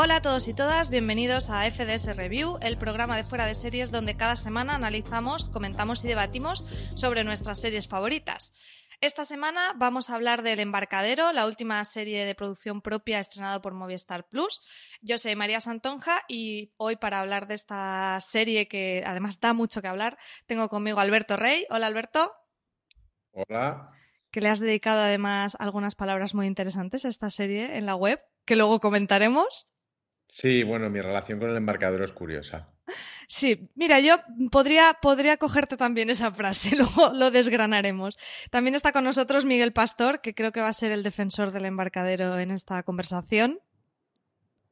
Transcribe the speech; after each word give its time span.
Hola 0.00 0.16
a 0.16 0.22
todos 0.22 0.46
y 0.46 0.54
todas, 0.54 0.90
bienvenidos 0.90 1.50
a 1.50 1.68
FDS 1.68 2.14
Review, 2.14 2.58
el 2.62 2.78
programa 2.78 3.16
de 3.16 3.24
fuera 3.24 3.46
de 3.46 3.56
series 3.56 3.90
donde 3.90 4.16
cada 4.16 4.36
semana 4.36 4.76
analizamos, 4.76 5.50
comentamos 5.50 6.04
y 6.04 6.06
debatimos 6.06 6.70
sobre 6.94 7.24
nuestras 7.24 7.60
series 7.60 7.88
favoritas. 7.88 8.47
Esta 9.08 9.24
semana 9.24 9.72
vamos 9.74 10.10
a 10.10 10.16
hablar 10.16 10.42
del 10.42 10.60
Embarcadero, 10.60 11.32
la 11.32 11.46
última 11.46 11.82
serie 11.84 12.26
de 12.26 12.34
producción 12.34 12.82
propia 12.82 13.20
estrenada 13.20 13.62
por 13.62 13.72
Movistar 13.72 14.28
Plus. 14.28 14.60
Yo 15.00 15.16
soy 15.16 15.34
María 15.34 15.62
Santonja 15.62 16.24
y 16.28 16.74
hoy 16.76 16.96
para 16.96 17.20
hablar 17.20 17.48
de 17.48 17.54
esta 17.54 18.18
serie 18.20 18.68
que 18.68 19.02
además 19.06 19.40
da 19.40 19.54
mucho 19.54 19.80
que 19.80 19.88
hablar, 19.88 20.18
tengo 20.44 20.68
conmigo 20.68 21.00
a 21.00 21.04
Alberto 21.04 21.38
Rey. 21.38 21.64
Hola 21.70 21.86
Alberto. 21.86 22.34
Hola. 23.30 23.92
Que 24.30 24.42
le 24.42 24.50
has 24.50 24.60
dedicado 24.60 25.00
además 25.00 25.56
algunas 25.58 25.94
palabras 25.94 26.34
muy 26.34 26.46
interesantes 26.46 27.06
a 27.06 27.08
esta 27.08 27.30
serie 27.30 27.78
en 27.78 27.86
la 27.86 27.94
web, 27.94 28.20
que 28.44 28.56
luego 28.56 28.78
comentaremos. 28.78 29.70
Sí, 30.28 30.64
bueno, 30.64 30.90
mi 30.90 31.00
relación 31.00 31.38
con 31.38 31.48
el 31.48 31.56
embarcadero 31.56 32.04
es 32.04 32.12
curiosa. 32.12 32.74
Sí, 33.30 33.68
mira, 33.74 34.00
yo 34.00 34.16
podría, 34.50 34.94
podría 35.02 35.36
cogerte 35.36 35.76
también 35.76 36.08
esa 36.08 36.30
frase, 36.30 36.74
luego 36.76 37.12
lo 37.12 37.30
desgranaremos. 37.30 38.18
También 38.50 38.74
está 38.74 38.90
con 38.90 39.04
nosotros 39.04 39.44
Miguel 39.44 39.74
Pastor, 39.74 40.22
que 40.22 40.34
creo 40.34 40.50
que 40.50 40.62
va 40.62 40.68
a 40.68 40.72
ser 40.72 40.92
el 40.92 41.02
defensor 41.02 41.52
del 41.52 41.66
embarcadero 41.66 42.38
en 42.38 42.50
esta 42.50 42.82
conversación. 42.82 43.60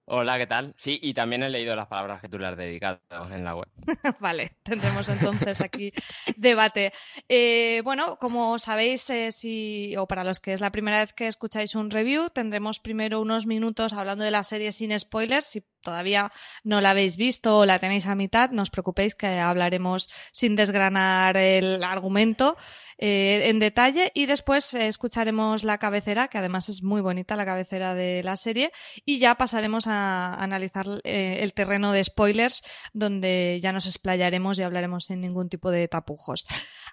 Hola, 0.09 0.39
¿qué 0.39 0.47
tal? 0.47 0.73
Sí, 0.77 1.01
y 1.03 1.15
también 1.15 1.43
he 1.43 1.51
leído 1.51 1.75
las 1.75 1.89
palabras 1.89 2.21
que 2.21 2.29
tú 2.29 2.39
le 2.39 2.47
has 2.47 2.57
dedicado 2.57 3.01
en 3.29 3.43
la 3.43 3.57
web. 3.57 3.67
vale, 4.21 4.53
tendremos 4.63 5.09
entonces 5.09 5.61
aquí 5.61 5.93
debate. 6.37 6.93
Eh, 7.29 7.83
bueno, 7.83 8.17
como 8.17 8.57
sabéis, 8.61 9.11
eh, 9.11 9.33
si, 9.33 9.97
o 9.97 10.07
para 10.07 10.23
los 10.23 10.39
que 10.39 10.53
es 10.53 10.61
la 10.61 10.71
primera 10.71 11.01
vez 11.01 11.13
que 11.13 11.27
escucháis 11.27 11.75
un 11.75 11.91
review, 11.91 12.31
tendremos 12.31 12.79
primero 12.79 13.21
unos 13.21 13.47
minutos 13.47 13.93
hablando 13.95 14.25
de 14.25 14.31
la 14.31 14.45
serie 14.45 14.71
sin 14.71 14.97
spoilers. 14.97 15.47
Si 15.47 15.65
todavía 15.83 16.33
no 16.65 16.81
la 16.81 16.91
habéis 16.91 17.17
visto 17.17 17.59
o 17.59 17.67
la 17.67 17.79
tenéis 17.79 18.07
a 18.07 18.15
mitad, 18.15 18.51
no 18.51 18.63
os 18.63 18.71
preocupéis 18.71 19.15
que 19.15 19.39
hablaremos 19.39 20.09
sin 20.33 20.57
desgranar 20.57 21.37
el 21.37 21.83
argumento. 21.85 22.57
Eh, 22.99 23.51
en 23.51 23.59
detalle 23.59 24.11
y 24.15 24.25
después 24.25 24.73
eh, 24.73 24.89
escucharemos 24.89 25.65
la 25.65 25.77
cabecera, 25.77 26.29
que 26.29 26.39
además 26.39 26.71
es 26.71 26.83
muy 26.83 27.03
bonita 27.03 27.37
la 27.37 27.45
cabecera 27.45 27.95
de 27.95 28.23
la 28.23 28.37
serie, 28.37 28.73
y 29.05 29.19
ya 29.19 29.35
pasaremos 29.35 29.87
a 29.87 30.33
analizar 30.35 30.87
eh, 31.05 31.41
el 31.41 31.53
terreno 31.53 31.93
de 31.93 32.03
spoilers, 32.03 32.63
donde 32.95 33.59
ya 33.63 33.73
nos 33.73 33.87
explayaremos 33.87 34.59
y 34.59 34.63
hablaremos 34.63 35.05
sin 35.05 35.21
ningún 35.21 35.51
tipo 35.51 35.71
de 35.71 35.89
tapujos. 35.89 36.47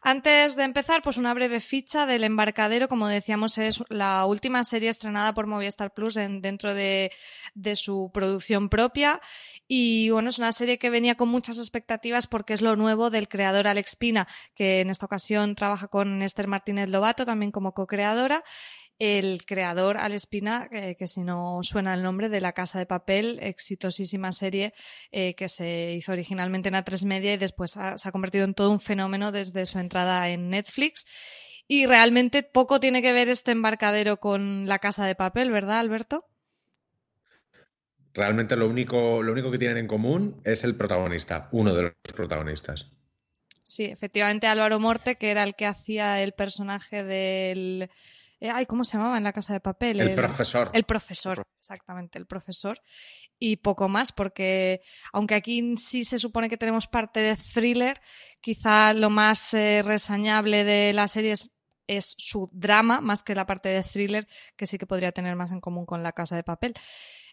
Antes 0.06 0.58
de 0.58 0.64
empezar, 0.64 1.02
pues 1.02 1.16
una 1.16 1.34
breve 1.34 1.62
ficha 1.62 2.06
del 2.06 2.26
embarcadero, 2.26 2.90
como 2.90 3.08
decíamos, 3.08 3.58
es 3.58 3.82
la 3.88 4.26
última 4.26 4.66
serie 4.66 4.90
estrenada 4.90 5.34
por 5.34 5.48
Movistar 5.48 5.94
Plus 5.94 6.18
en, 6.18 6.42
dentro 6.42 6.74
de, 6.74 7.10
su 7.76 8.12
producción 8.14 8.68
propia. 8.68 9.22
Y 9.66 10.10
bueno, 10.10 10.28
es 10.28 10.40
una 10.40 10.52
serie 10.52 10.78
que 10.78 10.90
venía 10.90 11.16
con 11.16 11.30
muchas 11.30 11.58
expectativas 11.58 12.28
porque 12.28 12.54
es 12.54 12.62
lo 12.62 12.76
nuevo 12.76 13.10
del 13.10 13.30
creador 13.30 13.66
Alex 13.66 13.96
Pina, 13.96 14.28
que 14.56 14.82
en 14.82 14.90
esta 14.90 15.06
ocasión 15.06 15.56
trabaja 15.56 15.88
con 15.88 16.22
Esther 16.22 16.48
Martínez 16.48 16.90
Lobato, 16.90 17.24
también 17.24 17.54
como 17.54 17.74
co-creadora 17.74 18.44
el 19.00 19.46
creador 19.46 19.98
Alex 19.98 20.28
Pina, 20.28 20.70
que 20.70 21.08
si 21.08 21.22
no 21.22 21.60
suena 21.64 21.94
el 21.94 22.04
nombre, 22.04 22.30
de 22.30 22.42
La 22.42 22.54
Casa 22.54 22.80
de 22.80 22.86
Papel, 22.86 23.40
exitosísima 23.42 24.32
serie 24.32 24.74
eh, 25.12 25.36
que 25.36 25.50
se 25.50 25.94
hizo 25.94 26.12
originalmente 26.12 26.70
en 26.70 26.76
A3 26.76 27.06
Media 27.06 27.34
y 27.34 27.38
después 27.38 27.72
se 27.72 28.08
ha 28.08 28.12
convertido 28.12 28.46
en 28.46 28.54
todo 28.54 28.72
un 28.72 28.80
fenómeno 28.80 29.32
desde 29.32 29.66
su 29.66 29.80
entrada 29.80 30.30
en 30.30 30.50
Netflix. 30.50 31.06
Y 31.68 31.86
realmente 31.86 32.44
poco 32.44 32.80
tiene 32.80 33.02
que 33.02 33.14
ver 33.14 33.30
este 33.30 33.52
embarcadero 33.52 34.18
con 34.18 34.68
La 34.68 34.80
Casa 34.80 35.06
de 35.06 35.16
Papel, 35.16 35.52
¿verdad, 35.52 35.80
Alberto? 35.80 36.26
realmente 38.14 38.56
lo 38.56 38.70
único, 38.70 39.24
lo 39.24 39.32
único 39.32 39.52
que 39.52 39.58
tienen 39.58 39.78
en 39.78 39.88
común 39.88 40.42
es 40.44 40.64
el 40.64 40.76
protagonista, 40.76 41.50
uno 41.52 41.74
de 41.74 41.84
los 41.84 41.94
protagonistas. 42.16 42.92
Sí, 43.64 43.86
efectivamente 43.86 44.48
Álvaro 44.48 44.80
Morte, 44.80 45.16
que 45.16 45.32
era 45.32 45.44
el 45.44 45.56
que 45.56 45.66
hacía 45.66 46.22
el 46.22 46.34
personaje 46.34 47.04
del... 47.04 47.90
Eh, 48.44 48.52
ay, 48.54 48.66
¿cómo 48.66 48.84
se 48.84 48.98
llamaba 48.98 49.18
en 49.18 49.24
la 49.24 49.32
casa 49.32 49.54
de 49.54 49.62
papel? 49.62 50.02
El, 50.02 50.16
profesor. 50.16 50.70
El 50.74 50.84
profesor, 50.84 51.48
exactamente, 51.62 52.20
el 52.20 52.26
profesor. 52.26 52.78
Y 53.40 53.56
poco 53.56 53.88
más, 53.88 54.12
porque 54.12 54.82
aunque 55.14 55.36
aquí 55.36 55.78
sí 55.78 56.04
se 56.04 56.20
supone 56.20 56.50
que 56.50 56.58
tenemos 56.58 56.86
parte 56.86 57.22
de 57.22 57.38
thriller, 57.38 58.02
quizá 58.42 58.94
lo 58.94 59.10
más 59.10 59.54
eh, 59.54 59.82
resañable 59.82 60.66
de 60.66 60.92
la 60.92 61.08
serie 61.08 61.32
es, 61.32 61.52
es, 61.88 62.16
su 62.18 62.50
drama, 62.52 63.00
más 63.00 63.24
que 63.24 63.34
la 63.34 63.46
parte 63.46 63.70
de 63.70 63.82
thriller, 63.82 64.28
que 64.58 64.68
sí 64.68 64.78
que 64.78 64.88
podría 64.88 65.14
tener 65.14 65.38
más 65.38 65.54
en 65.54 65.62
común 65.62 65.86
con 65.86 66.04
la 66.04 66.12
casa 66.12 66.36
de 66.36 66.44
papel. 66.44 66.74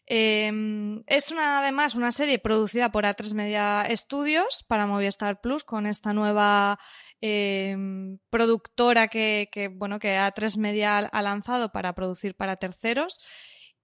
Em, 0.06 1.02
es 1.06 1.30
una, 1.30 1.60
además 1.60 1.94
una 1.94 2.10
serie 2.10 2.38
producida 2.38 2.90
por 2.90 3.04
A3 3.04 3.34
Media 3.34 3.84
Studios 3.94 4.64
para 4.66 4.86
Movistar 4.86 5.40
Plus 5.40 5.62
con 5.62 5.86
esta 5.86 6.12
nueva 6.12 6.78
em, 7.20 8.18
productora 8.30 9.08
que, 9.08 9.48
bueno, 9.74 9.98
que 9.98 10.16
A3 10.16 10.56
Media 10.58 10.98
ha 10.98 11.22
lanzado 11.22 11.72
para 11.72 11.94
producir 11.94 12.34
para 12.34 12.56
terceros 12.56 13.18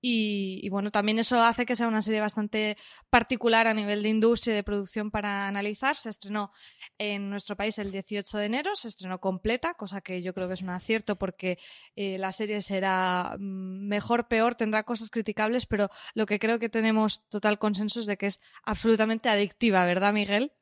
y, 0.00 0.68
bueno, 0.68 0.92
también 0.92 1.18
eso 1.18 1.42
hace 1.42 1.66
que 1.66 1.74
sea 1.74 1.88
una 1.88 2.02
serie 2.02 2.20
bastante 2.20 2.76
particular 3.10 3.66
a 3.66 3.74
nivel 3.74 4.02
de 4.04 4.10
industria 4.10 4.52
y 4.52 4.56
de 4.56 4.62
producción 4.62 5.10
para 5.10 5.48
analizar. 5.48 5.96
Se 5.96 6.10
estrenó 6.10 6.52
en 6.96 7.30
nuestro 7.30 7.56
país 7.56 7.78
el 7.78 7.90
18 7.90 8.38
de 8.38 8.44
enero, 8.44 8.76
se 8.76 8.86
estrenó 8.86 9.18
completa, 9.20 9.74
cosa 9.74 10.02
que 10.02 10.22
yo 10.22 10.34
creo 10.34 10.46
que 10.48 10.54
es 10.54 10.62
un 10.62 10.70
acierto 10.70 11.16
porque 11.16 11.58
eh, 11.96 12.18
la 12.18 12.30
serie 12.32 12.62
será 12.62 13.36
mm, 13.38 13.88
mejor, 13.88 14.28
peor, 14.28 14.54
tendrá 14.54 14.84
cosas 14.84 15.10
criticables, 15.10 15.66
pero 15.66 15.88
lo 16.14 16.26
que 16.26 16.38
creo 16.38 16.58
que 16.58 16.68
tenemos 16.68 17.26
total 17.28 17.58
consenso 17.58 17.98
es 17.98 18.06
de 18.06 18.16
que 18.16 18.26
es 18.26 18.40
absolutamente 18.62 19.28
adictiva, 19.28 19.84
¿verdad, 19.86 20.12
Miguel? 20.12 20.52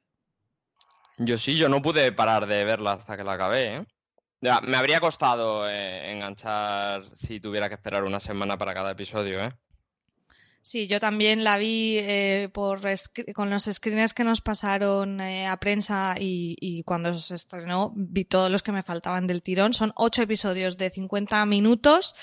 Yo 1.19 1.39
sí, 1.39 1.57
yo 1.57 1.69
no 1.69 1.83
pude 1.83 2.13
parar 2.13 2.47
de 2.47 2.65
verla 2.65 2.93
hasta 2.93 3.17
que 3.17 3.25
la 3.25 3.35
acabé, 3.35 3.77
¿eh? 3.77 3.87
me 4.41 4.77
habría 4.77 5.01
costado 5.01 5.69
eh, 5.69 6.13
enganchar 6.13 7.05
si 7.15 7.41
tuviera 7.41 7.69
que 7.69 7.77
esperar 7.77 8.05
una 8.05 8.21
semana 8.21 8.59
para 8.59 8.75
cada 8.75 8.91
episodio, 8.91 9.43
¿eh? 9.43 9.53
Sí, 10.67 10.87
yo 10.87 10.99
también 10.99 11.45
la 11.45 11.59
vi 11.59 11.99
eh, 11.99 12.49
por 12.51 12.81
con 13.35 13.51
los 13.51 13.65
screeners 13.65 14.15
que 14.15 14.25
nos 14.25 14.41
pasaron 14.41 15.21
eh, 15.21 15.47
a 15.47 15.59
prensa 15.59 16.15
y, 16.19 16.57
y, 16.59 16.85
cuando 16.85 17.13
se 17.13 17.35
estrenó 17.35 17.93
vi 17.95 18.25
todos 18.25 18.51
los 18.51 18.63
que 18.63 18.73
me 18.73 18.83
faltaban 18.83 19.27
del 19.27 19.43
tirón. 19.43 19.75
Son 19.75 19.93
ocho 19.95 20.23
episodios 20.23 20.79
de 20.79 20.89
50 20.89 21.45
minutos 21.45 22.15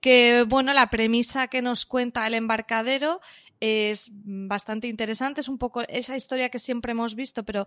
que, 0.00 0.46
bueno, 0.48 0.72
la 0.72 0.88
premisa 0.88 1.48
que 1.48 1.60
nos 1.60 1.84
cuenta 1.84 2.26
el 2.26 2.32
embarcadero 2.32 3.20
es 3.60 4.10
bastante 4.12 4.88
interesante. 4.88 5.42
Es 5.42 5.48
un 5.48 5.58
poco 5.58 5.82
esa 5.82 6.16
historia 6.16 6.48
que 6.48 6.58
siempre 6.58 6.92
hemos 6.92 7.14
visto, 7.14 7.44
pero 7.44 7.66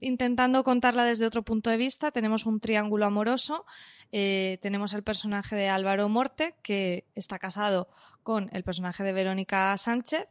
intentando 0.00 0.62
contarla 0.62 1.04
desde 1.04 1.26
otro 1.26 1.42
punto 1.42 1.70
de 1.70 1.76
vista. 1.76 2.12
Tenemos 2.12 2.46
un 2.46 2.60
triángulo 2.60 3.04
amoroso. 3.04 3.66
Eh, 4.12 4.58
tenemos 4.62 4.94
el 4.94 5.02
personaje 5.02 5.56
de 5.56 5.68
Álvaro 5.68 6.08
Morte, 6.08 6.54
que 6.62 7.06
está 7.14 7.38
casado 7.38 7.88
con 8.22 8.48
el 8.52 8.62
personaje 8.62 9.02
de 9.02 9.12
Verónica 9.12 9.76
Sánchez. 9.76 10.28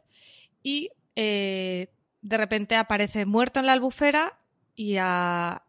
Y 0.64 0.92
eh, 1.16 1.90
de 2.22 2.38
repente 2.38 2.76
aparece 2.76 3.26
muerto 3.26 3.60
en 3.60 3.66
la 3.66 3.74
albufera 3.74 4.40
y 4.76 4.98
a, 5.00 5.64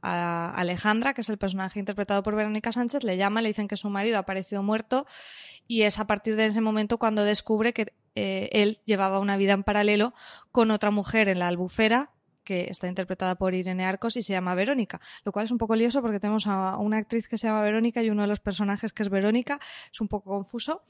Alejandra, 0.57 1.13
que 1.13 1.21
es 1.21 1.29
el 1.29 1.37
personaje 1.37 1.79
interpretado 1.79 2.23
por 2.23 2.37
Verónica 2.37 2.73
Sánchez, 2.73 3.05
le 3.05 3.17
llama, 3.17 3.43
le 3.43 3.49
dicen 3.49 3.69
que 3.69 3.77
su 3.77 3.91
marido 3.91 4.17
ha 4.17 4.21
aparecido 4.21 4.63
muerto 4.63 5.07
y 5.67 5.83
es 5.83 5.99
a 5.99 6.07
partir 6.07 6.37
de 6.37 6.47
ese 6.47 6.61
momento 6.61 6.99
cuando 6.99 7.25
descubre 7.25 7.73
que 7.73 7.93
eh, 8.15 8.49
él 8.53 8.81
llevaba 8.85 9.19
una 9.19 9.37
vida 9.37 9.53
en 9.53 9.65
paralelo 9.65 10.15
con 10.53 10.71
otra 10.71 10.91
mujer 10.91 11.29
en 11.29 11.39
la 11.39 11.49
albufera 11.49 12.11
que 12.45 12.67
está 12.71 12.87
interpretada 12.87 13.35
por 13.35 13.55
Irene 13.55 13.85
Arcos 13.85 14.17
y 14.17 14.23
se 14.23 14.35
llama 14.35 14.55
Verónica, 14.55 15.01
lo 15.25 15.33
cual 15.33 15.47
es 15.47 15.51
un 15.51 15.59
poco 15.59 15.75
lioso 15.75 16.03
porque 16.03 16.21
tenemos 16.21 16.47
a 16.47 16.77
una 16.77 16.99
actriz 16.99 17.27
que 17.27 17.39
se 17.39 17.47
llama 17.47 17.63
Verónica 17.63 18.03
y 18.03 18.11
uno 18.11 18.23
de 18.23 18.29
los 18.29 18.41
personajes 18.41 18.93
que 18.93 19.03
es 19.03 19.09
Verónica, 19.09 19.59
es 19.91 20.01
un 20.01 20.09
poco 20.09 20.31
confuso. 20.31 20.85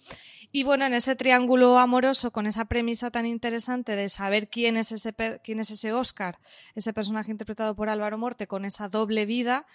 Y 0.51 0.65
bueno, 0.65 0.85
en 0.85 0.95
ese 0.95 1.17
triángulo 1.17 1.79
amoroso, 1.79 2.33
con 2.33 2.47
esa 2.47 2.67
premisa 2.67 3.11
tan 3.11 3.27
interesante 3.27 3.97
de 3.97 4.09
saber 4.09 4.49
quién 4.49 4.77
es 4.77 4.93
ese, 4.93 5.15
quién 5.43 5.61
es 5.61 5.71
ese 5.71 5.93
Oscar, 5.93 6.39
ese 6.75 6.93
personaje 6.93 7.31
interpretado 7.31 7.75
por 7.75 7.89
Álvaro 7.89 8.19
Morte, 8.19 8.47
con 8.47 8.65
esa 8.65 8.89
doble 8.89 9.25
vida, 9.25 9.67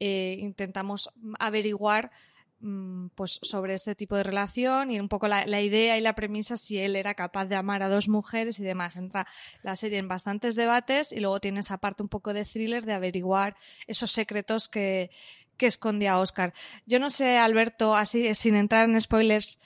eh, 0.00 0.36
intentamos 0.40 1.10
averiguar 1.38 2.10
pues 3.14 3.38
sobre 3.42 3.74
este 3.74 3.94
tipo 3.94 4.16
de 4.16 4.24
relación 4.24 4.90
y 4.90 4.98
un 4.98 5.08
poco 5.08 5.28
la, 5.28 5.60
idea 5.60 5.96
y 5.96 6.00
la 6.00 6.14
premisa 6.14 6.56
si 6.56 6.78
él 6.78 6.96
era 6.96 7.14
capaz 7.14 7.44
de 7.46 7.54
amar 7.54 7.82
a 7.82 7.88
dos 7.88 8.08
mujeres 8.08 8.58
y 8.58 8.64
demás. 8.64 8.96
Entra 8.96 9.26
la 9.62 9.76
serie 9.76 9.98
en 9.98 10.08
bastantes 10.08 10.56
debates 10.56 11.12
y 11.12 11.20
luego 11.20 11.40
tiene 11.40 11.60
esa 11.60 11.78
parte 11.78 12.02
un 12.02 12.08
poco 12.08 12.32
de 12.32 12.44
thriller 12.44 12.84
de 12.84 12.94
averiguar 12.94 13.56
esos 13.86 14.10
secretos 14.10 14.68
que, 14.68 15.10
que 15.56 15.66
escondía 15.66 16.18
Oscar. 16.18 16.52
Yo 16.86 16.98
no 16.98 17.10
sé, 17.10 17.38
Alberto, 17.38 17.94
así 17.94 18.34
sin 18.34 18.56
entrar 18.56 18.88
en 18.88 19.00
spoilers, 19.00 19.58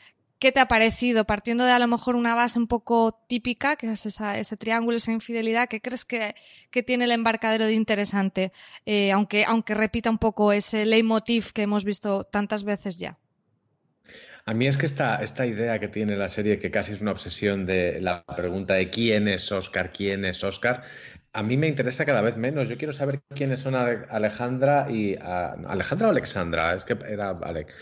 ¿qué 0.42 0.50
te 0.50 0.58
ha 0.58 0.66
parecido? 0.66 1.24
Partiendo 1.24 1.64
de 1.64 1.70
a 1.70 1.78
lo 1.78 1.86
mejor 1.86 2.16
una 2.16 2.34
base 2.34 2.58
un 2.58 2.66
poco 2.66 3.22
típica, 3.28 3.76
que 3.76 3.92
es 3.92 4.04
ese 4.04 4.56
triángulo, 4.56 4.96
esa 4.96 5.12
infidelidad, 5.12 5.68
¿qué 5.68 5.80
crees 5.80 6.04
que, 6.04 6.34
tiene 6.84 7.04
el 7.04 7.12
embarcadero 7.12 7.64
de 7.64 7.74
interesante? 7.74 8.52
Eh, 8.84 9.12
aunque, 9.12 9.46
repita 9.68 10.10
un 10.10 10.18
poco 10.18 10.52
ese 10.52 10.84
leitmotiv 10.84 11.52
que 11.52 11.62
hemos 11.62 11.84
visto 11.84 12.24
tantas 12.24 12.64
veces 12.64 12.98
ya. 12.98 13.18
A 14.44 14.52
mí 14.52 14.66
es 14.66 14.76
que 14.76 14.86
esta, 14.86 15.46
idea 15.46 15.78
que 15.78 15.86
tiene 15.86 16.16
la 16.16 16.26
serie, 16.26 16.58
que 16.58 16.72
casi 16.72 16.90
es 16.90 17.00
una 17.00 17.12
obsesión 17.12 17.64
de 17.64 18.00
la 18.00 18.24
pregunta 18.24 18.74
de 18.74 18.90
quién 18.90 19.28
es 19.28 19.52
Oscar, 19.52 19.92
quién 19.92 20.24
es 20.24 20.42
Oscar, 20.42 20.82
a 21.32 21.44
mí 21.44 21.56
me 21.56 21.68
interesa 21.68 22.04
cada 22.04 22.20
vez 22.20 22.36
menos. 22.36 22.68
Yo 22.68 22.76
quiero 22.76 22.92
saber 22.92 23.20
quiénes 23.32 23.60
son 23.60 23.76
Alejandra 23.76 24.88
y... 24.90 25.16
Alejandra 25.16 26.08
o 26.08 26.10
Alexandra, 26.10 26.74
es 26.74 26.84
que 26.84 26.98
era 27.08 27.30
Alec 27.30 27.72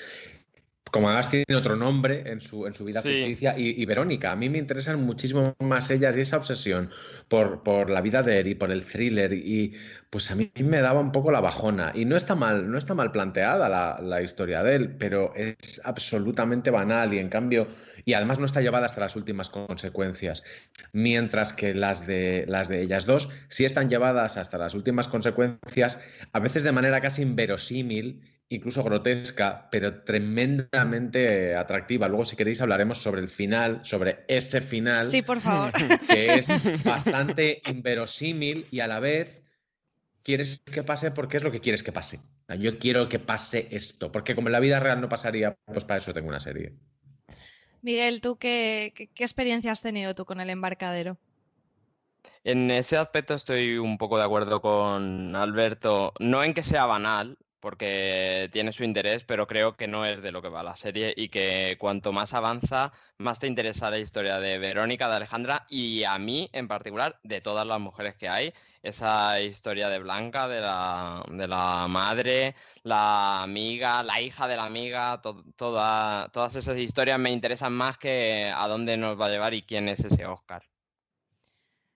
como 0.91 1.09
además 1.09 1.31
tiene 1.31 1.57
otro 1.57 1.77
nombre 1.77 2.25
en 2.27 2.41
su, 2.41 2.67
en 2.67 2.75
su 2.75 2.85
vida 2.85 3.03
ficticia, 3.03 3.57
y, 3.57 3.85
Verónica. 3.87 4.33
A 4.33 4.37
mí 4.37 4.49
me 4.49 4.59
interesan 4.59 5.01
muchísimo 5.01 5.55
más 5.61 5.91
ellas 5.91 6.17
y 6.17 6.21
esa 6.21 6.37
obsesión 6.37 6.91
por, 7.29 7.63
por 7.63 7.91
la 7.91 8.01
vida 8.01 8.23
de 8.23 8.41
Eri, 8.41 8.55
por 8.55 8.73
el 8.73 8.85
thriller, 8.85 9.33
y 9.33 9.75
pues 10.11 10.31
a 10.31 10.35
mí 10.35 10.51
me 10.57 10.81
daba 10.81 11.01
un 11.01 11.13
poco 11.13 11.31
la 11.31 11.41
bajona. 11.41 11.93
Y 11.95 12.05
no 12.05 12.17
está 12.17 12.35
mal, 12.35 12.71
no 12.71 12.79
está 12.79 12.95
mal 12.95 13.13
planteada 13.13 13.69
la, 13.69 14.01
la 14.03 14.23
historia 14.23 14.63
de 14.63 14.75
él, 14.75 14.97
pero 14.97 15.33
es 15.37 15.81
absolutamente 15.85 16.71
banal 16.71 17.15
y 17.15 17.19
en 17.19 17.29
cambio, 17.29 17.69
y 18.05 18.15
además 18.15 18.41
no 18.41 18.47
está 18.47 18.61
llevada 18.61 18.87
hasta 18.87 19.01
las 19.01 19.15
últimas 19.15 19.49
consecuencias. 19.49 20.43
Mientras 20.93 21.53
que 21.53 21.73
las 21.73 22.07
de, 22.07 22.47
las 22.49 22.69
de 22.69 22.83
ellas 22.83 23.07
dos 23.07 23.31
sí 23.49 23.65
están 23.65 23.91
llevadas 23.91 24.37
hasta 24.37 24.59
las 24.59 24.75
últimas 24.75 25.07
consecuencias, 25.07 26.01
a 26.33 26.41
veces 26.41 26.65
de 26.65 26.73
manera 26.73 27.01
casi 27.01 27.23
inverosímil 27.23 28.40
incluso 28.51 28.83
grotesca, 28.83 29.69
pero 29.71 30.03
tremendamente 30.03 31.55
atractiva. 31.55 32.09
Luego, 32.09 32.25
si 32.25 32.37
queréis, 32.37 32.61
hablaremos 32.61 32.99
sobre 32.99 33.21
el 33.21 33.29
final, 33.29 33.81
sobre 33.85 34.25
ese 34.27 34.61
final. 34.61 35.09
Sí, 35.09 35.23
por 35.23 35.41
favor. 35.41 35.73
Que 36.09 36.35
es 36.35 36.49
bastante 36.85 37.63
inverosímil 37.67 38.67
y 38.71 38.81
a 38.81 38.89
la 38.89 39.01
vez 39.01 39.43
quieres 40.23 40.59
que 40.59 40.83
pase 40.83 41.13
porque 41.13 41.37
es 41.37 41.45
lo 41.45 41.53
que 41.53 41.61
quieres 41.61 41.83
que 41.83 41.93
pase. 41.93 42.21
Yo 42.59 42.79
quiero 42.81 43.09
que 43.09 43.21
pase 43.21 43.69
esto, 43.71 44.11
porque 44.11 44.35
como 44.35 44.49
en 44.49 44.53
la 44.53 44.61
vida 44.61 44.81
real 44.81 45.01
no 45.01 45.09
pasaría, 45.09 45.57
pues 45.67 45.85
para 45.85 46.01
eso 46.01 46.13
tengo 46.13 46.29
una 46.29 46.41
serie. 46.41 46.75
Miguel, 47.83 48.21
¿tú 48.21 48.37
qué, 48.37 48.93
qué 49.15 49.25
experiencia 49.25 49.71
has 49.71 49.81
tenido 49.81 50.13
tú 50.15 50.25
con 50.25 50.41
el 50.41 50.51
embarcadero? 50.51 51.17
En 52.43 52.69
ese 52.73 52.97
aspecto 52.97 53.35
estoy 53.35 53.79
un 53.79 53.97
poco 53.97 54.19
de 54.19 54.25
acuerdo 54.25 54.61
con 54.61 55.37
Alberto, 55.37 56.13
no 56.19 56.43
en 56.43 56.53
que 56.53 56.65
sea 56.65 56.87
banal, 56.87 57.39
porque 57.61 58.49
tiene 58.53 58.73
su 58.73 58.85
interés, 58.85 59.25
pero 59.25 59.47
creo 59.47 59.77
que 59.77 59.87
no 59.89 60.05
es 60.07 60.23
de 60.23 60.33
lo 60.33 60.43
que 60.43 60.49
va 60.49 60.63
la 60.63 60.77
serie 60.77 61.15
y 61.17 61.29
que 61.29 61.77
cuanto 61.79 62.13
más 62.13 62.35
avanza, 62.35 62.93
más 63.19 63.39
te 63.39 63.47
interesa 63.47 63.91
la 63.91 63.99
historia 63.99 64.41
de 64.41 64.59
Verónica, 64.59 65.09
de 65.09 65.17
Alejandra 65.17 65.67
y 65.69 66.05
a 66.05 66.19
mí 66.19 66.49
en 66.53 66.69
particular, 66.69 67.21
de 67.23 67.41
todas 67.41 67.67
las 67.67 67.81
mujeres 67.81 68.17
que 68.17 68.29
hay. 68.29 68.53
Esa 68.83 69.41
historia 69.43 69.91
de 69.91 69.99
Blanca, 69.99 70.49
de 70.49 70.61
la, 70.61 71.23
de 71.29 71.47
la 71.47 71.87
madre, 71.89 72.55
la 72.83 73.43
amiga, 73.43 74.03
la 74.03 74.21
hija 74.23 74.49
de 74.49 74.57
la 74.57 74.65
amiga, 74.65 75.21
todas 75.21 76.57
esas 76.57 76.79
historias 76.79 77.19
me 77.19 77.31
interesan 77.31 77.75
más 77.75 77.99
que 77.99 78.51
a 78.55 78.67
dónde 78.69 78.97
nos 78.97 79.21
va 79.21 79.27
a 79.27 79.31
llevar 79.31 79.55
y 79.55 79.63
quién 79.63 79.89
es 79.89 80.01
ese 80.01 80.25
Oscar. 80.27 80.70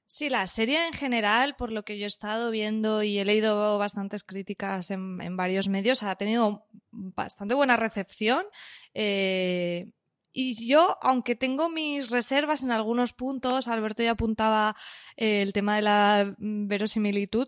Sí, 0.06 0.28
la 0.28 0.46
serie 0.46 0.86
en 0.86 0.92
general, 0.92 1.56
por 1.56 1.72
lo 1.72 1.84
que 1.84 1.98
yo 1.98 2.04
he 2.04 2.06
estado 2.06 2.50
viendo 2.50 3.02
y 3.02 3.18
he 3.18 3.24
leído 3.24 3.78
bastantes 3.78 4.22
críticas 4.22 4.90
en, 4.90 5.36
varios 5.36 5.68
medios, 5.68 6.02
ha 6.02 6.14
tenido 6.16 6.66
bastante 6.90 7.54
buena 7.54 7.76
recepción. 7.76 8.44
Eh, 8.92 9.90
y 10.32 10.66
yo, 10.66 10.98
aunque 11.00 11.36
tengo 11.36 11.70
mis 11.70 12.10
reservas 12.10 12.62
en 12.62 12.72
algunos 12.72 13.12
puntos, 13.12 13.68
Alberto 13.68 14.02
ya 14.02 14.12
apuntaba 14.12 14.76
eh, 15.16 15.42
el 15.42 15.52
tema 15.52 15.76
de 15.76 15.82
la 15.82 16.34
verosimilitud, 16.38 17.46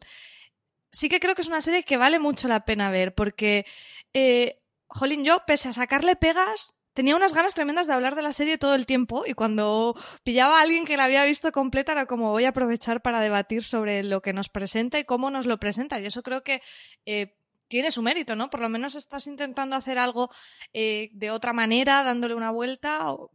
sí 0.92 1.08
que 1.08 1.20
creo 1.20 1.34
que 1.34 1.42
es 1.42 1.48
una 1.48 1.60
serie 1.60 1.82
que 1.82 1.96
vale 1.96 2.20
mucho 2.20 2.46
la 2.48 2.64
pena 2.64 2.90
ver, 2.90 3.14
porque, 3.14 3.66
eh, 4.14 4.62
jolín, 4.86 5.24
yo, 5.24 5.42
pese 5.46 5.68
a 5.68 5.72
sacarle 5.72 6.14
pegas, 6.16 6.75
tenía 6.96 7.14
unas 7.14 7.34
ganas 7.34 7.52
tremendas 7.52 7.86
de 7.86 7.92
hablar 7.92 8.16
de 8.16 8.22
la 8.22 8.32
serie 8.32 8.56
todo 8.56 8.74
el 8.74 8.86
tiempo 8.86 9.24
y 9.26 9.34
cuando 9.34 9.94
pillaba 10.24 10.58
a 10.58 10.62
alguien 10.62 10.86
que 10.86 10.96
la 10.96 11.04
había 11.04 11.24
visto 11.24 11.52
completa 11.52 11.92
era 11.92 12.06
como 12.06 12.30
voy 12.30 12.46
a 12.46 12.48
aprovechar 12.48 13.02
para 13.02 13.20
debatir 13.20 13.62
sobre 13.62 14.02
lo 14.02 14.22
que 14.22 14.32
nos 14.32 14.48
presenta 14.48 14.98
y 14.98 15.04
cómo 15.04 15.30
nos 15.30 15.44
lo 15.44 15.58
presenta. 15.58 16.00
Y 16.00 16.06
eso 16.06 16.22
creo 16.22 16.42
que 16.42 16.62
eh, 17.04 17.36
tiene 17.68 17.90
su 17.90 18.00
mérito, 18.00 18.34
¿no? 18.34 18.48
Por 18.48 18.60
lo 18.60 18.70
menos 18.70 18.94
estás 18.94 19.26
intentando 19.26 19.76
hacer 19.76 19.98
algo 19.98 20.30
eh, 20.72 21.10
de 21.12 21.30
otra 21.30 21.52
manera, 21.52 22.02
dándole 22.02 22.34
una 22.34 22.50
vuelta, 22.50 23.12
o 23.12 23.30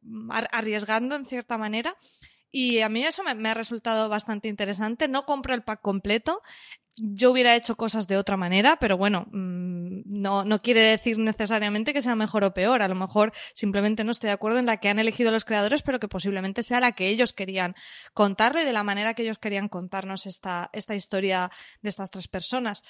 arriesgando 0.52 1.16
en 1.16 1.26
cierta 1.26 1.60
manera. 1.60 1.96
Y 2.52 2.82
a 2.82 2.90
mí 2.90 3.06
eso 3.06 3.24
me, 3.24 3.50
ha 3.50 3.54
resultado 3.54 4.10
bastante 4.10 4.50
interesante. 4.50 5.08
No 5.08 5.26
compro 5.26 5.54
el 5.54 5.64
pack 5.64 5.82
completo. 5.82 6.42
Yo 6.98 7.32
hubiera 7.32 7.56
hecho 7.56 7.78
cosas 7.78 8.08
de 8.08 8.18
otra 8.18 8.36
manera, 8.36 8.78
pero 8.78 8.98
bueno, 8.98 9.26
mm, 9.32 10.02
no, 10.06 10.44
no 10.44 10.62
quiere 10.62 10.82
decir 10.82 11.18
necesariamente 11.18 11.94
que 11.94 12.02
sea 12.02 12.16
mejor 12.16 12.44
o 12.44 12.54
peor. 12.54 12.82
A 12.82 12.88
lo 12.88 12.96
mejor 12.96 13.32
simplemente 13.54 14.04
no 14.04 14.12
estoy 14.12 14.28
de 14.28 14.34
acuerdo 14.34 14.60
en 14.60 14.66
la 14.66 14.78
que 14.78 14.90
han 14.90 15.00
elegido 15.00 15.32
los 15.32 15.46
creadores, 15.46 15.84
pero 15.84 16.00
que 16.00 16.10
posiblemente 16.10 16.64
sea 16.64 16.82
la 16.82 16.92
que 16.92 17.08
ellos 17.08 17.32
querían 17.34 17.76
contarlo 18.14 18.62
y 18.62 18.66
de 18.66 18.74
la 18.74 18.84
manera 18.84 19.14
que 19.14 19.24
ellos 19.24 19.38
querían 19.38 19.70
contarnos 19.70 20.26
esta, 20.26 20.70
esta 20.74 20.94
historia 20.94 21.50
de 21.82 21.90
estas 21.90 22.10
tres 22.10 22.28
personas. 22.28 22.84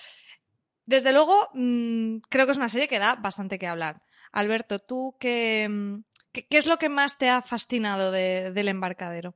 Desde 0.86 1.14
luego, 1.14 1.50
mm, 1.54 2.18
creo 2.30 2.46
que 2.46 2.52
es 2.54 2.58
una 2.58 2.70
serie 2.70 2.88
que 2.88 3.00
da 3.00 3.16
bastante 3.16 3.60
que 3.60 3.68
hablar. 3.68 4.02
Alberto, 4.32 4.80
¿tú 4.80 5.16
qué, 5.20 5.68
mm, 5.70 6.04
qué, 6.32 6.48
es 6.50 6.68
lo 6.68 6.78
que 6.78 6.90
más 6.90 7.18
te 7.18 7.30
ha 7.30 7.42
fascinado 7.42 8.12
del 8.12 8.68
embarcadero? 8.68 9.36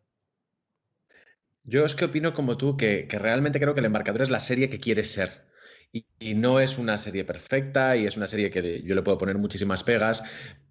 Yo 1.65 1.83
es 1.85 1.95
que 1.95 2.05
opino 2.05 2.33
como 2.33 2.57
tú 2.57 2.77
que, 2.77 3.07
realmente 3.11 3.59
creo 3.59 3.73
que 3.73 3.79
el 3.79 3.87
embarcador 3.87 4.21
es 4.21 4.29
la 4.29 4.39
serie 4.39 4.69
que 4.69 4.79
quiere 4.79 5.03
ser. 5.03 5.45
Y, 5.91 6.35
no 6.35 6.59
es 6.59 6.77
una 6.77 6.97
serie 6.97 7.23
perfecta 7.23 7.95
y 7.95 8.05
es 8.05 8.17
una 8.17 8.27
serie 8.27 8.51
que 8.51 8.81
yo 8.83 8.95
le 8.95 9.01
puedo 9.01 9.17
poner 9.17 9.37
muchísimas 9.37 9.83
pegas, 9.83 10.23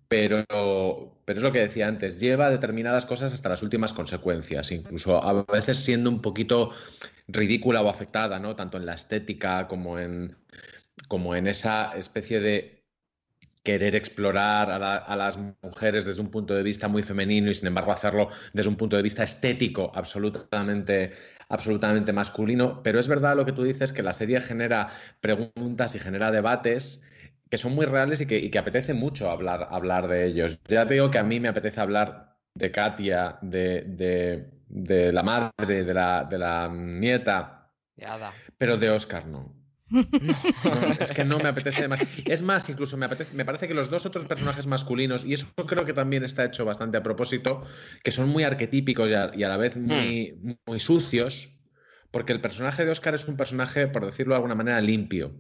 pero, 0.09 0.45
pero 1.25 1.39
es 1.39 1.43
lo 1.43 1.51
que 1.53 1.61
decía 1.61 1.89
antes, 1.89 2.21
lleva 2.21 2.51
determinadas 2.51 3.07
cosas 3.07 3.33
hasta 3.33 3.49
las 3.49 3.63
últimas 3.63 3.95
consecuencias, 3.95 4.71
incluso 4.71 5.23
a 5.23 5.45
veces 5.45 5.79
siendo 5.79 6.11
un 6.11 6.21
poquito 6.21 6.73
ridícula 7.27 7.83
o 7.83 7.89
afectada, 7.89 8.39
¿no? 8.39 8.55
Tanto 8.55 8.77
en 8.77 8.87
la 8.87 8.95
estética 8.95 9.67
como 9.67 9.99
en, 9.99 10.37
como 11.09 11.35
en 11.35 11.47
esa 11.47 11.97
especie 11.97 12.41
de 12.41 12.84
querer 13.65 13.97
explorar 13.97 14.71
a, 14.71 15.17
las 15.17 15.39
mujeres 15.63 16.05
desde 16.05 16.21
un 16.21 16.31
punto 16.31 16.55
de 16.55 16.63
vista 16.63 16.87
muy 16.87 17.03
femenino 17.03 17.51
y 17.51 17.55
sin 17.55 17.67
embargo 17.67 17.93
hacerlo 17.93 18.29
desde 18.53 18.69
un 18.69 18.77
punto 18.77 18.97
de 18.97 19.03
vista 19.03 19.25
estético 19.25 19.91
absolutamente, 19.95 21.13
absolutamente 21.49 22.13
masculino. 22.13 22.83
Pero 22.83 23.01
es 23.01 23.09
verdad 23.09 23.35
lo 23.35 23.47
que 23.47 23.53
tú 23.53 23.65
dices, 23.65 23.93
que 23.93 24.03
la 24.03 24.13
serie 24.13 24.41
genera 24.43 24.87
preguntas 25.21 25.95
y 25.95 25.99
genera 25.99 26.31
debates 26.31 27.03
que 27.51 27.59
son 27.59 27.75
muy 27.75 27.87
reales 27.87 28.21
y 28.21 28.27
que, 28.27 28.59
apetece 28.59 28.95
mucho 28.95 29.31
hablar, 29.31 29.69
hablar 29.71 30.09
de 30.09 30.27
ellos. 30.27 30.59
Ya 30.69 30.87
te 30.87 30.95
digo 30.95 31.11
que 31.11 31.19
a 31.19 31.25
mí 31.25 31.41
me 31.41 31.49
apetece 31.49 31.81
hablar 31.81 32.37
de 32.55 32.71
Katia, 32.71 33.39
de, 33.41 34.51
la 34.69 35.23
madre, 35.23 35.85
de 35.85 35.95
la, 35.95 36.25
de 36.25 36.39
la 36.39 36.69
nieta, 36.69 37.71
pero 38.59 38.77
de 38.77 38.91
Oscar 38.91 39.27
no. 39.27 39.64
es 41.01 41.13
que 41.13 41.25
no 41.25 41.39
me 41.39 41.49
apetece 41.49 41.83
demás. 41.83 42.01
Es 42.25 42.43
más, 42.43 42.69
incluso 42.69 42.97
me, 42.97 43.07
apetece, 43.07 43.37
me 43.37 43.45
parece 43.45 43.69
que 43.69 43.75
los 43.75 43.91
dos 43.91 44.07
otros 44.07 44.25
personajes 44.27 44.67
masculinos, 44.67 45.25
y 45.25 45.35
eso 45.35 45.47
creo 45.67 45.85
que 45.85 45.93
también 45.93 46.25
está 46.25 46.45
hecho 46.45 46.65
bastante 46.65 46.97
a 46.97 47.03
propósito, 47.03 47.63
que 48.03 48.11
son 48.11 48.29
muy 48.29 48.43
arquetípicos 48.45 49.09
y 49.09 49.15
a, 49.15 49.49
la 49.49 49.57
vez 49.57 49.77
muy, 49.77 50.33
hmm. 50.33 50.53
muy 50.67 50.81
sucios, 50.81 51.51
porque 52.11 52.33
el 52.33 52.41
personaje 52.41 52.85
de 52.85 52.91
Oscar 52.91 53.15
es 53.15 53.27
un 53.29 53.37
personaje, 53.37 53.89
por 53.89 54.05
decirlo 54.05 54.35
de 54.35 54.37
alguna 54.37 54.55
manera, 54.55 54.81
limpio. 54.81 55.35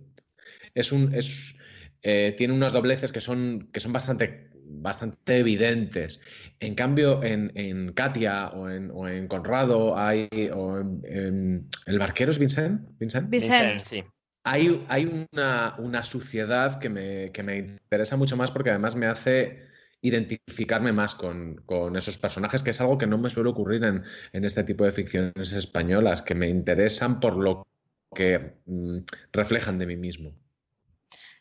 Es 0.74 0.92
un. 0.92 1.14
Es, 1.14 1.56
eh, 2.02 2.34
tiene 2.36 2.52
unos 2.52 2.72
dobleces 2.72 3.12
que 3.12 3.20
son, 3.20 3.70
que 3.72 3.80
son 3.80 3.92
bastante, 3.92 4.50
bastante 4.66 5.38
evidentes. 5.38 6.20
En 6.60 6.74
cambio, 6.74 7.22
en, 7.22 7.92
Katia 7.94 8.48
o 8.48 8.68
en, 8.68 9.28
Conrado 9.28 9.96
hay, 9.96 10.28
o 10.52 10.78
en, 10.80 11.68
¿El 11.86 11.98
barquero 11.98 12.30
es 12.30 12.38
Vincent? 12.38 12.82
Vincent, 12.98 13.30
Vincent 13.30 13.80
sí 13.80 14.04
hay, 14.44 15.26
una, 15.32 16.02
suciedad 16.02 16.78
que 16.78 16.90
me, 16.90 17.58
interesa 17.58 18.16
mucho 18.16 18.36
más 18.36 18.50
porque 18.50 18.70
además 18.70 18.94
me 18.94 19.06
hace 19.06 19.64
identificarme 20.02 20.92
más 20.92 21.14
con, 21.14 21.64
esos 21.96 22.18
personajes, 22.18 22.62
que 22.62 22.70
es 22.70 22.80
algo 22.80 22.98
que 22.98 23.06
no 23.06 23.16
me 23.16 23.30
suele 23.30 23.48
ocurrir 23.48 23.82
en, 23.84 24.44
este 24.44 24.62
tipo 24.62 24.84
de 24.84 24.92
ficciones 24.92 25.52
españolas, 25.52 26.20
que 26.20 26.34
me 26.34 26.48
interesan 26.48 27.20
por 27.20 27.36
lo 27.36 27.66
que 28.14 28.58
mm, 28.66 28.98
reflejan 29.32 29.78
de 29.78 29.86
mí 29.86 29.96
mismo. 29.96 30.34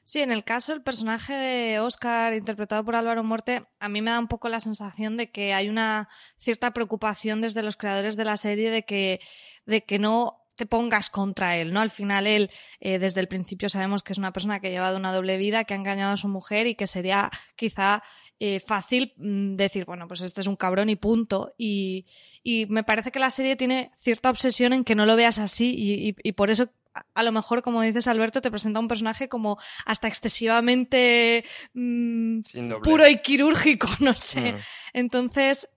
Sí, 0.05 0.19
en 0.22 0.31
el 0.31 0.43
caso 0.43 0.72
del 0.72 0.81
personaje 0.81 1.33
de 1.33 1.79
Oscar, 1.79 2.33
interpretado 2.33 2.86
por 2.86 2.95
Álvaro 2.95 3.24
Morte, 3.24 3.65
a 3.79 3.89
mí 3.89 4.01
me 4.01 4.12
da 4.12 4.19
un 4.19 4.27
poco 4.27 4.48
la 4.48 4.60
sensación 4.60 5.17
de 5.17 5.29
que 5.29 5.53
hay 5.53 5.69
una 5.69 6.07
cierta 6.38 6.72
preocupación 6.72 7.41
desde 7.41 7.63
los 7.63 7.77
creadores 7.77 8.15
de 8.15 8.25
la 8.25 8.38
serie 8.38 8.69
de 8.69 8.83
que 8.83 10.00
no 10.00 10.42
te 10.55 10.65
pongas 10.65 11.10
contra 11.10 11.57
él, 11.57 11.74
¿no? 11.74 11.81
Al 11.81 11.89
final 11.89 12.27
él, 12.27 12.51
eh, 12.79 13.00
desde 13.00 13.22
el 13.22 13.27
principio 13.27 13.69
sabemos 13.69 14.03
que 14.03 14.13
es 14.13 14.19
una 14.19 14.33
persona 14.33 14.60
que 14.60 14.67
ha 14.67 14.72
llevado 14.72 14.98
una 14.98 15.13
doble 15.13 15.38
vida, 15.38 15.63
que 15.63 15.74
ha 15.74 15.77
engañado 15.77 16.13
a 16.13 16.17
su 16.17 16.27
mujer 16.27 16.67
y 16.67 16.75
que 16.75 16.88
sería 16.88 17.31
quizá 17.55 18.03
eh, 18.39 18.60
fácil 18.60 19.13
mm, 19.17 19.55
decir, 19.55 19.86
bueno, 19.86 20.07
pues 20.07 20.22
este 20.22 20.41
es 20.41 20.48
un 20.48 20.55
cabrón 20.55 20.89
y 20.89 20.95
punto. 20.95 21.53
Y, 21.57 22.05
y, 22.43 22.65
me 22.67 22.83
parece 22.83 23.12
que 23.12 23.19
la 23.19 23.29
serie 23.29 23.55
tiene 23.55 23.91
cierta 23.95 24.29
obsesión 24.29 24.74
en 24.74 24.83
que 24.83 24.95
no 24.95 25.05
lo 25.05 25.15
veas 25.15 25.39
así 25.39 25.74
y, 25.75 26.10
y, 26.10 26.15
y 26.24 26.31
por 26.33 26.50
eso 26.50 26.69
a 27.13 27.24
lo 27.24 27.31
mejor, 27.31 27.62
como 27.62 27.81
dices 27.81 28.07
Alberto, 28.07 28.41
te 28.41 28.51
presenta 28.51 28.79
un 28.79 28.88
personaje 28.88 29.27
como 29.27 29.57
hasta 29.86 30.07
excesivamente 30.07 31.43
mmm, 31.74 32.39
puro 32.83 33.07
y 33.07 33.17
quirúrgico, 33.17 33.88
no 34.00 34.13
sé. 34.13 34.53
Mm. 34.53 34.57
Entonces, 34.93 35.69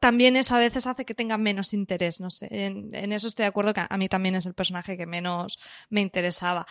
también 0.00 0.36
eso 0.36 0.54
a 0.54 0.58
veces 0.58 0.86
hace 0.86 1.04
que 1.04 1.14
tenga 1.14 1.38
menos 1.38 1.74
interés, 1.74 2.20
no 2.20 2.30
sé. 2.30 2.48
En, 2.50 2.94
en, 2.94 3.12
eso 3.12 3.26
estoy 3.26 3.44
de 3.44 3.48
acuerdo 3.48 3.74
que 3.74 3.82
a 3.88 3.98
mí 3.98 4.08
también 4.08 4.34
es 4.34 4.46
el 4.46 4.54
personaje 4.54 4.96
que 4.96 5.06
menos 5.06 5.58
me 5.90 6.00
interesaba. 6.00 6.66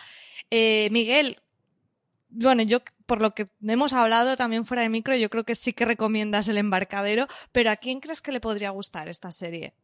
Eh, 0.50 0.88
Miguel, 0.90 1.40
bueno, 2.30 2.62
yo 2.62 2.80
por 3.06 3.20
lo 3.20 3.34
que 3.34 3.46
hemos 3.62 3.92
hablado 3.92 4.36
también 4.36 4.64
fuera 4.64 4.82
de 4.82 4.88
micro, 4.88 5.14
yo 5.16 5.30
creo 5.30 5.44
que 5.44 5.54
sí 5.54 5.72
que 5.72 5.84
recomiendas 5.84 6.48
el 6.48 6.58
embarcadero, 6.58 7.26
pero 7.52 7.70
¿a 7.70 7.76
quién 7.76 8.00
crees 8.00 8.22
que 8.22 8.32
le 8.32 8.40
podría 8.40 8.70
gustar 8.70 9.08
esta 9.08 9.30
serie? 9.30 9.74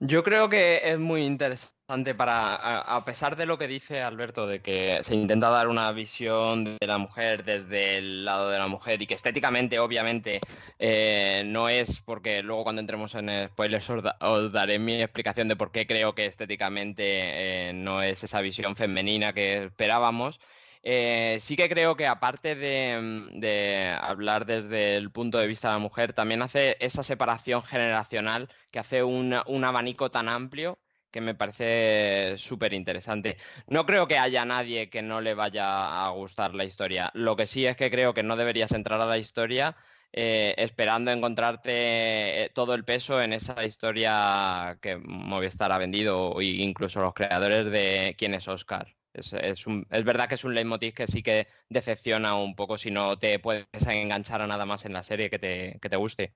Yo 0.00 0.22
creo 0.22 0.48
que 0.48 0.80
es 0.84 0.98
muy 0.98 1.24
interesante 1.24 2.14
para, 2.16 2.54
a, 2.80 3.04
pesar 3.04 3.36
de 3.36 3.46
lo 3.46 3.58
que 3.58 3.68
dice 3.68 4.02
Alberto, 4.02 4.46
de 4.46 4.60
que 4.60 4.98
se 5.02 5.14
intenta 5.14 5.50
dar 5.50 5.68
una 5.68 5.92
visión 5.92 6.64
de 6.64 6.86
la 6.86 6.98
mujer 6.98 7.44
desde 7.44 7.98
el 7.98 8.24
lado 8.24 8.50
de 8.50 8.58
la 8.58 8.68
mujer 8.68 9.00
y 9.02 9.06
que 9.06 9.14
estéticamente, 9.14 9.78
obviamente, 9.78 10.40
eh, 10.78 11.42
no 11.46 11.68
es 11.68 12.00
porque 12.00 12.42
luego 12.42 12.64
cuando 12.64 12.80
entremos 12.80 13.14
en 13.14 13.48
spoilers 13.48 13.90
os, 13.90 14.04
os, 14.20 14.52
daré 14.52 14.78
mi 14.78 15.00
explicación 15.00 15.48
de 15.48 15.56
por 15.56 15.72
qué 15.72 15.86
creo 15.86 16.14
que 16.14 16.26
estéticamente 16.26 17.68
eh, 17.68 17.72
no 17.74 18.02
es 18.02 18.24
esa 18.24 18.40
visión 18.40 18.76
femenina 18.76 19.32
que 19.32 19.64
esperábamos. 19.64 20.40
Eh, 20.86 21.38
sí 21.40 21.56
que 21.56 21.68
creo 21.68 21.96
que 21.96 22.06
aparte 22.06 22.54
de, 22.54 23.00
mm, 23.00 23.40
de, 23.40 23.96
hablar 23.98 24.44
desde 24.44 24.96
el 24.96 25.10
punto 25.10 25.38
de 25.38 25.46
vista 25.46 25.68
de 25.68 25.74
la 25.74 25.78
mujer, 25.78 26.12
también 26.12 26.42
hace 26.42 26.76
esa 26.80 27.02
separación 27.02 27.62
generacional 27.62 28.48
que 28.70 28.78
hace 28.80 29.02
un, 29.02 29.34
un 29.46 29.64
abanico 29.64 30.10
tan 30.10 30.28
amplio 30.28 30.78
que 31.10 31.20
me 31.22 31.34
parece 31.34 32.36
súper 32.38 32.74
interesante. 32.74 33.36
No 33.68 33.86
creo 33.86 34.06
que 34.08 34.18
haya 34.18 34.44
nadie 34.44 34.90
que 34.90 35.00
no 35.02 35.20
le 35.20 35.34
vaya 35.34 36.04
a 36.04 36.10
gustar 36.10 36.54
la 36.54 36.64
historia. 36.64 37.10
Lo 37.14 37.36
que 37.36 37.46
sí 37.46 37.64
es 37.66 37.76
que 37.76 37.90
creo 37.90 38.14
que 38.14 38.22
no 38.22 38.36
deberías 38.36 38.72
entrar 38.72 39.00
a 39.00 39.06
la 39.06 39.18
historia 39.18 39.76
eh, 40.16 40.54
esperando 40.58 41.10
encontrarte 41.10 42.44
eh, 42.44 42.50
todo 42.54 42.74
el 42.74 42.84
peso 42.84 43.20
en 43.20 43.32
esa 43.32 43.64
historia 43.64 44.78
que 44.80 44.96
Movistar 44.96 45.72
ha 45.72 45.78
vendido, 45.78 46.40
e 46.40 46.44
incluso 46.44 47.00
los 47.00 47.14
creadores 47.14 47.66
de 47.70 48.14
quién 48.16 48.34
es 48.34 48.46
Oscar. 48.46 48.94
Es, 49.14 49.32
es, 49.32 49.64
es, 49.90 50.04
verdad 50.04 50.28
que 50.28 50.34
es 50.34 50.44
un 50.44 50.54
leitmotiv 50.54 50.92
que 50.92 51.06
sí 51.06 51.22
que 51.22 51.46
decepciona 51.68 52.36
un 52.36 52.54
poco 52.54 52.76
si 52.76 52.90
no 52.90 53.16
te 53.18 53.38
puedes 53.38 53.66
enganchar 53.86 54.42
a 54.42 54.46
nada 54.46 54.66
más 54.66 54.84
en 54.84 54.92
la 54.92 55.02
serie 55.02 55.30
que 55.30 55.38
te, 55.38 55.78
que 55.80 55.88
te 55.88 55.96
guste. 55.96 56.34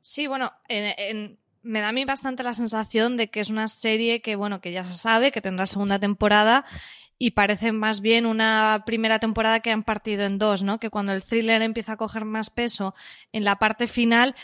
Sí, 0.00 0.26
bueno, 0.26 0.52
en, 0.68 0.94
en, 0.96 1.38
me 1.62 1.80
da 1.80 1.88
a 1.88 1.92
mí 1.92 2.04
bastante 2.04 2.42
la 2.42 2.54
sensación 2.54 3.16
de 3.16 3.28
que 3.30 3.40
es 3.40 3.50
una 3.50 3.68
serie 3.68 4.22
que, 4.22 4.34
bueno, 4.34 4.60
que 4.60 4.72
ya 4.72 4.84
se 4.84 4.94
sabe, 4.94 5.30
que 5.30 5.42
tendrá 5.42 5.66
segunda 5.66 5.98
temporada 5.98 6.64
y 7.22 7.32
parece 7.32 7.72
más 7.72 8.00
bien 8.00 8.24
una 8.24 8.82
primera 8.86 9.18
temporada 9.18 9.60
que 9.60 9.70
han 9.70 9.82
partido 9.82 10.24
en 10.24 10.38
dos, 10.38 10.62
¿no? 10.62 10.80
Que 10.80 10.88
cuando 10.88 11.12
el 11.12 11.22
thriller 11.22 11.60
empieza 11.60 11.92
a 11.92 11.96
coger 11.98 12.24
más 12.24 12.48
peso 12.48 12.94
en 13.32 13.44
la 13.44 13.56
parte 13.56 13.86
final, 13.86 14.34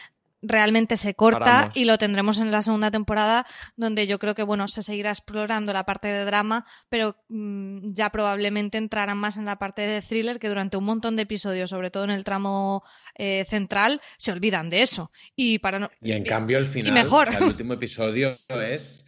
realmente 0.42 0.96
se 0.96 1.14
corta 1.14 1.38
Paramos. 1.40 1.76
y 1.76 1.84
lo 1.84 1.98
tendremos 1.98 2.38
en 2.38 2.50
la 2.50 2.62
segunda 2.62 2.90
temporada 2.90 3.46
donde 3.76 4.06
yo 4.06 4.18
creo 4.18 4.34
que 4.34 4.42
bueno 4.42 4.68
se 4.68 4.82
seguirá 4.82 5.10
explorando 5.10 5.72
la 5.72 5.84
parte 5.84 6.08
de 6.08 6.24
drama 6.24 6.66
pero 6.88 7.16
mmm, 7.28 7.92
ya 7.92 8.10
probablemente 8.10 8.78
entrarán 8.78 9.18
más 9.18 9.36
en 9.36 9.46
la 9.46 9.58
parte 9.58 9.82
de 9.82 10.02
thriller 10.02 10.38
que 10.38 10.48
durante 10.48 10.76
un 10.76 10.84
montón 10.84 11.16
de 11.16 11.22
episodios 11.22 11.70
sobre 11.70 11.90
todo 11.90 12.04
en 12.04 12.10
el 12.10 12.24
tramo 12.24 12.82
eh, 13.16 13.44
central 13.48 14.00
se 14.18 14.32
olvidan 14.32 14.70
de 14.70 14.82
eso 14.82 15.10
y 15.34 15.58
para 15.58 15.78
no 15.78 15.90
y 16.00 16.12
en 16.12 16.24
cambio 16.24 16.58
el 16.58 16.66
final 16.66 16.92
mejor. 16.92 17.28
O 17.28 17.32
sea, 17.32 17.40
el 17.40 17.46
último 17.46 17.74
episodio 17.74 18.36
es 18.48 19.04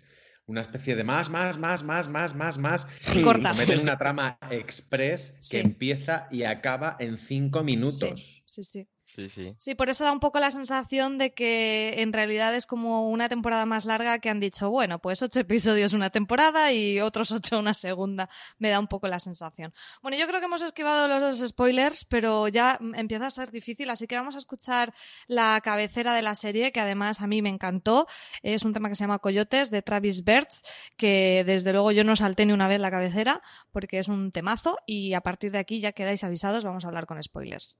una 0.46 0.62
especie 0.62 0.96
de 0.96 1.04
más, 1.04 1.28
más, 1.28 1.58
más, 1.58 1.82
más, 1.84 2.08
más, 2.08 2.34
más, 2.34 2.58
más. 2.58 2.86
Y 3.14 3.22
corta. 3.22 3.52
Meten 3.52 3.80
una 3.80 3.98
trama 3.98 4.38
express 4.50 5.32
que 5.32 5.42
sí. 5.42 5.58
empieza 5.58 6.26
y 6.30 6.44
acaba 6.44 6.96
en 6.98 7.18
cinco 7.18 7.62
minutos. 7.62 8.42
Sí, 8.46 8.62
sí. 8.62 8.64
sí. 8.64 8.88
Sí, 9.08 9.28
sí. 9.30 9.54
Sí, 9.56 9.74
por 9.74 9.88
eso 9.88 10.04
da 10.04 10.12
un 10.12 10.20
poco 10.20 10.38
la 10.38 10.50
sensación 10.50 11.16
de 11.16 11.32
que 11.32 12.02
en 12.02 12.12
realidad 12.12 12.54
es 12.54 12.66
como 12.66 13.08
una 13.08 13.30
temporada 13.30 13.64
más 13.64 13.86
larga 13.86 14.18
que 14.18 14.28
han 14.28 14.38
dicho, 14.38 14.70
bueno, 14.70 14.98
pues 14.98 15.22
ocho 15.22 15.40
episodios 15.40 15.94
una 15.94 16.10
temporada 16.10 16.72
y 16.72 17.00
otros 17.00 17.32
ocho 17.32 17.58
una 17.58 17.72
segunda. 17.72 18.28
Me 18.58 18.68
da 18.68 18.78
un 18.78 18.86
poco 18.86 19.08
la 19.08 19.18
sensación. 19.18 19.72
Bueno, 20.02 20.18
yo 20.18 20.26
creo 20.26 20.40
que 20.40 20.46
hemos 20.46 20.60
esquivado 20.60 21.08
los 21.08 21.38
spoilers, 21.38 22.04
pero 22.04 22.48
ya 22.48 22.78
empieza 22.94 23.26
a 23.26 23.30
ser 23.30 23.50
difícil, 23.50 23.88
así 23.88 24.06
que 24.06 24.14
vamos 24.14 24.34
a 24.34 24.38
escuchar 24.38 24.92
la 25.26 25.58
cabecera 25.62 26.12
de 26.12 26.22
la 26.22 26.34
serie, 26.34 26.70
que 26.70 26.80
además 26.80 27.22
a 27.22 27.26
mí 27.26 27.40
me 27.40 27.48
encantó. 27.48 28.06
Es 28.42 28.64
un 28.64 28.74
tema 28.74 28.90
que 28.90 28.94
se 28.94 29.04
llama 29.04 29.20
Coyotes, 29.20 29.70
de 29.70 29.80
Travis 29.80 30.22
Bertz, 30.22 30.62
que 30.98 31.44
desde 31.46 31.72
luego 31.72 31.92
yo 31.92 32.04
no 32.04 32.14
salté 32.14 32.44
ni 32.44 32.52
una 32.52 32.68
vez 32.68 32.78
la 32.78 32.90
cabecera, 32.90 33.40
porque 33.72 33.98
es 34.00 34.08
un 34.08 34.30
temazo, 34.32 34.76
y 34.84 35.14
a 35.14 35.22
partir 35.22 35.50
de 35.50 35.58
aquí 35.58 35.80
ya 35.80 35.92
quedáis 35.92 36.24
avisados, 36.24 36.62
vamos 36.62 36.84
a 36.84 36.88
hablar 36.88 37.06
con 37.06 37.22
spoilers. 37.22 37.78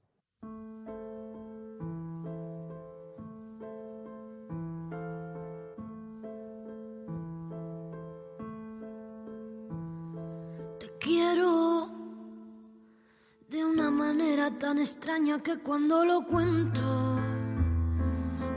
De 13.49 13.63
una 13.65 13.91
manera 13.91 14.57
tan 14.57 14.79
extraña 14.79 15.43
que 15.43 15.59
cuando 15.59 16.03
lo 16.03 16.25
cuento 16.25 16.81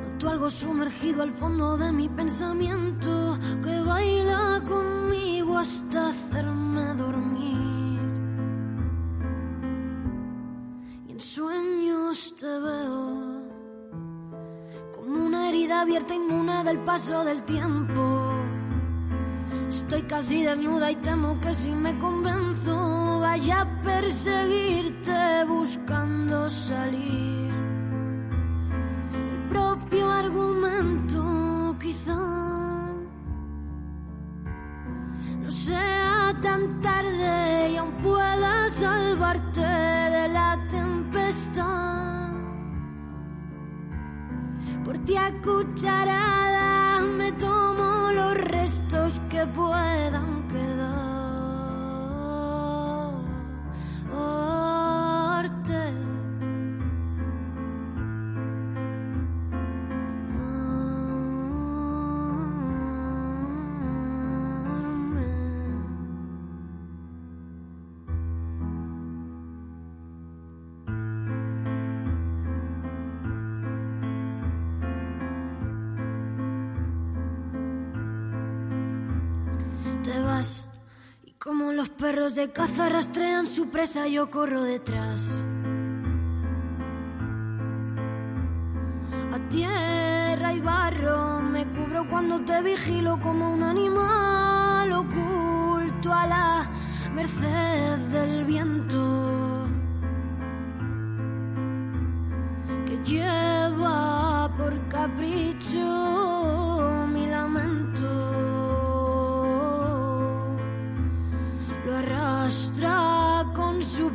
noto 0.02 0.30
algo 0.30 0.50
sumergido 0.50 1.22
al 1.22 1.32
fondo 1.32 1.76
de 1.76 1.92
mi 1.92 2.08
pensamiento 2.08 3.38
que 3.62 3.80
baila 3.80 4.62
conmigo 4.66 5.58
hasta 5.58 6.08
hacerme 6.08 6.94
dormir. 6.94 8.00
Y 11.08 11.12
en 11.12 11.20
sueños 11.20 12.34
te 12.36 12.46
veo 12.46 13.42
como 14.94 15.26
una 15.26 15.50
herida 15.50 15.82
abierta 15.82 16.14
inmune 16.14 16.64
del 16.64 16.78
paso 16.78 17.22
del 17.22 17.42
tiempo 17.42 18.11
Estoy 19.92 20.08
casi 20.08 20.42
desnuda 20.42 20.90
y 20.90 20.96
temo 20.96 21.38
que 21.38 21.52
si 21.52 21.70
me 21.70 21.98
convenzo 21.98 23.20
vaya 23.20 23.60
a 23.60 23.82
perseguirte 23.82 25.44
buscando 25.46 26.48
salir. 26.48 27.52
El 29.12 29.48
propio 29.50 30.10
argumento 30.10 31.76
quizá 31.78 32.16
no 35.42 35.50
sea 35.50 36.34
tan 36.40 36.80
tarde 36.80 37.72
y 37.72 37.76
aún 37.76 37.92
pueda 38.02 38.70
salvarte 38.70 39.60
de 39.60 40.28
la 40.28 40.58
tempestad. 40.70 42.32
Por 44.86 44.96
ti 45.04 45.16
a 45.18 45.30
cucharada 45.42 47.02
me 47.02 47.30
tomo 47.32 47.91
los 49.46 50.31
de 82.34 82.50
caza 82.50 82.88
rastrean 82.88 83.46
su 83.46 83.68
presa, 83.68 84.06
yo 84.06 84.30
corro 84.30 84.62
detrás. 84.62 85.44
A 89.32 89.38
tierra 89.50 90.52
y 90.54 90.60
barro 90.60 91.40
me 91.40 91.66
cubro 91.66 92.08
cuando 92.08 92.40
te 92.40 92.62
vigilo 92.62 93.20
como 93.20 93.52
un 93.52 93.62
animal 93.62 94.92
oculto 94.92 96.12
a 96.12 96.26
la 96.26 96.70
merced 97.12 97.98
del 98.12 98.44
viento 98.44 99.66
que 102.86 102.96
lleva 103.04 104.50
por 104.56 104.88
capricho 104.88 106.31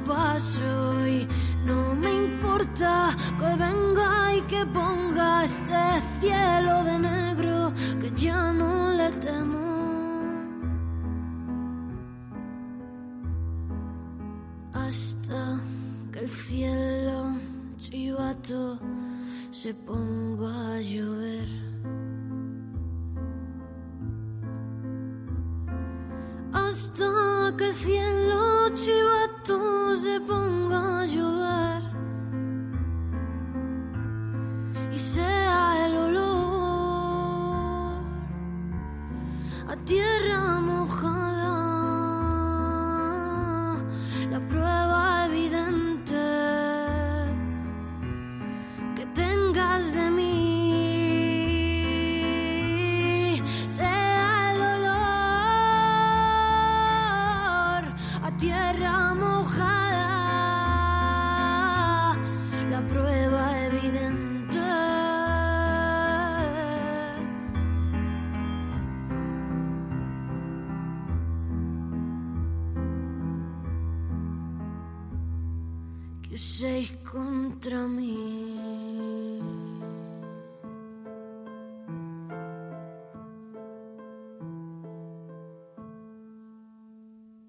paso 0.06 1.08
y 1.08 1.28
no 1.66 1.94
me 1.96 2.12
importa 2.14 3.16
que 3.40 3.56
venga 3.56 4.36
y 4.36 4.42
que 4.42 4.66
ponga 4.66 5.44
este 5.44 6.02
cielo 6.20 6.84
de 6.84 7.00
negro 7.00 7.74
que 8.00 8.12
ya 8.16 8.52
no 8.52 8.92
le 8.92 9.10
temo. 9.12 9.68
Hasta 14.74 15.60
que 16.12 16.20
el 16.20 16.30
cielo 16.30 17.38
chivato 17.78 18.80
se 19.52 19.74
ponga 19.74 20.76
a 20.76 20.82
llover. 20.82 21.48
Hasta 26.54 27.54
que 27.58 27.66
el 27.68 27.74
cielo 27.74 28.27
chivato 28.78 29.96
se 29.96 30.20
ponga 30.20 31.00
a 31.00 31.06
llover 31.06 31.57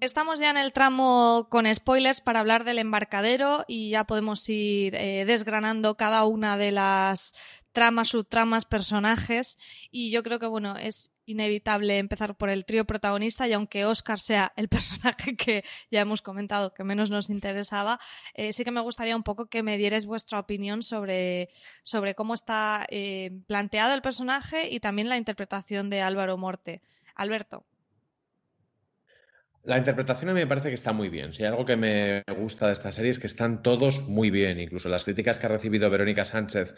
Estamos 0.09 0.39
ya 0.39 0.49
en 0.49 0.57
el 0.57 0.73
tramo 0.73 1.45
con 1.51 1.71
spoilers 1.71 2.19
para 2.19 2.39
hablar 2.39 2.63
del 2.63 2.79
embarcadero 2.79 3.63
y 3.67 3.91
ya 3.91 4.05
podemos 4.05 4.49
ir 4.49 4.95
eh, 4.95 5.23
desgranando 5.23 5.97
cada 5.97 6.25
una 6.25 6.57
de 6.57 6.71
las 6.71 7.35
tramas, 7.73 8.07
subtramas, 8.07 8.65
personajes 8.65 9.59
y 9.91 10.09
yo 10.09 10.23
creo 10.23 10.39
que 10.39 10.47
bueno, 10.47 10.75
es 10.77 11.11
inevitable 11.27 11.99
empezar 11.99 12.35
por 12.35 12.49
el 12.49 12.65
trío 12.65 12.85
protagonista 12.85 13.47
y 13.47 13.53
aunque 13.53 13.85
Oscar 13.85 14.17
sea 14.17 14.51
el 14.55 14.67
personaje 14.69 15.35
que 15.35 15.63
ya 15.91 16.01
hemos 16.01 16.23
comentado 16.23 16.73
que 16.73 16.83
menos 16.83 17.11
nos 17.11 17.29
interesaba, 17.29 17.99
eh, 18.33 18.51
sí 18.51 18.63
que 18.63 18.71
me 18.71 18.81
gustaría 18.81 19.15
un 19.15 19.21
poco 19.21 19.45
que 19.45 19.61
me 19.61 19.77
dierais 19.77 20.07
vuestra 20.07 20.39
opinión 20.39 20.81
sobre, 20.81 21.49
sobre 21.83 22.15
cómo 22.15 22.33
está 22.33 22.83
eh, 22.89 23.43
planteado 23.45 23.93
el 23.93 24.01
personaje 24.01 24.71
y 24.71 24.79
también 24.79 25.07
la 25.07 25.17
interpretación 25.17 25.91
de 25.91 26.01
Álvaro 26.01 26.35
Morte. 26.35 26.81
Alberto. 27.13 27.63
La 29.63 29.77
interpretación 29.77 30.29
a 30.29 30.33
mí 30.33 30.39
me 30.39 30.47
parece 30.47 30.69
que 30.69 30.75
está 30.75 30.93
muy 30.93 31.09
bien. 31.09 31.33
Si 31.33 31.43
hay 31.43 31.49
algo 31.49 31.65
que 31.65 31.75
me 31.75 32.23
gusta 32.37 32.67
de 32.67 32.73
esta 32.73 32.91
serie 32.91 33.11
es 33.11 33.19
que 33.19 33.27
están 33.27 33.61
todos 33.61 34.01
muy 34.01 34.31
bien. 34.31 34.59
Incluso 34.59 34.89
las 34.89 35.03
críticas 35.03 35.37
que 35.37 35.45
ha 35.45 35.49
recibido 35.49 35.89
Verónica 35.89 36.25
Sánchez 36.25 36.73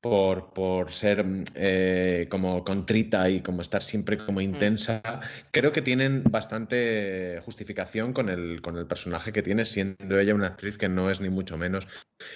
por, 0.00 0.52
por 0.52 0.92
ser 0.92 1.24
eh, 1.54 2.26
como 2.30 2.64
contrita 2.64 3.28
y 3.28 3.40
como 3.40 3.62
estar 3.62 3.82
siempre 3.82 4.16
como 4.16 4.40
intensa, 4.40 5.02
creo 5.50 5.72
que 5.72 5.82
tienen 5.82 6.22
bastante 6.24 7.40
justificación 7.44 8.12
con 8.12 8.28
el, 8.28 8.62
con 8.62 8.76
el 8.76 8.86
personaje 8.86 9.32
que 9.32 9.42
tiene, 9.42 9.64
siendo 9.64 10.18
ella 10.18 10.34
una 10.34 10.48
actriz 10.48 10.78
que 10.78 10.88
no 10.88 11.10
es 11.10 11.20
ni 11.20 11.30
mucho 11.30 11.58
menos 11.58 11.88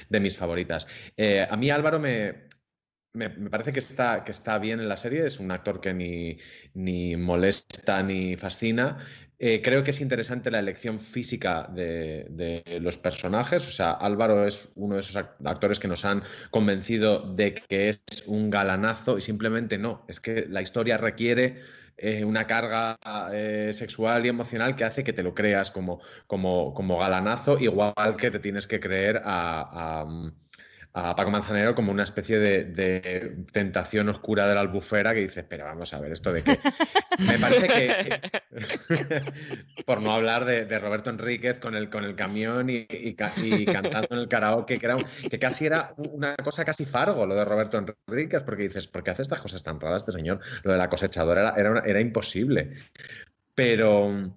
de 0.08 0.20
mis 0.20 0.36
favoritas. 0.36 0.86
Eh, 1.16 1.46
a 1.48 1.56
mí 1.56 1.70
Álvaro 1.70 2.00
me, 2.00 2.48
me, 3.14 3.28
me, 3.28 3.50
parece 3.50 3.72
que 3.72 3.78
está, 3.78 4.24
que 4.24 4.32
está 4.32 4.58
bien 4.58 4.80
en 4.80 4.88
la 4.88 4.96
serie, 4.96 5.26
es 5.26 5.38
un 5.38 5.50
actor 5.50 5.80
que 5.80 5.94
ni, 5.94 6.38
ni 6.74 7.16
molesta 7.16 8.02
ni 8.02 8.36
fascina. 8.36 8.98
Eh, 9.44 9.60
creo 9.60 9.82
que 9.82 9.90
es 9.90 10.00
interesante 10.00 10.52
la 10.52 10.60
elección 10.60 11.00
física 11.00 11.68
de, 11.68 12.62
los 12.80 12.96
personajes. 12.96 13.66
O 13.66 13.72
sea, 13.72 13.90
Álvaro 13.90 14.46
es 14.46 14.68
uno 14.76 14.94
de 14.94 15.00
esos 15.00 15.16
actores 15.16 15.80
que 15.80 15.88
nos 15.88 16.04
han 16.04 16.22
convencido 16.52 17.34
de 17.34 17.54
que 17.54 17.88
es 17.88 18.00
un 18.26 18.50
galanazo 18.50 19.18
y 19.18 19.20
simplemente 19.20 19.78
no. 19.78 20.04
Es 20.06 20.20
que 20.20 20.46
la 20.48 20.62
historia 20.62 20.96
requiere 20.96 21.60
eh, 21.96 22.24
una 22.24 22.46
carga 22.46 22.96
eh, 23.32 23.70
sexual 23.72 24.24
y 24.26 24.28
emocional 24.28 24.76
que 24.76 24.84
hace 24.84 25.02
que 25.02 25.12
te 25.12 25.24
lo 25.24 25.34
creas 25.34 25.72
como, 25.72 26.00
como, 26.28 26.72
como 26.72 26.98
galanazo, 26.98 27.58
igual 27.58 28.14
que 28.16 28.30
te 28.30 28.38
tienes 28.38 28.68
que 28.68 28.78
creer 28.78 29.22
a, 29.24 30.02
a 30.02 30.32
a 30.94 31.16
Paco 31.16 31.30
Manzanero 31.30 31.74
como 31.74 31.90
una 31.90 32.02
especie 32.02 32.38
de, 32.38 32.64
de, 32.64 33.36
tentación 33.50 34.10
oscura 34.10 34.46
de 34.46 34.54
la 34.54 34.60
albufera 34.60 35.14
que 35.14 35.20
dices, 35.20 35.44
pero 35.48 35.64
vamos 35.64 35.94
a 35.94 36.00
ver, 36.00 36.12
¿esto 36.12 36.30
de 36.30 36.42
qué? 36.42 36.58
Me 37.26 37.38
parece 37.38 37.68
que, 37.68 38.20
por 39.86 40.02
no 40.02 40.12
hablar 40.12 40.44
de, 40.44 40.66
de, 40.66 40.78
Roberto 40.78 41.08
Enríquez 41.08 41.58
con 41.58 41.74
el, 41.74 41.88
con 41.88 42.04
el 42.04 42.14
camión 42.14 42.68
y, 42.68 42.86
y, 42.90 43.16
y 43.42 43.64
cantando 43.66 44.08
en 44.10 44.18
el 44.18 44.28
karaoke, 44.28 44.78
que, 44.78 44.86
era 44.86 44.96
un, 44.96 45.04
que 45.30 45.38
casi 45.38 45.64
era 45.64 45.94
una 45.96 46.36
cosa 46.36 46.64
casi 46.64 46.84
fargo 46.84 47.24
lo 47.24 47.34
de 47.34 47.44
Roberto 47.44 47.82
Enríquez, 48.06 48.44
porque 48.44 48.64
dices, 48.64 48.86
¿por 48.86 49.02
qué 49.02 49.12
hace 49.12 49.22
estas 49.22 49.40
cosas 49.40 49.62
tan 49.62 49.80
raras 49.80 50.02
este 50.02 50.12
señor? 50.12 50.40
Lo 50.62 50.72
de 50.72 50.78
la 50.78 50.90
cosechadora 50.90 51.40
era, 51.40 51.70
era, 51.70 51.82
era 51.86 52.00
imposible. 52.00 52.76
Pero, 53.54 54.34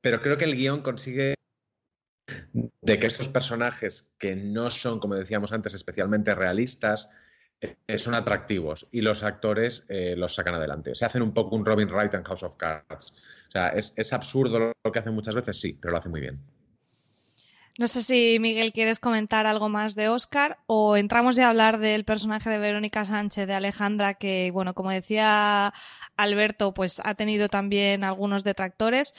pero 0.00 0.22
creo 0.22 0.38
que 0.38 0.44
el 0.44 0.56
guion 0.56 0.82
consigue 0.82 1.34
de 2.52 2.98
que 2.98 3.06
estos 3.06 3.28
personajes 3.28 4.14
que 4.18 4.36
no 4.36 4.70
son, 4.70 4.98
como 5.00 5.14
decíamos 5.14 5.52
antes, 5.52 5.74
especialmente 5.74 6.34
realistas, 6.34 7.08
eh, 7.62 7.96
son 7.96 8.14
atractivos 8.14 8.88
y 8.90 9.02
los 9.02 9.22
actores 9.22 9.86
eh, 9.88 10.14
los 10.16 10.34
sacan 10.34 10.54
adelante. 10.54 10.94
Se 10.96 11.04
hacen 11.04 11.22
un 11.22 11.32
poco 11.32 11.54
un 11.54 11.64
Robin 11.64 11.88
Wright 11.88 12.12
en 12.14 12.24
House 12.24 12.42
of 12.42 12.56
Cards. 12.56 13.14
O 13.48 13.50
sea, 13.52 13.68
es, 13.68 13.92
es 13.96 14.12
absurdo 14.12 14.74
lo, 14.82 14.92
que 14.92 14.98
hacen 14.98 15.14
muchas 15.14 15.34
veces, 15.34 15.60
sí, 15.60 15.78
pero 15.80 15.92
lo 15.92 15.98
hace 15.98 16.08
muy 16.08 16.20
bien. 16.20 16.40
No 17.78 17.88
sé 17.88 18.02
si 18.02 18.38
Miguel 18.40 18.72
quieres 18.72 18.98
comentar 18.98 19.46
algo 19.46 19.68
más 19.68 19.94
de 19.94 20.08
Oscar 20.08 20.58
o 20.66 20.96
entramos 20.96 21.36
ya 21.36 21.46
a 21.46 21.50
hablar 21.50 21.78
del 21.78 22.04
personaje 22.04 22.50
de 22.50 22.58
Verónica 22.58 23.04
Sánchez 23.04 23.46
de 23.46 23.54
Alejandra 23.54 24.14
que, 24.14 24.50
bueno, 24.52 24.74
como 24.74 24.90
decía 24.90 25.72
Alberto, 26.16 26.74
pues 26.74 27.00
ha 27.04 27.14
tenido 27.14 27.48
también 27.48 28.04
algunos 28.04 28.44
detractores. 28.44 29.14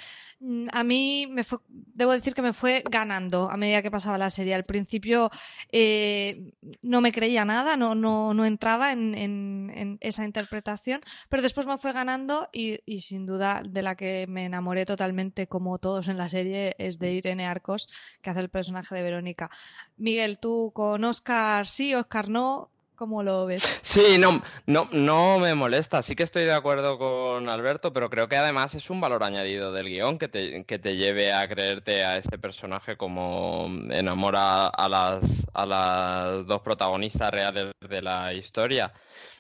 A 0.74 0.84
mí 0.84 1.26
me 1.30 1.44
fue, 1.44 1.60
debo 1.70 2.12
decir 2.12 2.34
que 2.34 2.42
me 2.42 2.52
fue 2.52 2.84
ganando 2.90 3.50
a 3.50 3.56
medida 3.56 3.82
que 3.82 3.90
pasaba 3.90 4.18
la 4.18 4.30
serie. 4.30 4.54
Al 4.54 4.66
principio 4.66 5.30
eh, 5.72 6.52
no 6.82 7.00
me 7.00 7.14
creía 7.14 7.46
nada, 7.46 7.78
no, 7.78 7.96
no, 7.96 8.34
no 8.34 8.44
entraba 8.44 8.92
en, 8.92 9.16
en, 9.16 9.72
en, 9.74 9.98
esa 10.02 10.26
interpretación, 10.26 11.00
pero 11.30 11.42
después 11.42 11.66
me 11.66 11.78
fue 11.78 11.94
ganando 11.94 12.50
y, 12.52 12.80
y, 12.86 13.02
sin 13.02 13.26
duda 13.26 13.62
de 13.66 13.82
la 13.84 13.96
que 13.96 14.26
me 14.28 14.46
enamoré 14.46 14.86
totalmente, 14.86 15.48
como 15.48 15.78
todos 15.78 16.10
en 16.10 16.18
la 16.18 16.28
serie, 16.28 16.76
es 16.78 17.00
de 17.00 17.14
Irene 17.14 17.46
Arcos, 17.46 17.88
que 18.22 18.30
hace 18.30 18.42
el 18.42 18.50
personaje 18.50 18.96
de 18.96 19.02
Verónica. 19.02 19.50
Miguel, 19.96 20.40
tú 20.40 20.72
con 20.74 21.06
Oscar 21.06 21.68
sí, 21.68 21.96
Oscar 21.96 22.28
no, 22.28 22.73
¿Cómo 22.96 23.24
lo 23.24 23.46
ves? 23.46 23.80
Sí, 23.82 24.18
no, 24.20 24.42
no, 24.66 24.88
no 24.92 25.40
me 25.40 25.56
molesta. 25.56 26.02
Sí 26.02 26.16
que 26.16 26.24
estoy 26.24 26.44
de 26.44 26.54
acuerdo 26.54 26.98
con 26.98 27.50
Alberto, 27.50 27.92
pero 27.92 28.10
creo 28.10 28.28
que 28.28 28.38
además 28.38 28.76
es 28.76 28.90
un 28.90 29.02
valor 29.02 29.24
añadido 29.24 29.74
del 29.74 29.90
guion 29.90 30.18
que 30.18 30.28
te, 30.28 30.64
que 30.66 30.80
te 30.80 30.96
lleve 30.96 31.34
a 31.34 31.48
creerte 31.48 32.04
a 32.04 32.18
ese 32.18 32.38
personaje 32.38 32.96
como 32.96 33.68
enamora 33.90 34.68
a 34.68 34.88
las, 34.88 35.48
a 35.54 35.66
las 35.66 36.46
dos 36.46 36.62
protagonistas 36.62 37.32
reales 37.32 37.74
de 37.82 38.02
la 38.02 38.34
historia. 38.34 38.94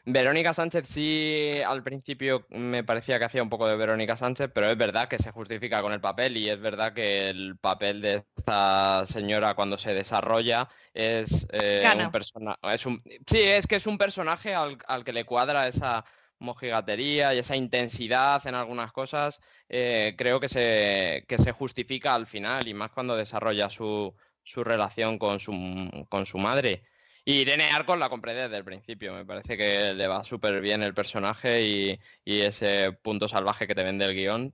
Verónica 0.05 0.53
Sánchez 0.53 0.87
sí 0.87 1.61
al 1.65 1.81
principio 1.81 2.45
me 2.49 2.83
parecía 2.83 3.19
que 3.19 3.25
hacía 3.25 3.41
un 3.41 3.49
poco 3.49 3.67
de 3.67 3.77
Verónica 3.77 4.17
Sánchez, 4.17 4.51
pero 4.53 4.69
es 4.69 4.77
verdad 4.77 5.07
que 5.07 5.17
se 5.17 5.31
justifica 5.31 5.81
con 5.81 5.93
el 5.93 6.01
papel 6.01 6.35
y 6.35 6.49
es 6.49 6.59
verdad 6.59 6.93
que 6.93 7.29
el 7.29 7.57
papel 7.57 8.01
de 8.01 8.25
esta 8.35 9.05
señora 9.05 9.55
cuando 9.55 9.77
se 9.77 9.93
desarrolla 9.93 10.67
es 10.93 11.47
eh, 11.53 11.89
un 11.97 12.11
personaje. 12.11 12.59
Es 12.73 12.85
un, 12.85 13.01
sí, 13.25 13.39
es 13.39 13.65
que 13.65 13.77
es 13.77 13.87
un 13.87 13.97
personaje 13.97 14.53
al, 14.53 14.77
al 14.87 15.05
que 15.05 15.13
le 15.13 15.23
cuadra 15.23 15.67
esa 15.69 16.03
mojigatería 16.39 17.33
y 17.33 17.39
esa 17.39 17.55
intensidad 17.55 18.45
en 18.45 18.55
algunas 18.55 18.91
cosas, 18.91 19.39
eh, 19.69 20.13
creo 20.17 20.39
que 20.39 20.49
se, 20.49 21.25
que 21.27 21.37
se 21.37 21.53
justifica 21.53 22.13
al 22.13 22.27
final 22.27 22.67
y 22.67 22.73
más 22.73 22.91
cuando 22.91 23.15
desarrolla 23.15 23.69
su, 23.69 24.13
su 24.43 24.63
relación 24.63 25.17
con 25.17 25.39
su, 25.39 25.53
con 26.09 26.25
su 26.25 26.37
madre. 26.37 26.83
Y 27.25 27.35
Irene 27.35 27.69
Arcos 27.71 27.97
la 27.97 28.09
compré 28.09 28.33
desde 28.33 28.57
el 28.57 28.65
principio. 28.65 29.13
Me 29.13 29.25
parece 29.25 29.55
que 29.55 29.93
le 29.93 30.07
va 30.07 30.23
súper 30.23 30.59
bien 30.59 30.83
el 30.83 30.93
personaje 30.93 31.63
y, 31.63 31.99
y, 32.25 32.41
ese 32.41 32.91
punto 32.91 33.27
salvaje 33.27 33.65
que 33.65 33.75
te 33.75 33.83
vende 33.83 34.05
el 34.05 34.15
guion. 34.15 34.53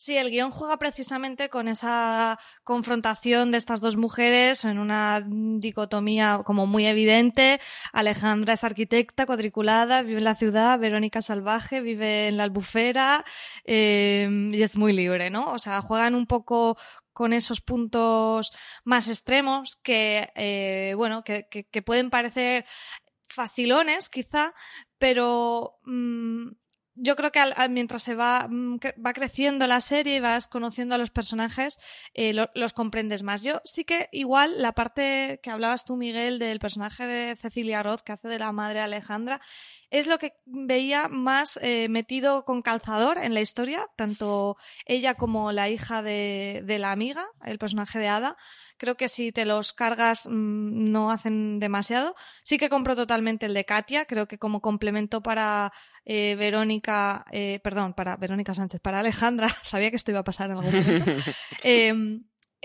Sí, 0.00 0.16
el 0.16 0.30
guion 0.30 0.52
juega 0.52 0.78
precisamente 0.78 1.48
con 1.48 1.66
esa 1.66 2.38
confrontación 2.62 3.50
de 3.50 3.58
estas 3.58 3.80
dos 3.80 3.96
mujeres 3.96 4.64
en 4.64 4.78
una 4.78 5.24
dicotomía 5.26 6.42
como 6.44 6.66
muy 6.66 6.86
evidente. 6.86 7.60
Alejandra 7.92 8.54
es 8.54 8.62
arquitecta 8.62 9.26
cuadriculada, 9.26 10.02
vive 10.02 10.18
en 10.18 10.24
la 10.24 10.36
ciudad, 10.36 10.78
Verónica 10.78 11.20
salvaje, 11.20 11.80
vive 11.80 12.28
en 12.28 12.36
la 12.36 12.44
albufera 12.44 13.24
eh, 13.64 14.28
y 14.52 14.62
es 14.62 14.76
muy 14.76 14.92
libre, 14.92 15.30
¿no? 15.30 15.50
O 15.50 15.58
sea, 15.58 15.82
juegan 15.82 16.14
un 16.14 16.28
poco 16.28 16.76
con 17.18 17.32
esos 17.32 17.60
puntos 17.60 18.52
más 18.84 19.08
extremos 19.08 19.74
que, 19.82 20.30
eh, 20.36 20.94
bueno, 20.96 21.24
que, 21.24 21.48
que, 21.48 21.82
pueden 21.82 22.10
parecer 22.10 22.64
facilones 23.26 24.08
quizá, 24.08 24.54
pero 24.98 25.80
mm, 25.82 26.50
yo 26.94 27.16
creo 27.16 27.32
que 27.32 27.40
mientras 27.70 28.04
se 28.04 28.14
va, 28.14 28.46
mm, 28.48 28.78
va 29.04 29.12
creciendo 29.14 29.66
la 29.66 29.80
serie 29.80 30.18
y 30.18 30.20
vas 30.20 30.46
conociendo 30.46 30.94
a 30.94 30.98
los 30.98 31.10
personajes, 31.10 31.80
eh, 32.14 32.34
los 32.54 32.72
comprendes 32.72 33.24
más. 33.24 33.42
Yo 33.42 33.62
sí 33.64 33.84
que 33.84 34.08
igual 34.12 34.62
la 34.62 34.72
parte 34.72 35.40
que 35.42 35.50
hablabas 35.50 35.84
tú, 35.84 35.96
Miguel, 35.96 36.38
del 36.38 36.60
personaje 36.60 37.04
de 37.04 37.34
Cecilia 37.34 37.82
Roth, 37.82 38.02
que 38.02 38.12
hace 38.12 38.28
de 38.28 38.38
la 38.38 38.52
madre 38.52 38.78
Alejandra, 38.78 39.40
es 39.90 40.06
lo 40.06 40.18
que 40.18 40.34
veía 40.44 41.08
más 41.08 41.58
eh, 41.62 41.88
metido 41.88 42.44
con 42.44 42.62
calzador 42.62 43.18
en 43.18 43.32
la 43.32 43.40
historia, 43.40 43.86
tanto 43.96 44.56
ella 44.84 45.14
como 45.14 45.50
la 45.50 45.68
hija 45.70 46.02
de, 46.02 46.62
de 46.64 46.78
la 46.78 46.92
amiga, 46.92 47.26
el 47.44 47.58
personaje 47.58 47.98
de 47.98 48.08
Ada. 48.08 48.36
Creo 48.76 48.96
que 48.96 49.08
si 49.08 49.32
te 49.32 49.44
los 49.44 49.72
cargas 49.72 50.26
mm, 50.28 50.90
no 50.90 51.10
hacen 51.10 51.58
demasiado. 51.58 52.14
Sí 52.42 52.58
que 52.58 52.68
compro 52.68 52.94
totalmente 52.96 53.46
el 53.46 53.54
de 53.54 53.64
Katia, 53.64 54.04
creo 54.04 54.28
que 54.28 54.38
como 54.38 54.60
complemento 54.60 55.22
para 55.22 55.72
eh, 56.04 56.36
Verónica, 56.36 57.24
eh, 57.32 57.60
perdón, 57.64 57.94
para 57.94 58.16
Verónica 58.16 58.54
Sánchez, 58.54 58.80
para 58.80 59.00
Alejandra, 59.00 59.48
sabía 59.62 59.90
que 59.90 59.96
esto 59.96 60.10
iba 60.10 60.20
a 60.20 60.24
pasar 60.24 60.50
en 60.50 60.58
algún 60.58 60.72
momento. 60.72 61.12
Em, 61.62 62.24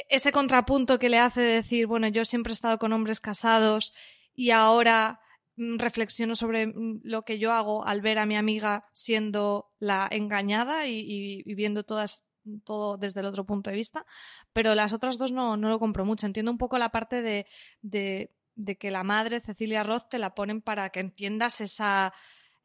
ese 0.09 0.31
contrapunto 0.31 0.99
que 0.99 1.09
le 1.09 1.19
hace 1.19 1.41
decir, 1.41 1.87
bueno, 1.87 2.07
yo 2.07 2.25
siempre 2.25 2.51
he 2.51 2.53
estado 2.55 2.77
con 2.79 2.93
hombres 2.93 3.19
casados 3.19 3.93
y 4.35 4.51
ahora 4.51 5.19
reflexiono 5.57 6.35
sobre 6.35 6.67
mm, 6.67 7.01
lo 7.03 7.23
que 7.23 7.39
yo 7.39 7.51
hago 7.51 7.85
al 7.85 8.01
ver 8.01 8.19
a 8.19 8.25
mi 8.25 8.35
amiga 8.35 8.85
siendo 8.93 9.71
la 9.79 10.07
engañada 10.11 10.87
y, 10.87 11.43
viendo 11.55 11.83
todo 11.83 12.97
desde 12.97 13.19
el 13.19 13.25
otro 13.25 13.45
punto 13.45 13.69
de 13.69 13.75
vista, 13.75 14.05
pero 14.51 14.75
las 14.75 14.93
otras 14.93 15.17
dos 15.17 15.31
no, 15.31 15.57
no 15.57 15.69
lo 15.69 15.79
compro 15.79 16.05
mucho. 16.05 16.25
Entiendo 16.25 16.51
un 16.51 16.57
poco 16.57 16.77
la 16.77 16.89
parte 16.89 17.21
de, 17.21 17.45
de, 17.81 18.33
de, 18.55 18.77
que 18.77 18.91
la 18.91 19.03
madre, 19.03 19.39
Cecilia 19.39 19.83
Roth, 19.83 20.09
te 20.09 20.19
la 20.19 20.35
ponen 20.35 20.61
para 20.61 20.89
que 20.89 20.99
entiendas 20.99 21.61
esa, 21.61 22.13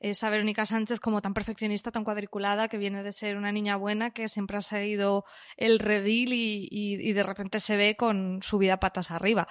esa 0.01 0.31
Verónica 0.31 0.65
Sánchez 0.67 1.01
como 1.01 1.21
tan 1.23 1.35
perfeccionista, 1.35 1.93
tan 1.93 2.05
cuadriculada, 2.05 2.69
que 2.69 2.79
viene 2.79 3.03
de 3.03 3.13
ser 3.13 3.37
una 3.37 3.53
niña 3.53 3.77
buena, 3.77 4.11
que 4.11 4.29
siempre 4.29 4.57
ha 4.57 4.63
seguido 4.63 5.25
el 5.57 5.79
redil 5.79 6.33
y, 6.33 6.69
y, 6.71 6.95
y 7.09 7.13
de 7.13 7.23
repente 7.23 7.61
se 7.61 7.77
ve 7.77 7.97
con 7.97 8.41
su 8.43 8.59
vida 8.59 8.81
patas 8.81 9.11
arriba. 9.11 9.47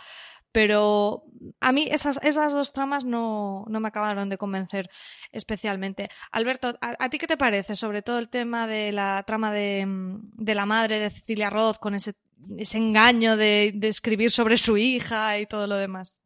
Pero 0.57 1.23
a 1.59 1.71
mí 1.71 1.87
esas, 1.91 2.19
esas 2.23 2.51
dos 2.51 2.73
tramas 2.73 3.05
no, 3.05 3.63
no 3.67 3.79
me 3.79 3.89
acabaron 3.89 4.27
de 4.27 4.39
convencer 4.39 4.89
especialmente. 5.31 6.09
Alberto, 6.31 6.73
¿a, 6.81 7.09
ti 7.11 7.19
qué 7.19 7.27
te 7.27 7.37
parece? 7.37 7.75
Sobre 7.75 8.01
todo 8.01 8.17
el 8.17 8.27
tema 8.27 8.65
de 8.65 8.91
la 8.91 9.21
trama 9.21 9.51
de, 9.51 9.85
de 9.87 10.55
la 10.55 10.65
madre 10.65 10.97
de 10.97 11.11
Cecilia 11.11 11.51
Roth 11.51 11.77
con 11.77 11.93
ese, 11.93 12.15
ese 12.57 12.79
engaño 12.79 13.37
de, 13.37 13.71
de 13.75 13.87
escribir 13.87 14.31
sobre 14.31 14.57
su 14.57 14.77
hija 14.77 15.37
y 15.37 15.45
todo 15.45 15.67
lo 15.67 15.75
demás. 15.75 16.19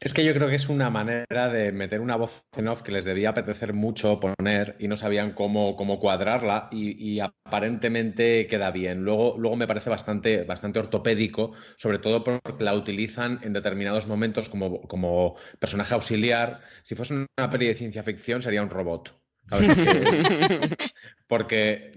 Es 0.00 0.14
que 0.14 0.24
yo 0.24 0.32
creo 0.32 0.48
que 0.48 0.54
es 0.54 0.70
una 0.70 0.88
manera 0.88 1.48
de 1.52 1.72
meter 1.72 2.00
una 2.00 2.16
voz 2.16 2.42
en 2.56 2.68
off 2.68 2.80
que 2.80 2.90
les 2.90 3.04
debía 3.04 3.30
apetecer 3.30 3.74
mucho 3.74 4.18
poner 4.18 4.74
y 4.78 4.88
no 4.88 4.96
sabían 4.96 5.32
cómo, 5.32 5.76
cómo 5.76 6.00
cuadrarla 6.00 6.70
y, 6.72 7.20
aparentemente 7.20 8.46
queda 8.46 8.70
bien. 8.70 9.04
Luego, 9.04 9.36
luego 9.36 9.56
me 9.56 9.66
parece 9.66 9.90
bastante, 9.90 10.44
bastante 10.44 10.78
ortopédico, 10.78 11.52
sobre 11.76 11.98
todo 11.98 12.24
porque 12.24 12.64
la 12.64 12.74
utilizan 12.74 13.40
en 13.42 13.52
determinados 13.52 14.06
momentos 14.06 14.48
como, 14.48 14.80
como 14.82 15.36
personaje 15.58 15.92
auxiliar. 15.92 16.62
Si 16.82 16.94
fuese 16.94 17.26
una 17.36 17.50
peli 17.50 17.66
de 17.66 17.74
ciencia 17.74 18.02
ficción 18.02 18.40
sería 18.40 18.62
un 18.62 18.70
robot. 18.70 19.20
Porque, 21.26 21.92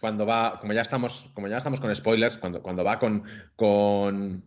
cuando 0.00 0.24
va, 0.24 0.58
como 0.60 0.72
ya 0.72 0.82
estamos, 0.82 1.30
como 1.34 1.48
ya 1.48 1.58
estamos 1.58 1.80
con 1.80 1.94
spoilers, 1.94 2.38
cuando, 2.38 2.62
cuando 2.62 2.84
va 2.84 2.98
con, 2.98 3.24
con 3.56 4.44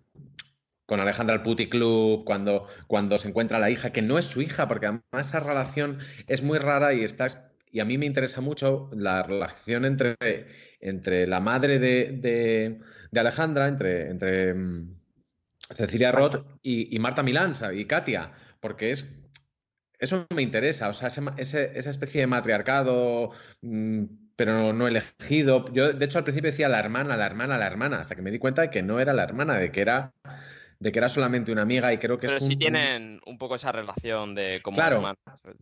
con 0.85 0.99
Alejandra 0.99 1.35
al 1.35 1.43
Puti 1.43 1.69
Club, 1.69 2.23
cuando, 2.25 2.67
cuando 2.87 3.17
se 3.17 3.29
encuentra 3.29 3.59
la 3.59 3.69
hija, 3.69 3.91
que 3.91 4.01
no 4.01 4.17
es 4.17 4.25
su 4.25 4.41
hija, 4.41 4.67
porque 4.67 4.87
además 4.87 5.27
esa 5.27 5.39
relación 5.39 5.99
es 6.27 6.43
muy 6.43 6.57
rara 6.57 6.93
y 6.93 7.03
está. 7.03 7.27
Y 7.71 7.79
a 7.79 7.85
mí 7.85 7.97
me 7.97 8.05
interesa 8.05 8.41
mucho 8.41 8.89
la 8.93 9.23
relación 9.23 9.85
entre, 9.85 10.15
entre 10.79 11.25
la 11.25 11.39
madre 11.39 11.79
de, 11.79 12.79
de, 13.11 13.19
Alejandra, 13.19 13.67
entre, 13.67 14.09
entre 14.09 14.53
mm, 14.53 14.95
Cecilia 15.75 16.11
Roth 16.11 16.45
y, 16.61 16.97
Marta 16.99 17.23
Milanza 17.23 17.73
y 17.73 17.85
Katia, 17.85 18.31
porque 18.59 18.91
es 18.91 19.09
eso 19.99 20.27
me 20.35 20.41
interesa, 20.41 20.89
o 20.89 20.93
sea, 20.93 21.07
esa 21.07 21.89
especie 21.89 22.21
de 22.21 22.27
matriarcado, 22.27 23.31
mm, 23.61 24.03
pero 24.35 24.73
no, 24.73 24.87
elegido. 24.87 25.65
Yo, 25.73 25.93
de 25.93 26.05
hecho, 26.05 26.17
al 26.17 26.25
principio 26.25 26.51
decía 26.51 26.67
la 26.67 26.79
hermana, 26.79 27.15
la 27.15 27.25
hermana, 27.25 27.57
la 27.57 27.67
hermana, 27.67 27.99
hasta 27.99 28.15
que 28.15 28.21
me 28.21 28.31
di 28.31 28.39
cuenta 28.39 28.63
de 28.63 28.69
que 28.69 28.81
no 28.81 28.99
era 28.99 29.13
la 29.13 29.23
hermana, 29.23 29.57
de 29.57 29.71
que 29.71 29.81
era 29.81 30.13
de 30.79 30.91
que 30.91 30.99
era 30.99 31.09
solamente 31.09 31.51
una 31.51 31.61
amiga 31.61 31.93
y 31.93 31.97
creo 31.97 32.19
que 32.19 32.27
Pero 32.27 32.39
es 32.39 32.45
sí 32.45 32.55
tienen 32.55 33.19
un 33.25 33.37
poco 33.37 33.55
esa 33.55 33.71
relación 33.71 34.35
de 34.35 34.61
como 34.61 34.75
claro, 34.75 35.03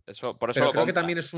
Eso, 0.06 0.36
por 0.38 0.50
eso 0.50 0.60
pero 0.60 0.72
creo 0.72 0.86
que 0.86 0.92
también 0.92 1.18
es 1.18 1.34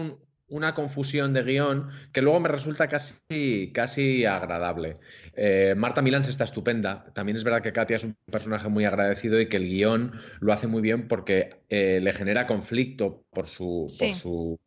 una 0.49 0.75
confusión 0.75 1.33
de 1.33 1.43
guion 1.43 1.89
que 2.13 2.21
luego 2.21 2.41
me 2.41 2.49
resulta 2.49 2.87
casi, 2.89 3.73
casi 3.73 4.25
agradable. 4.27 4.95
Eh, 5.35 5.75
Marta 5.77 6.03
Milán 6.03 6.23
está 6.23 6.45
estupenda. 6.45 7.07
También 7.15 7.37
es 7.37 7.45
verdad 7.45 7.63
que 7.63 7.73
Katia 7.73 7.97
es 7.97 8.05
un 8.05 8.17
personaje 8.31 8.69
muy 8.69 8.85
agradecido 8.85 9.41
y 9.41 9.49
que 9.49 9.57
el 9.57 9.65
guion 9.65 10.13
lo 10.41 10.53
hace 10.53 10.67
muy 10.67 10.83
bien 10.83 11.09
porque 11.09 11.63
eh, 11.69 12.01
le 12.01 12.13
genera 12.13 12.47
conflicto 12.47 13.25
por 13.31 13.47
su, 13.47 13.85
su 13.89 14.59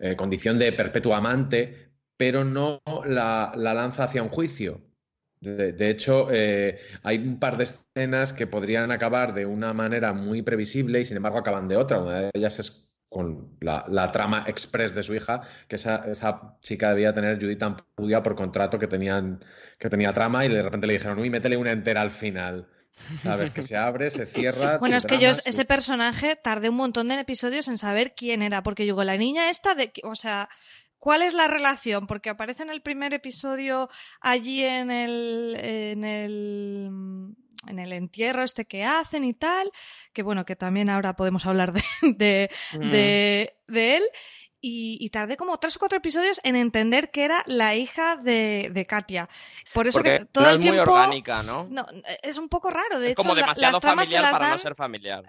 eh, 0.00 0.16
condición 0.16 0.58
de 0.58 0.72
perpetuo 0.72 1.14
amante, 1.14 1.90
pero 2.16 2.44
no 2.44 2.80
la, 3.04 3.52
la 3.56 3.74
lanza 3.74 4.04
hacia 4.04 4.22
un 4.22 4.28
juicio. 4.28 4.87
De, 5.40 5.90
hecho, 5.90 6.28
eh, 6.32 6.78
hay 7.02 7.18
un 7.18 7.38
par 7.38 7.56
de 7.56 7.64
escenas 7.64 8.32
que 8.32 8.46
podrían 8.46 8.90
acabar 8.90 9.34
de 9.34 9.46
una 9.46 9.72
manera 9.72 10.12
muy 10.12 10.42
previsible 10.42 11.00
y 11.00 11.04
sin 11.04 11.16
embargo 11.16 11.38
acaban 11.38 11.68
de 11.68 11.76
otra. 11.76 12.00
Una 12.00 12.20
de 12.20 12.30
ellas 12.34 12.58
es 12.58 12.88
con 13.08 13.56
la, 13.60 14.12
trama 14.12 14.44
express 14.46 14.94
de 14.94 15.02
su 15.02 15.14
hija, 15.14 15.42
que 15.66 15.76
esa, 15.76 16.58
chica 16.60 16.90
debía 16.90 17.12
tener 17.12 17.40
Judith 17.40 17.62
Ampudia 17.62 18.22
por 18.22 18.34
contrato 18.34 18.78
que, 18.78 18.86
tenían, 18.86 19.42
que 19.78 19.88
tenía 19.88 20.12
trama 20.12 20.44
y 20.44 20.48
de 20.48 20.62
repente 20.62 20.86
le 20.86 20.94
dijeron, 20.94 21.18
uy, 21.18 21.30
métele 21.30 21.56
una 21.56 21.72
entera 21.72 22.02
al 22.02 22.10
final. 22.10 22.68
ver 23.24 23.52
Que 23.52 23.62
se 23.62 23.76
abre, 23.76 24.10
se 24.10 24.26
cierra. 24.26 24.78
Bueno, 24.80 24.96
es 24.96 25.06
que 25.06 25.18
yo 25.18 25.30
ese 25.30 25.64
personaje 25.64 26.36
tardé 26.36 26.68
un 26.68 26.76
montón 26.76 27.08
de 27.08 27.18
episodios 27.18 27.68
en 27.68 27.78
saber 27.78 28.14
quién 28.14 28.42
era, 28.42 28.62
porque 28.62 28.86
yo, 28.86 29.02
la 29.04 29.16
niña 29.16 29.48
esta, 29.48 29.74
de, 29.74 29.90
o 30.02 30.14
sea, 30.14 30.48
¿Cuál 30.98 31.22
es 31.22 31.34
la 31.34 31.46
relación? 31.46 32.06
Porque 32.06 32.30
aparece 32.30 32.62
en 32.62 32.70
el 32.70 32.82
primer 32.82 33.14
episodio 33.14 33.88
allí 34.20 34.64
en 34.64 34.90
el, 34.90 35.56
en 35.60 36.04
el, 36.04 36.90
en 37.66 37.78
el 37.78 37.92
entierro 37.92 38.42
este 38.42 38.66
que 38.66 38.84
hacen 38.84 39.24
y 39.24 39.34
tal, 39.34 39.70
que 40.12 40.22
bueno, 40.22 40.44
que 40.44 40.56
también 40.56 40.90
ahora 40.90 41.14
podemos 41.14 41.46
hablar 41.46 41.72
de, 41.72 41.82
de, 42.02 42.50
mm. 42.72 42.90
de, 42.90 43.96
él. 43.96 44.02
Y, 44.60 45.08
tardé 45.10 45.36
como 45.36 45.56
tres 45.58 45.76
o 45.76 45.78
cuatro 45.78 45.98
episodios 45.98 46.40
en 46.42 46.56
entender 46.56 47.12
que 47.12 47.22
era 47.22 47.44
la 47.46 47.76
hija 47.76 48.16
de, 48.16 48.70
de 48.72 48.86
Katia. 48.86 49.28
Por 49.72 49.86
eso 49.86 50.02
que 50.02 50.24
todo 50.24 50.50
el 50.50 50.58
tiempo. 50.58 50.82
Es 50.82 50.88
muy 50.88 50.94
orgánica, 50.96 51.42
¿no? 51.44 51.68
Es 52.22 52.38
un 52.38 52.48
poco 52.48 52.68
raro. 52.70 52.98
De 52.98 53.06
es 53.06 53.12
hecho, 53.12 53.22
como 53.22 53.36
demasiado 53.36 53.80
familiar 53.80 54.32
para 54.32 54.50
no 54.50 54.58
ser 54.58 54.74
familiar. 54.74 55.22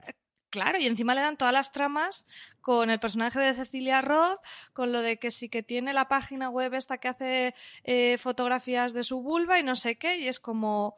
Claro, 0.50 0.80
y 0.80 0.88
encima 0.88 1.14
le 1.14 1.22
dan 1.22 1.38
todas 1.38 1.54
las 1.54 1.72
tramas 1.72 2.28
con 2.62 2.90
el 2.90 3.00
personaje 3.00 3.40
de 3.40 3.54
Cecilia 3.54 4.02
Roth, 4.02 4.40
con 4.74 4.92
lo 4.92 5.02
de 5.02 5.18
que 5.18 5.32
sí 5.32 5.50
que 5.50 5.64
tiene 5.64 5.94
la 5.94 6.08
página 6.08 6.50
web 6.50 6.74
esta 6.74 6.98
que 6.98 7.08
hace 7.08 7.56
eh, 7.84 8.18
fotografías 8.18 8.94
de 8.94 9.04
su 9.04 9.22
vulva 9.22 9.60
y 9.60 9.64
no 9.64 9.76
sé 9.76 9.98
qué, 9.98 10.18
y 10.18 10.28
es 10.28 10.40
como... 10.40 10.98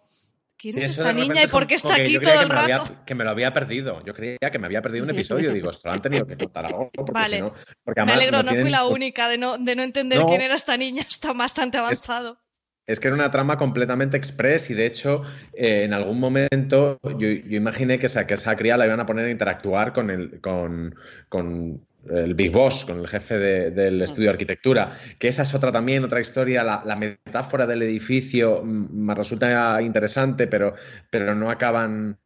¿Quién 0.58 0.78
es 0.78 0.92
esta 0.92 1.12
niña 1.12 1.44
y 1.44 1.48
por 1.48 1.66
qué 1.66 1.74
está 1.74 1.96
aquí 1.96 2.20
todo 2.20 2.40
el 2.40 2.50
rato? 2.50 2.84
que 3.04 3.16
me 3.16 3.24
lo 3.24 3.32
había 3.32 3.52
perdido. 3.52 4.06
Yo 4.06 4.14
creía 4.14 4.38
que 4.52 4.60
me 4.60 4.68
había 4.68 4.80
perdido 4.80 5.06
un 5.06 5.10
episodio. 5.10 5.52
Digo, 5.52 5.72
esto 5.72 5.90
han 5.90 6.04
tenido 6.04 6.28
que 6.28 6.38
contar 6.38 6.68
algo. 6.68 6.92
Porque 6.94 7.12
vale. 7.12 7.38
Si 7.38 7.42
no, 7.42 8.06
me 8.06 8.12
alegro, 8.12 8.44
no, 8.44 8.52
fui 8.52 8.70
la 8.70 8.86
única 8.86 9.28
de 9.28 9.40
no, 9.40 9.58
de 9.58 9.76
no 9.76 9.82
entender 9.82 10.24
quién 10.28 10.42
era 10.42 10.54
esta 10.54 10.78
niña. 10.78 11.02
Está 11.10 11.34
bastante 11.34 11.80
avanzado. 11.80 12.34
Es 12.34 12.51
que 12.86 13.08
era 13.08 13.16
una 13.16 13.32
trama 13.32 13.58
completamente 13.58 14.18
express 14.18 14.70
y 14.70 14.74
de 14.74 14.86
hecho 14.86 15.24
eh, 15.54 15.84
en 15.84 15.94
algún 15.94 16.20
momento 16.20 17.00
yo, 17.18 17.28
imaginé 17.28 18.00
que 18.00 18.08
esa, 18.08 18.28
que 18.28 18.34
esa 18.34 18.56
cría 18.56 18.78
la 18.78 18.86
iban 18.86 19.00
a 19.00 19.06
poner 19.06 19.26
a 19.26 19.32
interactuar 19.32 19.94
con, 19.94 20.10
el, 20.10 20.42
con, 20.42 20.96
con 21.30 21.82
el 22.10 22.34
Big 22.34 22.52
Boss, 22.52 22.86
con 22.86 23.00
el 23.00 23.08
jefe 23.08 23.38
del 23.38 24.02
estudio 24.02 24.30
de 24.30 24.34
arquitectura, 24.34 24.98
que 25.20 25.28
esa 25.28 25.44
es 25.44 25.54
otra 25.54 25.72
también, 25.72 26.04
otra 26.04 26.20
historia, 26.20 26.64
la, 26.64 26.96
metáfora 26.96 27.68
del 27.68 27.84
edificio 27.84 28.62
mm, 28.64 29.06
me 29.06 29.16
resulta 29.16 29.82
interesante, 29.82 30.48
pero, 30.48 30.74
pero 31.10 31.36
no 31.36 31.50
acaban 31.50 32.18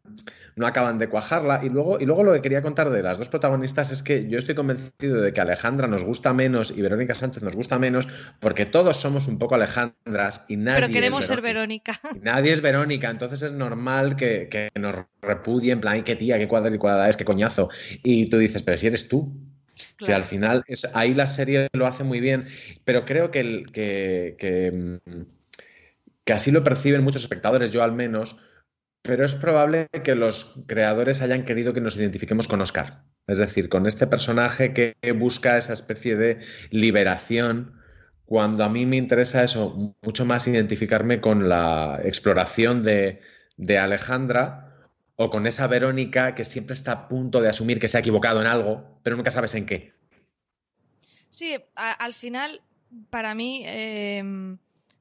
no 0.55 0.65
acaban 0.67 0.97
de 0.97 1.09
cuajarla. 1.09 1.61
Y 1.63 1.69
luego, 1.69 1.99
y 1.99 2.05
luego 2.05 2.23
lo 2.23 2.33
que 2.33 2.41
quería 2.41 2.61
contar 2.61 2.89
de 2.89 3.03
las 3.03 3.17
dos 3.17 3.29
protagonistas 3.29 3.91
es 3.91 4.03
que 4.03 4.27
yo 4.27 4.37
estoy 4.37 4.55
convencido 4.55 5.21
de 5.21 5.33
que 5.33 5.41
Alejandra 5.41 5.87
nos 5.87 6.03
gusta 6.03 6.33
menos 6.33 6.73
y 6.75 6.81
Verónica 6.81 7.15
Sánchez 7.15 7.43
nos 7.43 7.55
gusta 7.55 7.77
menos 7.79 8.07
porque 8.39 8.65
todos 8.65 8.97
somos 8.97 9.27
un 9.27 9.37
poco 9.37 9.55
Alejandras 9.55 10.45
y 10.47 10.57
nadie. 10.57 10.81
Pero 10.81 10.93
queremos 10.93 11.25
ser 11.25 11.41
Verónica. 11.41 11.99
nadie 12.21 12.53
es 12.53 12.61
Verónica, 12.61 13.09
entonces 13.09 13.41
es 13.41 13.51
normal 13.51 14.15
que, 14.15 14.69
nos 14.75 14.95
repudie 15.21 15.71
en 15.71 15.81
plan, 15.81 16.03
qué 16.03 16.15
tía, 16.15 16.37
qué 16.37 16.47
cuadrada 16.47 17.09
es, 17.09 17.17
qué 17.17 17.25
coñazo. 17.25 17.69
Y 18.03 18.29
tú 18.29 18.37
dices, 18.37 18.63
pero 18.63 18.77
si 18.77 18.87
eres 18.87 19.07
tú, 19.07 19.33
Que 19.97 20.13
al 20.13 20.23
final 20.23 20.63
es, 20.67 20.87
ahí 20.93 21.13
la 21.13 21.27
serie 21.27 21.67
lo 21.73 21.85
hace 21.85 22.03
muy 22.05 22.21
bien, 22.21 22.47
pero 22.85 23.03
creo 23.03 23.29
que, 23.29 23.65
que, 23.73 24.35
que, 26.23 26.33
así 26.33 26.51
lo 26.51 26.63
perciben 26.63 27.03
muchos 27.03 27.23
espectadores, 27.23 27.71
yo 27.71 27.83
al 27.83 27.91
menos, 27.91 28.37
pero 29.05 29.25
es 29.25 29.35
probable 29.35 29.87
que 30.03 30.15
los 30.15 30.53
creadores 30.67 31.21
hayan 31.21 31.45
querido 31.45 31.73
que 31.73 31.81
nos 31.81 31.97
identifiquemos 31.97 32.47
con 32.47 32.61
Oscar. 32.61 33.03
Es 33.27 33.37
decir, 33.37 33.69
con 33.69 33.87
este 33.87 34.07
personaje 34.07 34.73
que 34.73 34.95
busca 35.13 35.57
esa 35.57 35.73
especie 35.73 36.15
de 36.15 36.39
liberación, 36.69 37.81
cuando 38.25 38.63
a 38.63 38.69
mí 38.69 38.85
me 38.85 38.97
interesa 38.97 39.43
eso, 39.43 39.95
mucho 40.01 40.25
más 40.25 40.47
identificarme 40.47 41.21
con 41.21 41.47
la 41.47 42.01
exploración 42.03 42.83
de, 42.83 43.21
Alejandra 43.79 44.89
o 45.15 45.29
con 45.29 45.47
esa 45.47 45.67
Verónica 45.67 46.35
que 46.35 46.43
siempre 46.43 46.73
está 46.73 46.91
a 46.91 47.07
punto 47.07 47.41
de 47.41 47.49
asumir 47.49 47.79
que 47.79 47.87
se 47.87 47.97
ha 47.97 47.99
equivocado 47.99 48.41
en 48.41 48.47
algo, 48.47 48.99
pero 49.03 49.15
nunca 49.15 49.31
sabes 49.31 49.53
en 49.53 49.65
qué. 49.65 49.93
Sí, 51.29 51.55
al 51.75 52.13
final, 52.13 52.61
para 53.09 53.35
mí, 53.35 53.63
em, 53.65 54.57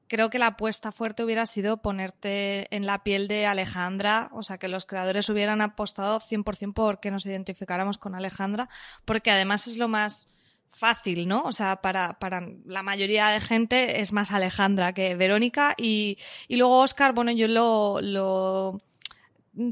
creo 0.07 0.29
que 0.29 0.39
la 0.39 0.47
apuesta 0.47 0.91
fuerte 0.91 1.23
hubiera 1.23 1.45
sido 1.45 1.77
ponerte 1.77 2.73
en 2.75 2.85
la 2.85 3.03
piel 3.03 3.27
de 3.27 3.45
Alejandra, 3.45 4.29
o 4.33 4.43
sea, 4.43 4.57
que 4.57 4.67
los 4.67 4.85
creadores 4.85 5.29
hubieran 5.29 5.61
apostado 5.61 6.19
100% 6.19 6.73
por 6.73 6.99
que 6.99 7.11
nos 7.11 7.25
identificáramos 7.25 7.97
con 7.97 8.15
Alejandra, 8.15 8.69
porque 9.05 9.31
además 9.31 9.67
es 9.67 9.77
lo 9.77 9.87
más 9.87 10.27
fácil, 10.69 11.27
¿no? 11.27 11.43
O 11.43 11.51
sea, 11.51 11.77
para, 11.77 12.19
para 12.19 12.47
la 12.65 12.83
mayoría 12.83 13.29
de 13.29 13.39
gente 13.39 14.01
es 14.01 14.11
más 14.11 14.31
Alejandra 14.31 14.93
que 14.93 15.15
Verónica 15.15 15.73
y, 15.77 16.17
y 16.47 16.57
luego 16.57 16.81
Oscar, 16.81 17.13
bueno, 17.13 17.31
yo 17.31 17.47
lo, 17.47 17.99
lo 18.01 18.81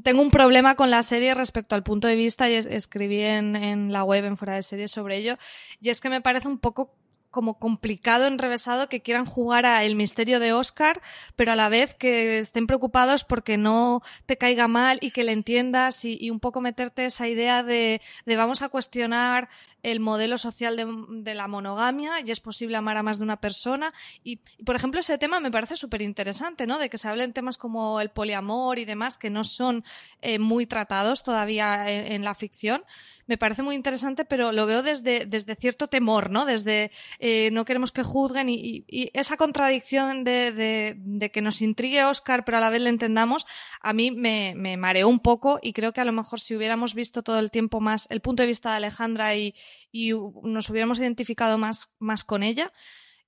tengo 0.01 0.21
un 0.21 0.31
problema 0.31 0.75
con 0.75 0.89
la 0.89 1.03
serie 1.03 1.35
respecto 1.35 1.75
al 1.75 1.83
punto 1.83 2.07
de 2.07 2.15
vista 2.15 2.49
y 2.49 2.53
escribí 2.53 3.21
en, 3.21 3.55
en, 3.55 3.91
la 3.91 4.03
web 4.03 4.23
en 4.25 4.37
fuera 4.37 4.55
de 4.55 4.61
serie 4.61 4.87
sobre 4.87 5.17
ello 5.17 5.37
y 5.81 5.89
es 5.89 5.99
que 5.99 6.09
me 6.09 6.21
parece 6.21 6.47
un 6.47 6.57
poco 6.57 6.95
como 7.33 7.57
complicado, 7.57 8.27
enrevesado, 8.27 8.87
que 8.87 9.01
quieran 9.01 9.25
jugar 9.25 9.65
a 9.65 9.83
el 9.83 9.95
misterio 9.95 10.39
de 10.39 10.53
Oscar, 10.53 11.01
pero 11.35 11.51
a 11.51 11.55
la 11.55 11.67
vez 11.67 11.95
que 11.95 12.37
estén 12.37 12.67
preocupados 12.67 13.23
porque 13.23 13.57
no 13.57 14.03
te 14.27 14.37
caiga 14.37 14.67
mal 14.67 14.99
y 15.01 15.09
que 15.09 15.23
le 15.23 15.31
entiendas 15.31 16.05
y, 16.05 16.29
un 16.29 16.39
poco 16.39 16.61
meterte 16.61 17.05
esa 17.05 17.27
idea 17.27 17.63
de, 17.63 18.01
de 18.25 18.35
vamos 18.35 18.61
a 18.61 18.69
cuestionar 18.69 19.49
el 19.83 19.99
modelo 19.99 20.37
social 20.37 20.77
de, 20.77 21.33
la 21.35 21.47
monogamia 21.47 22.13
y 22.25 22.31
es 22.31 22.39
posible 22.39 22.77
amar 22.77 22.95
a 22.97 23.03
más 23.03 23.17
de 23.17 23.25
una 23.25 23.41
persona. 23.41 23.93
Y, 24.23 24.37
por 24.65 24.77
ejemplo, 24.77 25.01
ese 25.01 25.17
tema 25.17 25.41
me 25.41 25.51
parece 25.51 25.75
súper 25.75 26.01
interesante, 26.01 26.65
¿no? 26.65 26.79
De 26.79 26.89
que 26.89 26.97
se 26.97 27.09
hablen 27.09 27.33
temas 27.33 27.57
como 27.57 27.99
el 27.99 28.09
poliamor 28.09 28.79
y 28.79 28.85
demás 28.85 29.17
que 29.17 29.29
no 29.29 29.43
son 29.43 29.83
eh, 30.21 30.39
muy 30.39 30.65
tratados 30.65 31.21
todavía 31.21 31.89
en, 31.89 32.23
la 32.23 32.33
ficción. 32.33 32.83
Me 33.25 33.37
parece 33.37 33.63
muy 33.63 33.75
interesante, 33.75 34.25
pero 34.25 34.51
lo 34.51 34.65
veo 34.65 34.83
desde, 34.83 35.25
desde 35.25 35.55
cierto 35.55 35.87
temor, 35.87 36.29
¿no? 36.29 36.45
Desde 36.45 36.91
eh, 37.19 37.49
no 37.51 37.65
queremos 37.65 37.91
que 37.91 38.03
juzguen 38.03 38.49
y, 38.49 38.85
esa 39.13 39.37
contradicción 39.37 40.23
de, 40.23 40.51
de, 40.97 41.31
que 41.31 41.41
nos 41.41 41.61
intrigue 41.61 42.03
Oscar, 42.03 42.43
pero 42.43 42.57
a 42.57 42.61
la 42.61 42.69
vez 42.69 42.81
le 42.81 42.89
entendamos, 42.89 43.45
a 43.81 43.93
mí 43.93 44.11
me, 44.11 44.53
me 44.55 44.77
mareó 44.77 45.07
un 45.07 45.19
poco 45.19 45.59
y 45.61 45.73
creo 45.73 45.93
que 45.93 46.01
a 46.01 46.05
lo 46.05 46.11
mejor 46.11 46.39
si 46.39 46.55
hubiéramos 46.55 46.93
visto 46.95 47.23
todo 47.23 47.39
el 47.39 47.51
tiempo 47.51 47.79
más 47.79 48.07
el 48.09 48.21
punto 48.21 48.43
de 48.43 48.47
vista 48.47 48.71
de 48.71 48.77
Alejandra 48.77 49.35
y, 49.35 49.55
y 49.91 50.11
nos 50.43 50.69
hubiéramos 50.69 50.99
identificado 50.99 51.57
más, 51.57 51.91
más 51.99 52.23
con 52.23 52.43
ella 52.43 52.71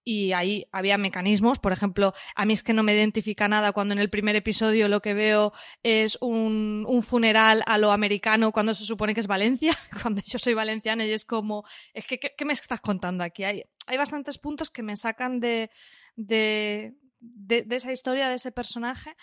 y 0.05 0.31
ahí 0.33 0.67
había 0.71 0.97
mecanismos. 0.97 1.59
Por 1.59 1.73
ejemplo, 1.73 2.13
a 2.35 2.45
mí 2.45 2.53
es 2.53 2.63
que 2.63 2.73
no 2.73 2.83
me 2.83 2.93
identifica 2.93 3.47
nada 3.47 3.73
cuando 3.73 3.93
en 3.93 3.99
el 3.99 4.11
primer 4.11 4.35
episodio 4.35 4.87
lo 4.87 5.01
que 5.01 5.15
veo 5.15 5.51
es 5.83 6.17
un, 6.21 6.85
un, 6.87 7.01
funeral 7.01 7.63
a 7.65 7.77
lo 7.79 7.91
americano 7.91 8.51
cuando 8.51 8.75
se 8.75 8.85
supone 8.85 9.15
que 9.15 9.19
es 9.19 9.27
Valencia, 9.27 9.77
cuando 10.01 10.21
yo 10.23 10.37
soy 10.37 10.53
valenciana 10.53 11.05
y 11.05 11.11
es 11.11 11.25
como, 11.25 11.65
es 11.93 12.05
que, 12.05 12.19
¿qué, 12.19 12.45
me 12.45 12.53
estás 12.53 12.79
contando 12.79 13.23
aquí? 13.23 13.43
Hay, 13.43 13.63
hay 13.87 13.97
bastantes 13.97 14.37
puntos 14.37 14.69
que 14.69 14.83
me 14.83 14.95
sacan 14.95 15.39
de, 15.39 15.71
de, 16.15 16.93
de, 17.19 17.65
esa 17.75 17.91
historia, 17.91 18.29
de 18.29 18.35
ese 18.35 18.51
personaje. 18.51 19.15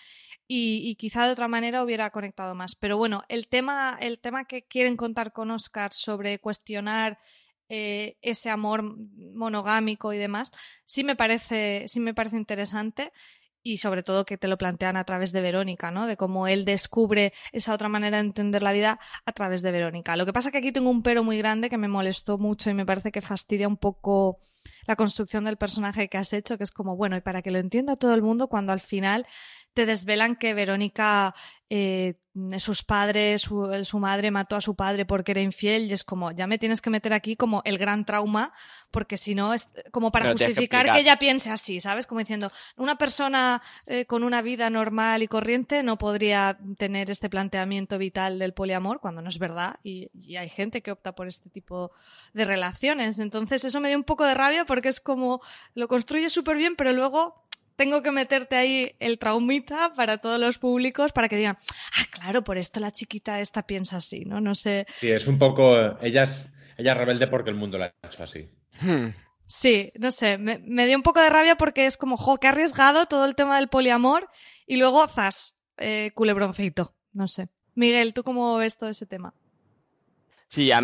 Y, 0.45 0.81
y, 0.83 0.95
quizá 0.95 1.25
de 1.25 1.31
otra 1.31 1.47
manera 1.47 1.81
hubiera 1.81 2.09
conectado 2.09 2.53
más. 2.53 2.75
Pero 2.75 2.97
bueno, 2.97 3.23
el 3.29 3.47
tema, 3.47 3.97
el 4.01 4.19
tema 4.19 4.43
que 4.43 4.63
quieren 4.63 4.97
contar 4.97 5.31
con 5.31 5.49
Oscar 5.51 5.93
sobre 5.93 6.37
cuestionar 6.39 7.17
eh, 7.75 8.17
ese 8.21 8.51
amor 8.51 8.83
monogámico 8.83 10.13
y 10.13 10.19
demás, 10.19 10.51
sí 10.85 11.03
me 11.03 11.15
parece, 11.15 11.85
sí 11.87 11.99
me 11.99 12.13
parece 12.13 12.37
interesante 12.37 13.11
y 13.63 13.77
sobre 13.77 14.03
todo 14.03 14.25
que 14.25 14.37
te 14.37 14.47
lo 14.47 14.59
plantean 14.59 14.95
a 14.95 15.05
través 15.05 15.31
de 15.31 15.41
Verónica, 15.41 15.89
¿no? 15.89 16.05
De 16.05 16.15
cómo 16.15 16.47
él 16.47 16.65
descubre 16.65 17.33
esa 17.51 17.73
otra 17.73 17.89
manera 17.89 18.17
de 18.17 18.27
entender 18.27 18.61
la 18.61 18.73
vida 18.73 18.99
a 19.25 19.31
través 19.31 19.63
de 19.63 19.71
Verónica. 19.71 20.15
Lo 20.17 20.27
que 20.27 20.33
pasa 20.33 20.49
es 20.49 20.51
que 20.51 20.59
aquí 20.59 20.71
tengo 20.71 20.91
un 20.91 21.01
pero 21.01 21.23
muy 21.23 21.39
grande 21.39 21.71
que 21.71 21.79
me 21.79 21.87
molestó 21.87 22.37
mucho 22.37 22.69
y 22.69 22.75
me 22.75 22.85
parece 22.85 23.11
que 23.11 23.21
fastidia 23.21 23.67
un 23.67 23.77
poco 23.77 24.37
la 24.85 24.95
construcción 24.95 25.45
del 25.45 25.57
personaje 25.57 26.09
que 26.09 26.17
has 26.17 26.33
hecho, 26.33 26.57
que 26.57 26.63
es 26.63 26.71
como, 26.71 26.95
bueno, 26.95 27.15
y 27.17 27.21
para 27.21 27.41
que 27.41 27.51
lo 27.51 27.59
entienda 27.59 27.95
todo 27.95 28.13
el 28.13 28.21
mundo, 28.21 28.47
cuando 28.47 28.73
al 28.73 28.79
final 28.79 29.25
te 29.73 29.85
desvelan 29.85 30.35
que 30.35 30.53
Verónica, 30.53 31.33
eh, 31.69 32.15
sus 32.57 32.83
padres, 32.83 33.43
su, 33.43 33.99
madre 33.99 34.31
mató 34.31 34.55
a 34.55 34.61
su 34.61 34.75
padre 34.75 35.05
porque 35.05 35.31
era 35.31 35.41
infiel 35.41 35.89
y 35.89 35.93
es 35.93 36.03
como, 36.03 36.31
ya 36.31 36.47
me 36.47 36.57
tienes 36.57 36.81
que 36.81 36.89
meter 36.89 37.13
aquí 37.13 37.35
como 37.35 37.61
el 37.63 37.77
gran 37.77 38.05
trauma, 38.05 38.53
porque 38.89 39.17
si 39.17 39.35
no, 39.35 39.53
es 39.53 39.69
como 39.91 40.11
para 40.11 40.31
justificar 40.31 40.91
que, 40.91 40.99
ella 40.99 41.17
piense 41.17 41.51
así, 41.51 41.79
¿sabes? 41.79 42.07
Como 42.07 42.19
diciendo, 42.19 42.51
una 42.75 42.97
persona 42.97 43.61
eh, 43.85 44.05
con 44.05 44.23
una 44.23 44.41
vida 44.41 44.69
normal 44.69 45.21
y 45.21 45.27
corriente 45.27 45.83
no 45.83 45.97
podría 45.97 46.57
tener 46.77 47.11
este 47.11 47.29
planteamiento 47.29 47.97
vital 47.97 48.39
del 48.39 48.53
poliamor 48.53 48.99
cuando 48.99 49.21
no 49.21 49.29
es 49.29 49.37
verdad 49.37 49.79
y, 49.83 50.09
y 50.13 50.37
hay 50.37 50.49
gente 50.49 50.81
que 50.81 50.91
opta 50.91 51.13
por 51.13 51.27
este 51.27 51.49
tipo 51.49 51.91
de 52.33 52.45
relaciones. 52.45 53.19
Entonces 53.19 53.63
eso 53.63 53.79
me 53.79 53.89
dio 53.89 53.97
un 53.97 54.03
poco 54.03 54.25
de 54.25 54.33
rabia 54.33 54.65
porque 54.73 54.89
es 54.89 54.99
como, 54.99 55.39
lo 55.75 55.87
construye 55.87 56.31
súper 56.31 56.57
bien, 56.57 56.75
pero 56.75 56.93
luego 56.93 57.43
tengo 57.75 58.01
que 58.01 58.09
meterte 58.09 58.55
ahí 58.55 58.95
el 58.99 59.19
traumita 59.19 59.93
para 59.93 60.17
todos 60.17 60.39
los 60.39 60.57
públicos 60.57 61.11
para 61.11 61.29
que 61.29 61.37
digan, 61.37 61.59
ah, 61.95 62.05
claro, 62.09 62.43
por 62.43 62.57
esto 62.57 62.79
la 62.79 62.89
chiquita 62.89 63.39
esta 63.39 63.67
piensa 63.67 63.97
así, 63.97 64.25
¿no? 64.25 64.41
No 64.41 64.55
sé. 64.55 64.87
Sí, 64.99 65.11
es 65.11 65.27
un 65.27 65.37
poco, 65.37 65.77
ella 66.01 66.23
es, 66.23 66.51
ella 66.75 66.95
rebelde 66.95 67.27
porque 67.27 67.51
el 67.51 67.55
mundo 67.55 67.77
la 67.77 67.93
ha 68.01 68.07
hecho 68.07 68.23
así. 68.23 68.49
Hmm. 68.81 69.09
Sí, 69.45 69.91
no 69.99 70.09
sé, 70.09 70.39
me, 70.39 70.87
dio 70.87 70.97
un 70.97 71.03
poco 71.03 71.21
de 71.21 71.29
rabia 71.29 71.55
porque 71.55 71.85
es 71.85 71.95
como, 71.95 72.17
jo, 72.17 72.39
que 72.39 72.47
arriesgado 72.47 73.05
todo 73.05 73.25
el 73.25 73.35
tema 73.35 73.57
del 73.57 73.67
poliamor 73.67 74.27
y 74.65 74.77
luego, 74.77 75.07
zas, 75.07 75.59
eh, 75.77 76.13
culebroncito, 76.15 76.95
no 77.11 77.27
sé. 77.27 77.47
Miguel, 77.75 78.15
¿tú 78.15 78.23
cómo 78.23 78.55
ves 78.57 78.75
todo 78.75 78.89
ese 78.89 79.05
tema? 79.05 79.35
Sí, 80.53 80.71
a 80.71 80.81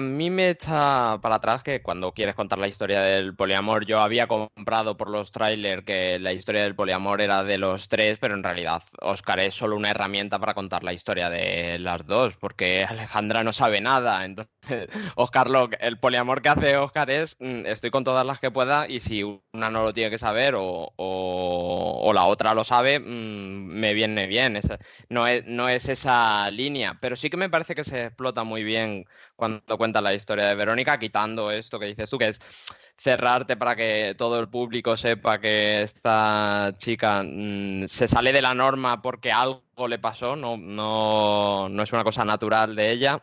mí, 0.00 0.28
me 0.28 0.50
echa 0.50 1.18
para 1.22 1.36
atrás 1.36 1.62
que 1.62 1.80
cuando 1.80 2.12
quieres 2.12 2.34
contar 2.34 2.58
la 2.58 2.68
historia 2.68 3.00
del 3.00 3.34
poliamor, 3.34 3.86
yo 3.86 4.00
había 4.00 4.26
comprado 4.26 4.98
por 4.98 5.08
los 5.08 5.32
trailers 5.32 5.84
que 5.86 6.18
la 6.18 6.34
historia 6.34 6.62
del 6.64 6.74
poliamor 6.76 7.22
era 7.22 7.42
de 7.42 7.56
los 7.56 7.88
tres, 7.88 8.18
pero 8.20 8.34
en 8.34 8.42
realidad 8.42 8.82
Oscar 9.00 9.40
es 9.40 9.54
solo 9.54 9.74
una 9.74 9.90
herramienta 9.90 10.38
para 10.38 10.52
contar 10.52 10.84
la 10.84 10.92
historia 10.92 11.30
de 11.30 11.78
las 11.78 12.04
dos, 12.06 12.36
porque 12.36 12.84
Alejandra 12.84 13.42
no 13.42 13.54
sabe 13.54 13.80
nada. 13.80 14.22
Entonces, 14.26 14.50
Oscar, 15.16 15.48
lo, 15.48 15.70
el 15.80 15.98
poliamor 15.98 16.42
que 16.42 16.50
hace 16.50 16.76
Oscar 16.76 17.08
es, 17.10 17.36
mm, 17.40 17.64
estoy 17.64 17.90
con 17.90 18.04
todas 18.04 18.26
las 18.26 18.38
que 18.38 18.50
pueda 18.50 18.86
y 18.86 19.00
si 19.00 19.22
una 19.22 19.70
no 19.70 19.82
lo 19.82 19.94
tiene 19.94 20.10
que 20.10 20.18
saber 20.18 20.54
o, 20.58 22.12
la 22.14 22.24
otra 22.26 22.52
lo 22.54 22.64
sabe, 22.64 23.00
mm, 23.00 23.04
me 23.04 23.94
viene 23.94 24.26
bien. 24.26 24.60
no, 25.08 25.26
es, 25.26 25.46
no 25.46 25.68
es 25.70 25.88
esa 25.88 26.50
línea, 26.50 26.98
pero 27.00 27.16
sí 27.16 27.30
que 27.30 27.36
me 27.38 27.48
parece 27.50 27.74
que 27.74 27.84
se 27.84 28.04
explota 28.06 28.44
muy 28.44 28.62
bien 28.64 29.05
cuando 29.36 29.78
cuenta 29.78 30.00
la 30.00 30.14
historia 30.14 30.46
de 30.46 30.54
Verónica, 30.54 30.98
quitando 30.98 31.50
esto 31.50 31.78
que 31.78 31.86
dices 31.86 32.10
tú, 32.10 32.18
que 32.18 32.28
es 32.28 32.40
cerrarte 32.98 33.56
para 33.56 33.76
que 33.76 34.14
todo 34.16 34.40
el 34.40 34.48
público 34.48 34.96
sepa 34.96 35.38
que 35.38 35.82
esta 35.82 36.72
chica 36.78 37.22
mm, 37.22 37.84
se 37.86 38.08
sale 38.08 38.32
de 38.32 38.42
la 38.42 38.54
norma 38.54 39.02
porque 39.02 39.30
algo 39.30 39.62
le 39.88 39.98
pasó, 39.98 40.34
no, 40.34 40.56
no, 40.56 41.68
no 41.68 41.82
es 41.82 41.92
una 41.92 42.04
cosa 42.04 42.24
natural 42.24 42.74
de 42.74 42.90
ella. 42.90 43.22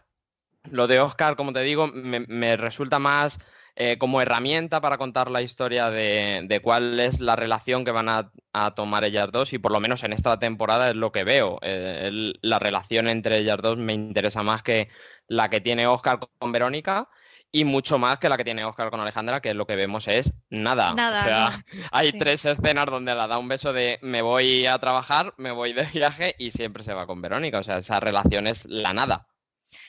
Lo 0.69 0.87
de 0.87 0.99
Oscar, 0.99 1.35
como 1.35 1.51
te 1.51 1.61
digo, 1.61 1.87
me, 1.87 2.55
resulta 2.55 2.99
más 2.99 3.37
eh, 3.75 3.97
como 3.97 4.21
herramienta 4.21 4.81
para 4.81 4.99
contar 4.99 5.31
la 5.31 5.41
historia 5.41 5.89
de, 5.89 6.59
cuál 6.63 6.99
es 6.99 7.19
la 7.19 7.35
relación 7.35 7.83
que 7.83 7.91
van 7.91 8.07
a, 8.09 8.31
tomar 8.75 9.03
ellas 9.03 9.31
dos 9.31 9.51
y 9.53 9.57
por 9.57 9.71
lo 9.71 9.79
menos 9.79 10.03
en 10.03 10.13
esta 10.13 10.37
temporada 10.37 10.89
es 10.89 10.95
lo 10.95 11.11
que 11.11 11.23
veo. 11.23 11.57
Eh, 11.63 12.33
la 12.41 12.59
relación 12.59 13.07
entre 13.07 13.39
ellas 13.39 13.57
dos 13.61 13.77
me 13.77 13.93
interesa 13.93 14.43
más 14.43 14.61
que 14.61 14.89
la 15.27 15.49
que 15.49 15.59
tiene 15.59 15.87
Oscar 15.87 16.19
con 16.19 16.51
Verónica 16.51 17.09
y 17.51 17.65
mucho 17.65 17.97
más 17.97 18.19
que 18.19 18.29
la 18.29 18.37
que 18.37 18.43
tiene 18.43 18.65
Oscar 18.65 18.89
con 18.89 18.99
Alejandra, 18.99 19.39
que 19.41 19.53
lo 19.53 19.65
que 19.67 19.75
vemos 19.75 20.07
es 20.07 20.33
nada. 20.49 20.93
Nada, 20.93 21.21
o 21.21 21.23
sea, 21.23 21.49
no. 21.49 21.87
hay 21.91 22.11
Sí. 22.11 22.17
tres 22.19 22.45
escenas 22.45 22.85
donde 22.85 23.13
la 23.15 23.27
da 23.27 23.37
un 23.37 23.47
beso 23.47 23.73
de 23.73 23.99
me 24.01 24.21
voy 24.21 24.65
a 24.65 24.77
trabajar, 24.79 25.33
me 25.37 25.51
voy 25.51 25.73
de 25.73 25.83
viaje 25.85 26.35
y 26.37 26.51
siempre 26.51 26.83
se 26.83 26.93
va 26.93 27.07
con 27.07 27.21
Verónica. 27.21 27.59
O 27.59 27.63
sea, 27.63 27.77
esa 27.77 27.99
relación 27.99 28.47
es 28.47 28.65
la 28.65 28.93
nada. 28.93 29.27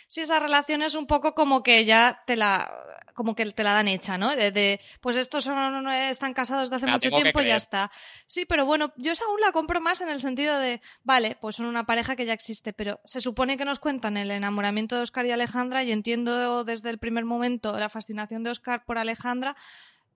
Sí, 0.09 0.21
esa 0.21 0.39
relación 0.39 0.83
es 0.83 0.95
un 0.95 1.07
poco 1.07 1.35
como 1.35 1.63
que 1.63 1.85
ya 1.85 2.23
te 2.27 2.37
la 2.37 2.71
como 3.15 3.35
que 3.35 3.47
te 3.53 3.63
la 3.63 3.73
dan 3.73 3.89
hecha, 3.89 4.19
¿no? 4.19 4.35
De, 4.35 4.51
de, 4.51 4.81
pues 5.01 5.17
estos 5.17 5.45
son, 5.45 5.89
están 5.89 6.35
casados 6.35 6.69
desde 6.69 6.77
hace 6.77 6.87
la 6.87 6.93
mucho 6.93 7.11
tiempo 7.11 7.41
y 7.41 7.47
ya 7.47 7.57
está. 7.57 7.91
Sí, 8.27 8.45
pero 8.45 8.67
bueno, 8.67 8.93
yo 8.97 9.13
esa 9.13 9.25
aún 9.25 9.41
la 9.41 9.53
compro 9.53 9.81
más 9.81 10.01
en 10.01 10.09
el 10.09 10.21
sentido 10.21 10.59
de, 10.59 10.83
vale, 11.03 11.37
pues 11.41 11.57
son 11.57 11.67
una 11.67 11.87
pareja 11.87 12.17
que 12.17 12.27
ya 12.27 12.33
existe, 12.33 12.73
pero 12.73 13.01
se 13.05 13.21
supone 13.21 13.57
que 13.57 13.65
nos 13.65 13.79
cuentan 13.79 14.17
el 14.17 14.31
enamoramiento 14.31 14.97
de 14.97 15.03
Oscar 15.03 15.25
y 15.27 15.31
Alejandra 15.31 15.85
y 15.85 15.93
entiendo 15.93 16.65
desde 16.65 16.91
el 16.91 16.99
primer 16.99 17.25
momento 17.25 17.79
la 17.79 17.89
fascinación 17.89 18.43
de 18.43 18.51
Oscar 18.51 18.85
por 18.85 18.99
Alejandra, 18.99 19.57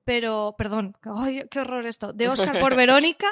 pero, 0.09 0.55
perdón, 0.57 0.97
ay, 1.05 1.43
qué 1.51 1.61
horror 1.61 1.85
esto, 1.85 2.15
de 2.15 2.29
Oscar 2.29 2.59
por 2.61 2.75
Verónica, 2.83 3.27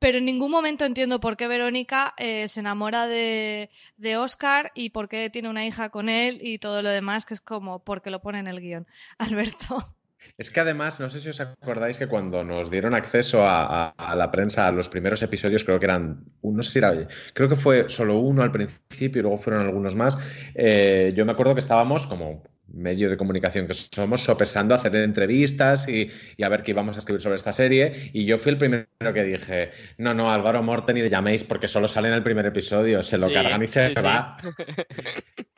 pero 0.00 0.18
en 0.18 0.24
ningún 0.24 0.50
momento 0.50 0.84
entiendo 0.84 1.20
por 1.20 1.36
qué 1.36 1.46
Verónica 1.46 2.14
eh, 2.18 2.48
se 2.48 2.58
enamora 2.58 3.06
de, 3.06 3.70
de 3.96 4.16
Oscar 4.16 4.72
y 4.74 4.90
por 4.90 5.08
qué 5.08 5.30
tiene 5.30 5.48
una 5.48 5.64
hija 5.64 5.90
con 5.90 6.08
él 6.08 6.38
y 6.42 6.58
todo 6.58 6.82
lo 6.82 6.88
demás, 6.88 7.26
que 7.26 7.34
es 7.34 7.40
como 7.40 7.84
porque 7.84 8.10
lo 8.10 8.20
pone 8.22 8.40
en 8.40 8.48
el 8.48 8.60
guion. 8.60 8.88
Alberto. 9.18 9.94
Es 10.36 10.50
que 10.50 10.58
además, 10.58 10.98
no 10.98 11.08
sé 11.08 11.20
si 11.20 11.28
os 11.28 11.40
acordáis 11.40 11.96
que 11.96 12.08
cuando 12.08 12.42
nos 12.42 12.70
dieron 12.72 12.92
acceso 12.94 13.46
a, 13.46 13.86
a- 13.86 13.94
a 13.96 14.16
la 14.16 14.32
prensa 14.32 14.66
a 14.66 14.72
los 14.72 14.88
primeros 14.88 15.22
episodios, 15.22 15.62
creo 15.62 15.78
que 15.78 15.86
eran, 15.86 16.24
no 16.42 16.62
sé 16.64 16.70
si 16.72 16.78
era, 16.80 16.92
creo 17.34 17.48
que 17.48 17.54
fue 17.54 17.88
solo 17.88 18.18
uno 18.18 18.42
al 18.42 18.50
principio 18.50 19.20
y 19.20 19.22
luego 19.22 19.38
fueron 19.38 19.64
algunos 19.64 19.94
más, 19.94 20.18
eh, 20.56 21.12
yo 21.16 21.24
me 21.24 21.30
acuerdo 21.32 21.54
que 21.54 21.60
estábamos 21.60 22.08
como 22.08 22.42
medio 22.76 23.08
de 23.10 23.16
comunicación 23.16 23.66
que 23.66 23.74
somos 23.74 24.22
sopesando 24.22 24.74
hacer 24.74 24.94
entrevistas 24.96 25.88
y, 25.88 26.10
y 26.36 26.42
a 26.44 26.48
ver 26.48 26.62
qué 26.62 26.72
íbamos 26.72 26.96
a 26.96 26.98
escribir 27.00 27.22
sobre 27.22 27.36
esta 27.36 27.52
serie 27.52 28.10
y 28.12 28.24
yo 28.26 28.38
fui 28.38 28.52
el 28.52 28.58
primero 28.58 28.86
que 29.14 29.24
dije, 29.24 29.70
no, 29.98 30.14
no, 30.14 30.30
Álvaro 30.30 30.62
Morten 30.62 30.94
ni 30.96 31.02
le 31.02 31.10
llaméis 31.10 31.44
porque 31.44 31.68
solo 31.68 31.88
sale 31.88 32.08
en 32.08 32.14
el 32.14 32.22
primer 32.22 32.46
episodio, 32.46 33.02
se 33.02 33.18
lo 33.18 33.28
Sí, 33.28 33.34
cargan 33.34 33.62
y 33.62 33.68
se 33.68 33.88
sí, 33.88 33.94
sí. 33.94 34.02
va. 34.02 34.36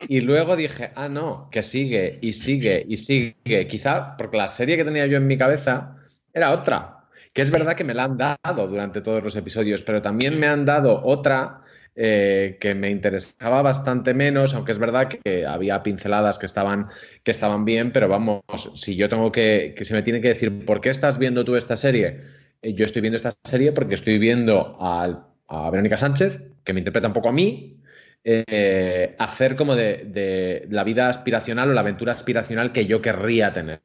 Y 0.07 0.21
luego 0.21 0.55
dije, 0.55 0.91
ah, 0.95 1.09
no, 1.09 1.49
que 1.51 1.61
sigue 1.61 2.17
y 2.21 2.33
sigue 2.33 2.83
y 2.87 2.95
sigue. 2.95 3.67
Quizá 3.67 4.17
porque 4.17 4.37
la 4.37 4.47
serie 4.47 4.77
que 4.77 4.83
tenía 4.85 5.05
yo 5.07 5.17
en 5.17 5.27
mi 5.27 5.37
cabeza 5.37 5.95
era 6.33 6.51
otra. 6.51 7.05
Que 7.33 7.43
es 7.43 7.51
verdad 7.51 7.75
que 7.75 7.83
me 7.83 7.93
la 7.93 8.05
han 8.05 8.17
dado 8.17 8.67
durante 8.67 9.01
todos 9.01 9.23
los 9.23 9.35
episodios, 9.35 9.83
pero 9.83 10.01
también 10.01 10.39
me 10.39 10.47
han 10.47 10.65
dado 10.65 11.01
otra 11.05 11.61
eh, 12.01 12.57
que 12.61 12.75
me 12.75 12.89
interesaba 12.89 13.61
bastante 13.61 14.13
menos, 14.13 14.53
aunque 14.53 14.71
es 14.71 14.79
verdad 14.79 15.09
que 15.09 15.45
había 15.45 15.83
pinceladas 15.83 16.39
que 16.39 16.45
estaban, 16.45 16.87
que 17.23 17.31
estaban 17.31 17.65
bien, 17.65 17.91
pero 17.91 18.07
vamos, 18.07 18.41
si 18.75 18.95
yo 18.95 19.09
tengo 19.09 19.31
que, 19.31 19.73
que 19.75 19.83
se 19.85 19.93
me 19.93 20.01
tiene 20.01 20.21
que 20.21 20.29
decir, 20.29 20.65
¿por 20.65 20.79
qué 20.81 20.89
estás 20.89 21.17
viendo 21.19 21.43
tú 21.43 21.55
esta 21.57 21.75
serie? 21.75 22.21
Eh, 22.61 22.73
yo 22.73 22.85
estoy 22.85 23.01
viendo 23.01 23.17
esta 23.17 23.31
serie 23.43 23.71
porque 23.73 23.95
estoy 23.95 24.17
viendo 24.17 24.77
al- 24.81 25.25
a 25.47 25.69
Verónica 25.71 25.97
Sánchez, 25.97 26.41
que 26.63 26.73
me 26.73 26.79
interpreta 26.79 27.07
un 27.07 27.13
poco 27.13 27.29
a 27.29 27.31
mí, 27.33 27.81
eh, 28.23 29.15
hacer 29.19 29.55
como 29.55 29.75
de, 29.75 30.05
de 30.05 30.67
la 30.69 30.83
vida 30.83 31.09
aspiracional 31.09 31.69
o 31.69 31.73
la 31.73 31.81
aventura 31.81 32.13
aspiracional 32.13 32.71
que 32.71 32.85
yo 32.85 33.01
querría 33.01 33.51
tener. 33.53 33.81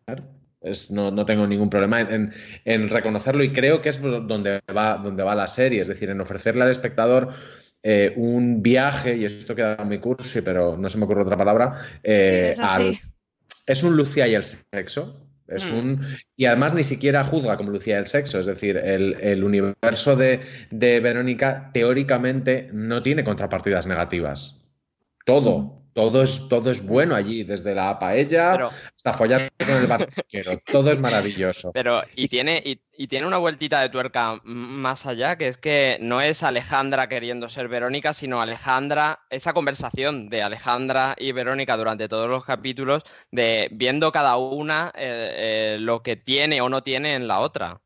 Es- 0.61 0.91
no, 0.91 1.11
no 1.11 1.25
tengo 1.27 1.47
ningún 1.47 1.69
problema 1.71 2.01
en, 2.01 2.13
en- 2.13 2.33
en 2.65 2.89
reconocerlo 2.91 3.45
y 3.45 3.53
creo 3.53 3.83
que 3.83 3.91
es 3.91 4.01
donde 4.01 4.61
va, 4.77 4.97
donde 4.97 5.23
va 5.23 5.35
la 5.35 5.47
serie, 5.47 5.81
es 5.83 5.89
decir, 5.89 6.09
en 6.11 6.21
ofrecerle 6.21 6.63
al 6.65 6.71
espectador 6.71 7.29
eh, 7.85 8.13
un 8.17 8.63
viaje, 8.63 9.17
y 9.17 9.25
esto 9.27 9.55
queda 9.55 9.77
muy 9.85 9.99
cursi, 10.01 10.41
pero 10.41 10.77
no 10.77 10.89
se 10.89 10.99
me 10.99 11.05
ocurre 11.05 11.23
otra 11.23 11.37
palabra, 11.37 11.79
eh, 12.03 12.53
sí, 12.55 12.63
es 12.63 12.71
al- 12.71 12.99
es 13.67 13.83
un 13.85 13.97
Lucía 13.97 14.27
y 14.27 14.35
el 14.35 14.43
sexo. 14.45 15.21
Es 15.47 15.71
Mm. 15.71 15.77
un, 15.79 16.07
y 16.39 16.47
además 16.47 16.73
ni 16.73 16.83
siquiera 16.83 17.23
juzga 17.23 17.59
como 17.59 17.71
Lucía 17.71 17.99
el 17.99 18.07
sexo, 18.07 18.41
es 18.41 18.47
decir, 18.47 18.79
el, 18.79 19.15
el 19.21 19.45
universo 19.45 20.17
de, 20.17 20.41
de 20.71 21.01
Verónica 21.01 21.71
teóricamente 21.75 22.71
no 22.73 23.03
tiene 23.03 23.23
contrapartidas 23.25 23.87
negativas. 23.87 24.59
Todo. 25.27 25.84
Todo 25.95 26.23
es, 26.23 26.49
todo 26.49 26.71
es 26.71 26.85
bueno 26.85 27.15
allí, 27.15 27.45
desde 27.45 27.75
la 27.75 27.99
paella 27.99 28.53
Pero, 28.53 28.71
hasta 28.95 29.13
follar 29.15 29.49
con 29.59 29.77
el 29.77 29.87
barquero, 29.87 30.61
todo 30.67 30.91
es 30.91 30.99
maravilloso. 30.99 31.73
pero 31.73 32.03
y 32.17 32.27
tiene, 32.27 32.61
y, 32.65 32.81
y 32.97 33.07
tiene 33.07 33.27
una 33.27 33.39
vueltita 33.39 33.81
de 33.81 33.89
tuerca 33.89 34.41
más 34.45 35.07
allá, 35.07 35.39
que 35.39 35.47
es 35.47 35.57
que 35.57 35.99
no 36.01 36.21
es 36.21 36.43
Alejandra 36.43 37.09
queriendo 37.09 37.49
ser 37.49 37.69
Verónica, 37.69 38.13
sino 38.13 38.43
Alejandra, 38.43 39.21
esa 39.31 39.53
conversación 39.53 40.29
de 40.29 40.43
Alejandra 40.43 41.15
y 41.19 41.33
Verónica 41.33 41.77
durante 41.77 42.09
todos 42.09 42.29
los 42.29 42.45
capítulos, 42.45 43.05
de 43.31 43.69
viendo 43.73 44.11
cada 44.11 44.37
una 44.37 44.93
eh, 44.97 45.77
eh, 45.77 45.79
lo 45.81 46.03
que 46.03 46.17
tiene 46.17 46.61
o 46.61 46.69
no 46.69 46.83
tiene 46.83 47.15
en 47.15 47.29
la 47.29 47.39
otra. 47.39 47.81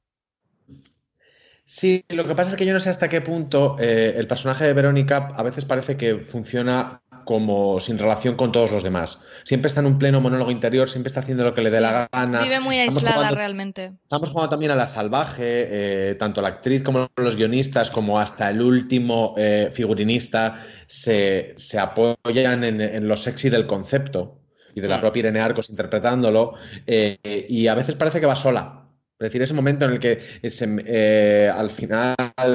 Sí, 1.71 2.03
lo 2.09 2.27
que 2.27 2.35
pasa 2.35 2.53
es 2.53 2.57
que 2.57 2.65
yo 2.65 2.73
no 2.73 2.81
sé 2.81 2.89
hasta 2.89 3.11
qué 3.11 3.21
punto 3.21 3.77
eh, 3.79 4.15
el 4.17 4.27
personaje 4.27 4.65
de 4.65 4.73
Verónica 4.73 5.35
a 5.37 5.43
veces 5.43 5.67
parece 5.67 5.99
que 5.99 6.17
funciona 6.17 7.03
como 7.29 7.79
sin 7.79 7.99
relación 7.99 8.37
con 8.37 8.53
todos 8.53 8.71
los 8.73 8.83
demás. 8.83 9.21
Siempre 9.45 9.67
está 9.69 9.81
en 9.81 9.87
un 9.87 9.99
pleno 9.99 10.19
monólogo 10.23 10.51
interior, 10.51 10.89
siempre 10.89 11.09
está 11.09 11.21
haciendo 11.21 11.45
lo 11.45 11.53
que 11.53 11.61
le 11.61 11.69
dé 11.71 11.79
la 11.79 12.09
gana. 12.11 12.41
Vive 12.43 12.59
muy 12.59 12.79
Estamos 12.79 12.97
aislada 12.97 13.17
jugando- 13.17 13.37
realmente. 13.37 13.93
Estamos 14.03 14.31
jugando 14.31 14.49
también 14.49 14.73
a 14.73 14.75
la 14.75 14.87
salvaje, 14.87 15.43
eh, 15.43 16.15
tanto 16.15 16.41
la 16.41 16.49
actriz 16.49 16.83
como 16.83 17.09
los 17.17 17.37
guionistas, 17.37 17.91
como 17.91 18.19
hasta 18.19 18.49
el 18.49 18.63
último 18.63 19.35
eh, 19.37 19.69
figurinista, 19.75 20.63
se, 20.87 21.53
se 21.59 21.79
apoyan 21.79 22.65
en, 22.65 22.81
en 22.81 23.07
lo 23.07 23.15
sexy 23.19 23.51
del 23.51 23.67
concepto 23.67 24.39
y 24.75 24.81
de 24.81 24.89
la 24.89 24.99
propia 24.99 25.21
Irene 25.21 25.41
Arcos 25.41 25.69
interpretándolo, 25.69 26.55
eh, 26.87 27.19
y 27.47 27.67
a 27.67 27.75
veces 27.75 27.95
parece 27.95 28.21
que 28.21 28.27
va 28.27 28.37
sola. 28.37 28.88
Es 29.21 29.25
decir, 29.27 29.43
ese 29.43 29.53
momento 29.55 29.85
en 29.85 29.91
el 29.93 29.99
que 29.99 30.21
eh, 30.43 30.49
se- 30.51 30.83
eh, 30.87 31.49
al 31.53 31.71
final 31.71 32.15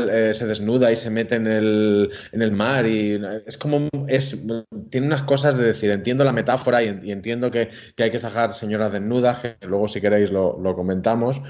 eh, 0.10 0.32
se 0.34 0.48
desnuda 0.48 0.92
y 0.92 0.96
se 0.96 1.10
mete 1.10 1.36
en 1.36 1.46
el, 1.48 2.10
en 2.32 2.42
el 2.42 2.52
mar 2.54 2.88
y 2.88 3.22
es 3.46 3.58
como 3.58 3.90
es 4.08 4.46
tiene 4.90 5.08
unas 5.08 5.24
cosas 5.24 5.58
de 5.58 5.64
decir, 5.66 5.92
entiendo 5.92 6.24
la 6.24 6.32
metáfora 6.32 6.82
y, 6.82 7.00
y 7.04 7.12
entiendo 7.12 7.52
que, 7.52 7.70
que 7.98 8.04
hay 8.04 8.12
que 8.12 8.20
sacar 8.20 8.54
señoras 8.54 8.94
desnudas, 8.94 9.40
que 9.40 9.58
luego 9.68 9.88
si 9.90 10.00
queréis 10.00 10.32
lo, 10.32 10.58
lo 10.58 10.74
comentamos, 10.76 11.42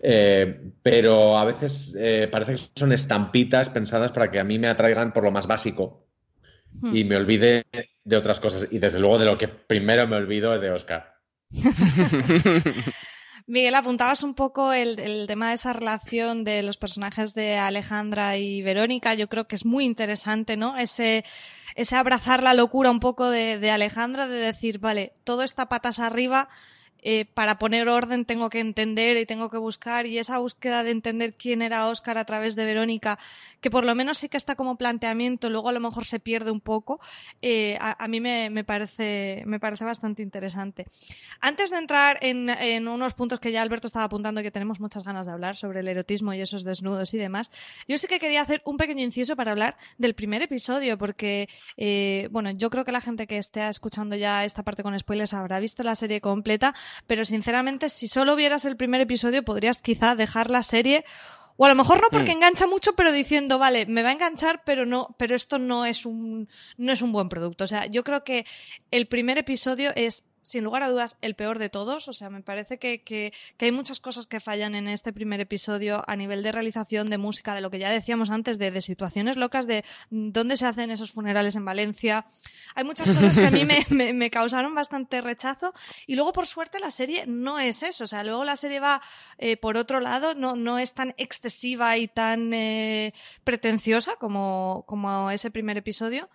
eh, 0.00 0.60
pero 0.82 1.36
a 1.36 1.44
veces 1.44 1.94
eh, 1.98 2.28
parece 2.32 2.54
que 2.54 2.62
son 2.74 2.92
estampitas 2.92 3.68
pensadas 3.68 4.10
para 4.12 4.30
que 4.30 4.40
a 4.40 4.44
mí 4.44 4.58
me 4.58 4.68
atraigan 4.68 5.12
por 5.12 5.24
lo 5.24 5.30
más 5.30 5.46
básico 5.46 6.00
Hmm. 6.80 6.96
y 6.96 7.04
me 7.04 7.16
olvide 7.18 7.64
de 8.02 8.16
otras 8.16 8.40
cosas. 8.40 8.66
Y 8.70 8.78
desde 8.78 8.98
luego 8.98 9.18
de 9.18 9.26
lo 9.26 9.36
que 9.36 9.46
primero 9.46 10.06
me 10.08 10.16
olvido 10.16 10.54
es 10.54 10.62
de 10.62 10.70
Oscar. 10.70 11.16
Miguel, 13.46 13.74
apuntabas 13.74 14.22
un 14.22 14.34
poco 14.34 14.72
el, 14.72 14.98
el 14.98 15.26
tema 15.26 15.48
de 15.48 15.54
esa 15.54 15.72
relación 15.72 16.44
de 16.44 16.62
los 16.62 16.76
personajes 16.76 17.34
de 17.34 17.56
Alejandra 17.56 18.36
y 18.36 18.62
Verónica. 18.62 19.14
Yo 19.14 19.28
creo 19.28 19.46
que 19.48 19.56
es 19.56 19.64
muy 19.64 19.84
interesante, 19.84 20.56
¿no? 20.56 20.76
Ese, 20.76 21.24
ese 21.74 21.96
abrazar 21.96 22.42
la 22.42 22.54
locura 22.54 22.90
un 22.90 23.00
poco 23.00 23.30
de, 23.30 23.58
de 23.58 23.70
Alejandra, 23.70 24.28
de 24.28 24.38
decir, 24.38 24.78
vale, 24.78 25.14
todo 25.24 25.42
está 25.42 25.68
patas 25.68 25.98
arriba. 25.98 26.48
Eh, 27.02 27.24
para 27.24 27.58
poner 27.58 27.88
orden 27.88 28.24
tengo 28.24 28.48
que 28.48 28.60
entender 28.60 29.16
y 29.16 29.26
tengo 29.26 29.50
que 29.50 29.58
buscar 29.58 30.06
y 30.06 30.18
esa 30.18 30.38
búsqueda 30.38 30.84
de 30.84 30.92
entender 30.92 31.34
quién 31.34 31.60
era 31.60 31.88
Oscar 31.88 32.16
a 32.16 32.24
través 32.24 32.54
de 32.54 32.64
Verónica, 32.64 33.18
que 33.60 33.70
por 33.70 33.84
lo 33.84 33.94
menos 33.94 34.18
sí 34.18 34.28
que 34.28 34.36
está 34.36 34.54
como 34.54 34.76
planteamiento, 34.76 35.50
luego 35.50 35.68
a 35.68 35.72
lo 35.72 35.80
mejor 35.80 36.04
se 36.04 36.20
pierde 36.20 36.50
un 36.50 36.60
poco, 36.60 37.00
eh, 37.40 37.76
a, 37.80 38.06
mí 38.08 38.20
me, 38.20 38.50
me, 38.50 38.64
parece, 38.64 39.42
me 39.46 39.58
parece 39.58 39.84
bastante 39.84 40.22
interesante. 40.22 40.86
Antes 41.40 41.70
de 41.70 41.78
entrar 41.78 42.18
en, 42.22 42.48
en, 42.48 42.88
unos 42.88 43.14
puntos 43.14 43.40
que 43.40 43.52
ya 43.52 43.62
Alberto 43.62 43.86
estaba 43.88 44.04
apuntando 44.04 44.42
que 44.42 44.50
tenemos 44.50 44.80
muchas 44.80 45.04
ganas 45.04 45.26
de 45.26 45.32
hablar 45.32 45.56
sobre 45.56 45.80
el 45.80 45.88
erotismo 45.88 46.32
y 46.34 46.40
esos 46.40 46.64
desnudos 46.64 47.14
y 47.14 47.18
demás, 47.18 47.50
yo 47.88 47.98
sí 47.98 48.06
que 48.06 48.18
quería 48.18 48.42
hacer 48.42 48.62
un 48.64 48.76
pequeño 48.76 49.02
inciso 49.02 49.36
para 49.36 49.52
hablar 49.52 49.76
del 49.98 50.14
primer 50.14 50.42
episodio, 50.42 50.98
porque, 50.98 51.48
eh, 51.76 52.28
bueno, 52.30 52.50
yo 52.52 52.70
creo 52.70 52.84
que 52.84 52.92
la 52.92 53.00
gente 53.00 53.26
que 53.26 53.38
esté 53.38 53.66
escuchando 53.68 54.16
ya 54.16 54.44
esta 54.44 54.62
parte 54.62 54.82
con 54.82 54.98
spoilers 54.98 55.34
habrá 55.34 55.58
visto 55.58 55.82
la 55.82 55.94
serie 55.94 56.20
completa, 56.20 56.74
pero 57.06 57.24
sinceramente, 57.24 57.88
si 57.88 58.08
solo 58.08 58.36
vieras 58.36 58.64
el 58.64 58.76
primer 58.76 59.00
episodio, 59.00 59.44
podrías 59.44 59.82
quizá 59.82 60.14
dejar 60.14 60.50
la 60.50 60.62
serie 60.62 61.04
o 61.56 61.66
a 61.66 61.68
lo 61.68 61.74
mejor 61.74 62.00
no 62.00 62.08
porque 62.10 62.32
mm. 62.32 62.36
engancha 62.36 62.66
mucho, 62.66 62.94
pero 62.94 63.12
diciendo, 63.12 63.58
vale, 63.58 63.86
me 63.86 64.02
va 64.02 64.08
a 64.08 64.12
enganchar, 64.12 64.62
pero 64.64 64.86
no, 64.86 65.14
pero 65.18 65.34
esto 65.34 65.58
no 65.58 65.84
es 65.84 66.06
un, 66.06 66.48
no 66.76 66.92
es 66.92 67.02
un 67.02 67.12
buen 67.12 67.28
producto. 67.28 67.64
O 67.64 67.66
sea, 67.66 67.86
yo 67.86 68.04
creo 68.04 68.24
que 68.24 68.46
el 68.90 69.06
primer 69.06 69.38
episodio 69.38 69.92
es 69.94 70.24
sin 70.42 70.64
lugar 70.64 70.82
a 70.82 70.90
dudas, 70.90 71.16
el 71.22 71.34
peor 71.34 71.58
de 71.58 71.68
todos. 71.68 72.08
O 72.08 72.12
sea, 72.12 72.28
me 72.28 72.42
parece 72.42 72.78
que, 72.78 73.02
que, 73.02 73.32
que, 73.56 73.64
hay 73.66 73.72
muchas 73.72 74.00
cosas 74.00 74.26
que 74.26 74.40
fallan 74.40 74.74
en 74.74 74.88
este 74.88 75.12
primer 75.12 75.40
episodio 75.40 76.04
a 76.06 76.16
nivel 76.16 76.42
de 76.42 76.52
realización, 76.52 77.08
de 77.08 77.18
música, 77.18 77.54
de 77.54 77.60
lo 77.60 77.70
que 77.70 77.78
ya 77.78 77.90
decíamos 77.90 78.30
antes, 78.30 78.58
de, 78.58 78.70
de 78.70 78.80
situaciones 78.80 79.36
locas, 79.36 79.66
de 79.66 79.84
dónde 80.10 80.56
se 80.56 80.66
hacen 80.66 80.90
esos 80.90 81.12
funerales 81.12 81.56
en 81.56 81.64
Valencia. 81.64 82.26
Hay 82.74 82.84
muchas 82.84 83.10
cosas 83.10 83.36
que 83.36 83.46
a 83.46 83.50
mí 83.50 83.64
me, 83.64 83.86
me, 83.90 84.12
me, 84.12 84.30
causaron 84.30 84.74
bastante 84.74 85.20
rechazo. 85.20 85.72
Y 86.06 86.16
luego, 86.16 86.32
por 86.32 86.46
suerte, 86.46 86.78
la 86.80 86.90
serie 86.90 87.24
no 87.26 87.58
es 87.58 87.82
eso. 87.82 88.04
O 88.04 88.06
sea, 88.06 88.24
luego 88.24 88.44
la 88.44 88.56
serie 88.56 88.80
va 88.80 89.00
eh, 89.38 89.56
por 89.56 89.76
otro 89.76 90.00
lado, 90.00 90.34
no, 90.34 90.56
no 90.56 90.78
es 90.78 90.94
tan 90.94 91.14
excesiva 91.16 91.96
y 91.96 92.08
tan 92.08 92.52
eh, 92.52 93.14
pretenciosa 93.44 94.16
como, 94.16 94.84
como 94.86 95.30
ese 95.30 95.50
primer 95.50 95.78
episodio. 95.78 96.28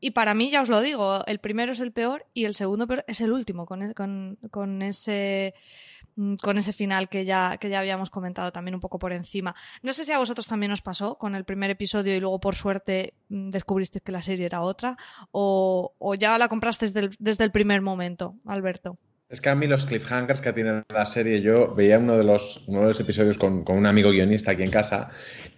Y 0.00 0.12
para 0.12 0.34
mí, 0.34 0.50
ya 0.50 0.62
os 0.62 0.68
lo 0.68 0.80
digo, 0.80 1.24
el 1.26 1.40
primero 1.40 1.72
es 1.72 1.80
el 1.80 1.92
peor 1.92 2.26
y 2.32 2.44
el 2.44 2.54
segundo 2.54 2.86
peor 2.86 3.04
es 3.08 3.20
el 3.20 3.32
último, 3.32 3.66
con, 3.66 3.94
con, 4.50 4.82
ese 4.82 5.54
mm, 6.16 6.36
con 6.36 6.56
ese 6.58 6.72
final 6.72 7.08
que 7.08 7.24
ya, 7.24 7.56
que 7.58 7.68
ya 7.68 7.80
habíamos 7.80 8.10
comentado 8.10 8.52
también 8.52 8.74
un 8.74 8.80
poco 8.80 8.98
por 8.98 9.12
encima. 9.12 9.54
No 9.82 9.92
sé 9.92 10.04
si 10.04 10.12
a 10.12 10.18
vosotros 10.18 10.46
también 10.46 10.72
os 10.72 10.82
pasó 10.82 11.16
con 11.16 11.34
el 11.34 11.44
primer 11.44 11.70
episodio 11.70 12.14
y 12.14 12.20
luego 12.20 12.38
por 12.38 12.54
suerte 12.54 13.14
mm, 13.28 13.50
descubristeis 13.50 14.02
que 14.02 14.12
la 14.12 14.22
serie 14.22 14.46
era 14.46 14.62
otra 14.62 14.96
o, 15.32 15.94
o 15.98 16.14
ya 16.14 16.38
la 16.38 16.48
compraste 16.48 16.86
desde 16.86 17.10
desde 17.18 17.44
el 17.44 17.50
primer 17.50 17.82
momento, 17.82 18.36
Alberto. 18.46 18.98
Es 19.28 19.42
que 19.42 19.50
a 19.50 19.54
mí 19.54 19.66
los 19.66 19.84
cliffhangers 19.84 20.40
que 20.40 20.54
tiene 20.54 20.84
la 20.88 21.04
serie, 21.04 21.42
yo 21.42 21.74
veía 21.74 21.98
uno 21.98 22.16
de 22.16 22.24
los, 22.24 22.64
uno 22.66 22.80
de 22.80 22.86
los 22.88 23.00
episodios 23.00 23.36
con, 23.36 23.62
con 23.62 23.76
un 23.76 23.84
amigo 23.84 24.10
guionista 24.10 24.52
aquí 24.52 24.62
en 24.62 24.70
casa 24.70 25.10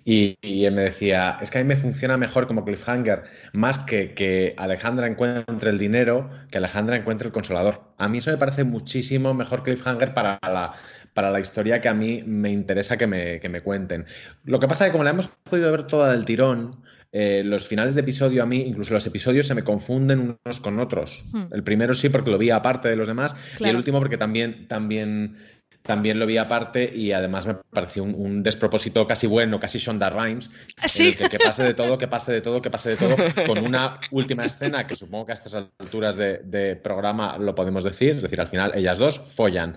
y, 0.05 0.37
y, 0.43 0.65
él 0.65 0.75
me 0.75 0.83
decía, 0.83 1.39
es 1.41 1.53
que 1.53 1.59
a 1.59 1.63
mí 1.63 1.69
me 1.69 1.77
funciona 1.77 2.17
mejor 2.17 2.49
como 2.49 2.65
cliffhanger, 2.65 3.23
más 3.53 3.79
que 3.79 4.13
que 4.15 4.55
Alejandra 4.57 5.07
encuentre 5.07 5.71
el 5.71 5.79
dinero, 5.79 6.29
que 6.51 6.59
Alejandra 6.59 6.97
encuentre 6.97 7.29
el 7.29 7.33
consolador. 7.33 7.81
A 7.97 8.09
mí 8.09 8.19
eso 8.19 8.33
me 8.33 8.39
parece 8.39 8.65
muchísimo 8.65 9.35
mejor 9.35 9.63
cliffhanger 9.63 10.15
para 10.15 10.41
la, 10.43 10.75
para 11.15 11.31
la 11.31 11.39
historia 11.39 11.81
que 11.81 11.89
a 11.89 11.95
mí 11.95 12.25
me 12.27 12.51
interesa 12.51 12.97
que 12.97 13.07
me, 13.07 13.39
que 13.39 13.49
me 13.49 13.61
cuenten. 13.61 14.05
Lo 14.45 14.59
que 14.59 14.67
pasa 14.67 14.87
es 14.87 14.89
que 14.89 14.93
como 14.93 15.05
la 15.05 15.11
hemos 15.11 15.29
podido 15.29 15.71
ver 15.71 15.87
toda 15.87 16.11
del 16.11 16.25
tirón, 16.25 16.83
eh, 17.13 17.43
los 17.45 17.67
finales 17.67 17.97
de 17.97 18.03
episodio 18.03 18.43
a 18.43 18.47
mí, 18.47 18.61
incluso 18.61 18.95
los 18.95 19.05
episodios 19.07 19.47
se 19.47 19.55
me 19.55 19.65
confunden 19.65 20.39
unos 20.45 20.61
con 20.61 20.79
otros. 20.79 21.25
Hmm. 21.33 21.47
El 21.53 21.65
primero 21.65 21.93
sí 21.93 22.09
porque 22.09 22.31
lo 22.31 22.39
vi 22.39 22.51
aparte 22.51 22.89
de 22.89 22.97
los 22.97 23.09
demás 23.09 23.35
claro. 23.57 23.67
y 23.67 23.71
el 23.71 23.77
último 23.77 23.99
porque 23.99 24.17
también, 24.17 24.69
también, 24.69 25.37
también 25.83 26.21
lo 26.21 26.27
vi 26.27 26.37
aparte 26.37 26.89
y 26.95 27.11
además 27.11 27.47
me 27.47 27.55
pareció 27.55 28.05
un, 28.05 28.15
un 28.15 28.45
despropósito 28.45 29.09
casi 29.09 29.27
bueno, 29.27 29.59
casi 29.59 29.79
Shonda 29.79 30.09
Rhimes. 30.09 30.53
¿Sí? 30.87 31.09
En 31.09 31.09
el 31.09 31.17
que, 31.17 31.29
que, 31.31 31.39
pase 31.45 31.65
de 31.65 31.75
todo, 31.75 31.99
que 31.99 32.07
pase 32.07 32.33
de 32.33 32.41
todo, 32.43 32.63
que 32.63 32.71
pase 32.71 32.91
de 32.91 32.97
todo, 32.97 33.17
con 33.47 33.59
una 33.59 33.99
última 34.13 34.45
escena 34.45 34.87
que 34.87 34.95
supongo 34.95 35.27
que 35.27 35.33
a 35.33 35.35
estas 35.35 35.55
alturas 35.55 36.15
de, 36.15 36.39
de 36.45 36.77
programa 36.77 37.39
lo 37.39 37.57
podemos 37.57 37.83
decir, 37.83 38.17
es 38.17 38.23
decir, 38.23 38.41
al 38.41 38.47
final 38.47 38.71
ellas 38.77 38.99
dos 38.99 39.19
follan. 39.19 39.77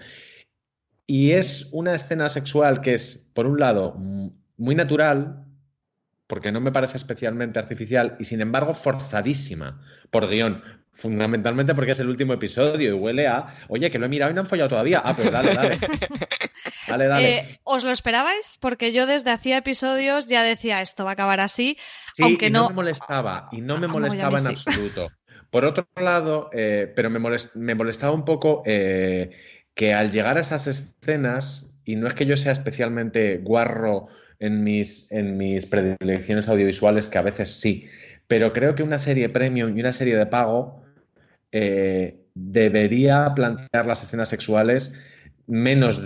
Y 1.08 1.32
es 1.32 1.70
una 1.72 1.96
escena 1.96 2.30
sexual 2.30 2.80
que 2.80 2.94
es, 2.94 3.32
por 3.34 3.48
un 3.48 3.60
lado, 3.60 3.98
muy 4.58 4.76
natural, 4.76 5.46
porque 6.34 6.52
no 6.52 6.60
me 6.62 6.72
parece 6.72 6.98
especialmente 6.98 7.60
artificial 7.60 8.16
y 8.18 8.24
sin 8.26 8.42
embargo 8.42 8.74
forzadísima 8.74 9.80
por 10.10 10.28
guion. 10.28 10.64
Fundamentalmente 10.92 11.76
porque 11.76 11.92
es 11.92 12.00
el 12.00 12.10
último 12.10 12.34
episodio 12.34 12.90
y 12.90 12.94
huele 12.94 13.28
a, 13.28 13.54
oye, 13.68 13.92
que 13.92 14.00
lo 14.00 14.08
he 14.08 14.10
mirado 14.10 14.32
y 14.32 14.34
no 14.34 14.42
han 14.42 14.48
follado 14.48 14.70
todavía. 14.70 15.00
Ah, 15.06 15.16
pues 15.16 15.32
dale, 15.32 15.54
dale. 15.54 15.78
dale, 16.88 17.06
dale. 17.06 17.38
Eh, 17.38 17.60
¿Os 17.66 17.84
lo 17.84 17.92
esperabais? 17.92 18.58
Porque 18.60 18.94
yo 18.94 19.06
desde 19.06 19.30
hacía 19.30 19.58
episodios 19.58 20.28
ya 20.28 20.42
decía 20.42 20.82
esto 20.82 21.04
va 21.04 21.12
a 21.12 21.14
acabar 21.14 21.40
así. 21.40 21.78
Sí, 22.16 22.24
aunque 22.24 22.48
y 22.48 22.50
no, 22.50 22.64
no 22.64 22.70
me 22.70 22.76
molestaba, 22.78 23.48
y 23.52 23.62
no 23.62 23.78
me 23.78 23.86
Ah, 23.86 23.90
molestaba 23.90 24.40
en 24.40 24.46
sí. 24.46 24.54
absoluto. 24.54 25.12
Por 25.52 25.66
otro 25.66 25.86
lado, 25.98 26.50
eh, 26.52 26.92
pero 26.96 27.12
me, 27.12 27.20
molest, 27.20 27.56
me, 27.56 27.76
molestaba 27.76 28.12
un 28.12 28.26
poco 28.26 28.64
eh, 28.66 29.30
que 29.76 29.94
al 29.94 30.10
llegar 30.10 30.38
a 30.38 30.40
esas 30.40 30.66
escenas, 30.66 31.76
y 31.86 31.96
no 31.96 32.08
es 32.08 32.16
que 32.16 32.26
yo 32.26 32.38
sea 32.38 32.54
especialmente 32.54 33.38
guarro 33.38 34.08
en 34.44 34.62
mis, 34.62 35.10
en 35.10 35.38
mis 35.38 35.66
predilecciones 35.66 36.50
audiovisuales, 36.50 37.08
que 37.08 37.18
a 37.18 37.22
veces 37.22 37.50
sí, 37.50 37.88
pero 38.28 38.52
creo 38.52 38.76
que 38.76 38.84
una 38.84 39.00
serie 39.00 39.30
premium 39.30 39.78
y 39.78 39.80
una 39.80 39.94
serie 39.94 40.18
de 40.18 40.26
pago 40.26 40.84
eh, 41.54 42.20
debería 42.34 43.34
plantear 43.34 43.86
las 43.86 44.04
escenas 44.04 44.28
sexuales 44.28 45.00
menos 45.48 46.02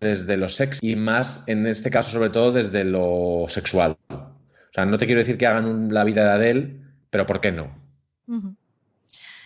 desde 0.00 0.38
lo 0.38 0.48
sexy 0.48 0.92
y 0.92 0.96
más, 0.96 1.44
en 1.46 1.66
este 1.66 1.90
caso, 1.90 2.10
sobre 2.10 2.30
todo 2.30 2.52
desde 2.52 2.86
lo 2.86 3.44
sexual. 3.48 3.98
O 4.08 4.72
sea, 4.72 4.86
no 4.86 4.96
te 4.96 5.04
quiero 5.04 5.18
decir 5.18 5.36
que 5.36 5.46
hagan 5.46 5.92
la 5.92 6.04
vida 6.04 6.24
de 6.24 6.30
Adele, 6.30 6.76
pero 7.10 7.26
¿por 7.26 7.42
qué 7.42 7.52
no? 7.52 7.70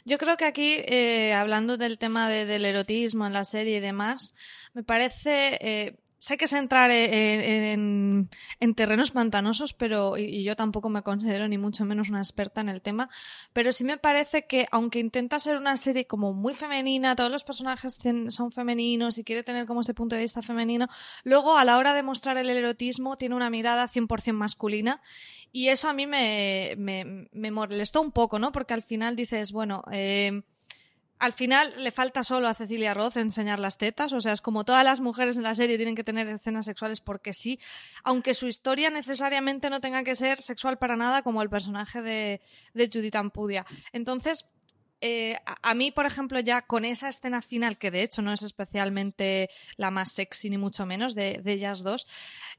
Yo 0.05 0.19
creo 0.19 0.37
que 0.37 0.45
aquí, 0.45 0.77
eh, 0.87 1.35
hablando 1.35 1.77
del 1.77 1.99
tema 1.99 2.29
de, 2.29 2.47
del 2.47 2.67
erotismo 2.67 3.27
en 3.27 3.33
la 3.33 3.45
serie 3.45 3.79
y 3.79 3.81
demás, 3.81 4.33
me 4.75 4.85
parece... 4.85 5.59
Eh, 5.61 5.97
sé 6.27 6.37
que 6.37 6.47
es 6.47 6.53
entrar 6.55 6.91
en, 6.91 7.41
en, 7.41 8.31
en 8.59 8.75
terrenos 8.75 9.13
pantanosos, 9.13 9.75
pero 9.75 10.19
y, 10.19 10.25
y, 10.25 10.43
yo 10.43 10.57
tampoco 10.57 10.89
me 10.89 11.03
considero 11.03 11.47
ni 11.47 11.57
mucho 11.57 11.85
menos 11.85 12.11
una 12.11 12.19
experta 12.19 12.61
en 12.61 12.69
el 12.69 12.83
tema, 12.83 13.09
pero 13.53 13.71
sí 13.71 13.85
me 13.85 13.97
parece 13.97 14.45
que 14.45 14.67
aunque 14.73 14.99
intenta 14.99 15.39
ser 15.39 15.57
una 15.57 15.77
serie 15.77 16.09
como 16.09 16.33
muy 16.33 16.55
femenina, 16.55 17.15
todos 17.15 17.31
los 17.31 17.45
personajes 17.45 17.97
son 18.31 18.51
femeninos 18.51 19.19
y 19.19 19.25
quiere 19.25 19.45
tener 19.45 19.67
como 19.67 19.83
ese 19.83 19.95
punto 19.95 20.17
de 20.17 20.23
vista 20.23 20.43
femenino, 20.43 20.89
luego 21.23 21.57
a 21.59 21.65
la 21.65 21.79
hora 21.79 21.95
de 21.95 22.03
mostrar 22.03 22.37
el 22.39 22.51
erotismo 22.51 23.15
tiene 23.15 23.37
una 23.37 23.49
mirada 23.49 23.87
100% 23.87 24.33
masculina 24.33 25.01
y 25.53 25.69
eso 25.69 25.89
a 25.89 25.93
mí 25.93 26.09
me, 26.09 26.75
me, 26.77 27.29
me 27.31 27.51
molestó 27.53 28.03
un 28.03 28.11
poco, 28.11 28.41
¿no? 28.41 28.51
Porque 28.51 28.75
al 28.75 28.83
final 28.83 29.15
dices, 29.15 29.53
bueno, 29.53 29.85
eh, 29.93 30.43
al 31.19 31.33
final 31.33 31.73
le 31.79 31.91
falta 31.91 32.25
solo 32.25 32.49
a 32.49 32.55
Cecilia 32.55 32.93
Roth 32.93 33.17
enseñar 33.17 33.59
las 33.59 33.79
tetas, 33.79 34.13
o 34.13 34.21
sea, 34.21 34.33
es 34.33 34.43
como 34.43 34.65
todas 34.65 34.85
las 34.85 35.01
mujeres 35.01 35.37
en 35.37 35.43
la 35.43 35.55
serie 35.55 35.77
tienen 35.77 35.95
que 35.95 36.05
tener 36.05 36.29
escenas 36.29 36.67
sexuales 36.67 37.01
porque 37.01 37.33
sí, 37.33 37.59
aunque 38.05 38.35
su 38.35 38.47
historia 38.47 38.91
necesariamente 38.91 39.71
no 39.71 39.81
tenga 39.81 40.03
que 40.03 40.15
ser 40.15 40.41
sexual 40.43 40.79
para 40.79 40.97
nada, 40.97 41.23
como 41.23 41.43
el 41.43 41.49
personaje 41.49 42.03
de, 42.03 42.41
Judith 42.75 43.17
Ampudia. 43.17 43.65
Entonces, 43.93 44.47
eh, 45.01 45.37
a, 45.47 45.71
a, 45.71 45.75
mí, 45.75 45.91
por 45.91 46.07
ejemplo, 46.07 46.41
ya 46.41 46.63
con 46.63 46.85
esa 46.85 47.09
escena 47.09 47.41
final, 47.43 47.79
que 47.79 47.91
de 47.91 48.03
hecho 48.03 48.23
no 48.23 48.33
es 48.33 48.43
especialmente 48.43 49.49
la 49.77 49.91
más 49.91 50.13
sexy, 50.13 50.51
ni 50.51 50.59
mucho 50.59 50.87
menos, 50.87 51.15
de, 51.15 51.41
de 51.43 51.53
ellas 51.53 51.83
dos, 51.83 52.07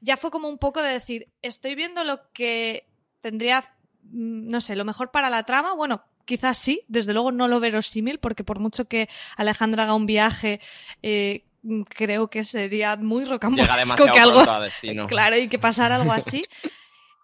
ya 0.00 0.16
fue 0.16 0.30
como 0.30 0.48
un 0.48 0.58
poco 0.58 0.82
de 0.82 0.92
decir, 0.92 1.28
estoy 1.42 1.74
viendo 1.74 2.02
lo 2.02 2.30
que 2.32 2.88
tendría, 3.20 3.60
mm, 4.02 4.48
no 4.48 4.60
sé, 4.60 4.74
lo 4.74 4.84
mejor 4.84 5.10
para 5.10 5.30
la 5.30 5.44
trama, 5.44 5.74
bueno, 5.74 6.04
quizás 6.28 6.58
sí, 6.58 6.84
desde 6.88 7.14
luego 7.14 7.32
no 7.32 7.48
lo 7.48 7.58
verosímil, 7.58 8.18
porque 8.18 8.44
por 8.44 8.58
mucho 8.58 8.84
que 8.84 9.08
Alejandra 9.36 9.84
haga 9.84 9.94
un 9.94 10.04
viaje, 10.04 10.60
eh, 11.02 11.44
creo 11.88 12.28
que 12.28 12.44
sería 12.44 12.96
muy 12.96 13.24
rocambolesco 13.24 14.04
que 14.12 14.20
algo, 14.20 14.44
claro, 15.08 15.38
y 15.38 15.48
que 15.48 15.58
pasara 15.58 15.96
algo 15.96 16.12
así. 16.12 16.44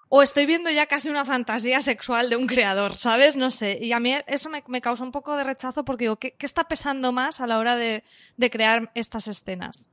o 0.08 0.22
estoy 0.22 0.46
viendo 0.46 0.70
ya 0.70 0.86
casi 0.86 1.10
una 1.10 1.26
fantasía 1.26 1.82
sexual 1.82 2.30
de 2.30 2.36
un 2.36 2.46
creador, 2.46 2.96
¿sabes? 2.96 3.36
No 3.36 3.50
sé. 3.50 3.78
Y 3.82 3.92
a 3.92 4.00
mí 4.00 4.14
eso 4.26 4.48
me, 4.48 4.64
me 4.68 4.80
causa 4.80 5.04
un 5.04 5.12
poco 5.12 5.36
de 5.36 5.44
rechazo 5.44 5.84
porque 5.84 6.04
digo, 6.04 6.16
¿qué, 6.16 6.32
¿qué, 6.32 6.46
está 6.46 6.64
pesando 6.64 7.12
más 7.12 7.42
a 7.42 7.46
la 7.46 7.58
hora 7.58 7.76
de, 7.76 8.04
de 8.38 8.50
crear 8.50 8.90
estas 8.94 9.28
escenas? 9.28 9.90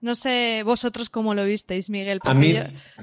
No 0.00 0.14
sé 0.14 0.62
vosotros 0.64 1.10
cómo 1.10 1.34
lo 1.34 1.44
visteis, 1.44 1.90
Miguel. 1.90 2.20
A 2.22 2.34
mí... 2.34 2.54
Yo... 2.54 2.62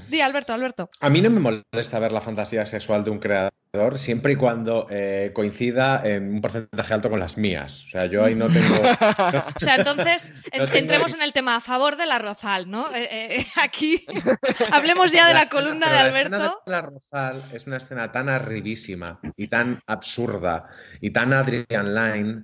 Di, 0.10 0.22
Alberto, 0.22 0.54
Alberto. 0.54 0.90
A 1.00 1.10
mí 1.10 1.22
no 1.22 1.30
me 1.30 1.40
molesta 1.40 2.00
ver 2.00 2.12
la 2.12 2.22
fantasía 2.22 2.66
sexual 2.66 3.04
de 3.04 3.12
un 3.12 3.20
creador 3.20 3.54
siempre 3.96 4.34
y 4.34 4.36
cuando 4.36 4.86
eh, 4.92 5.32
coincida 5.34 6.02
en 6.06 6.36
un 6.36 6.42
porcentaje 6.42 6.94
alto 6.94 7.10
con 7.10 7.20
las 7.20 7.38
mías. 7.38 7.86
O 7.88 7.90
sea, 7.90 8.06
yo 8.06 8.24
ahí 8.24 8.36
no 8.36 8.48
tengo... 8.48 8.76
o 9.56 9.60
sea, 9.60 9.76
entonces 9.78 10.32
no 10.58 10.66
tengo... 10.66 10.78
entremos 10.78 11.14
en 11.16 11.24
el 11.24 11.34
tema 11.34 11.56
a 11.56 11.60
favor 11.60 11.98
de 11.98 12.06
la 12.06 12.20
Rozal, 12.20 12.70
¿no? 12.70 12.94
Eh, 12.94 13.10
eh, 13.12 13.48
aquí 13.62 14.06
hablemos 14.72 15.12
ya 15.12 15.28
de 15.28 15.34
la, 15.34 15.46
la 15.46 15.50
columna 15.50 15.92
de 15.92 15.98
Alberto. 15.98 16.38
La, 16.38 16.44
de 16.66 16.72
la 16.72 16.82
Rozal 16.82 17.44
es 17.52 17.66
una 17.66 17.78
escena 17.78 18.12
tan 18.12 18.30
arribísima 18.30 19.20
y 19.36 19.48
tan 19.48 19.80
absurda 19.88 20.68
y 21.02 21.10
tan 21.10 21.34
Adrian 21.34 21.96
Line 21.96 22.44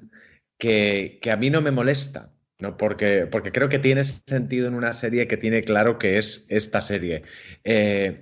que, 0.58 1.20
que 1.22 1.32
a 1.32 1.38
mí 1.38 1.52
no 1.52 1.62
me 1.62 1.70
molesta. 1.70 2.32
No, 2.60 2.76
porque, 2.76 3.26
porque 3.26 3.53
creo 3.53 3.70
que 3.70 3.80
tiene 3.80 4.03
sentido 4.03 4.68
en 4.68 4.74
una 4.74 4.91
serie 4.91 5.28
que 5.28 5.38
tiene 5.38 5.62
claro 5.64 5.97
que 5.97 6.18
es 6.18 6.45
esta 6.49 6.82
serie. 6.82 7.24
Eh, 7.64 8.22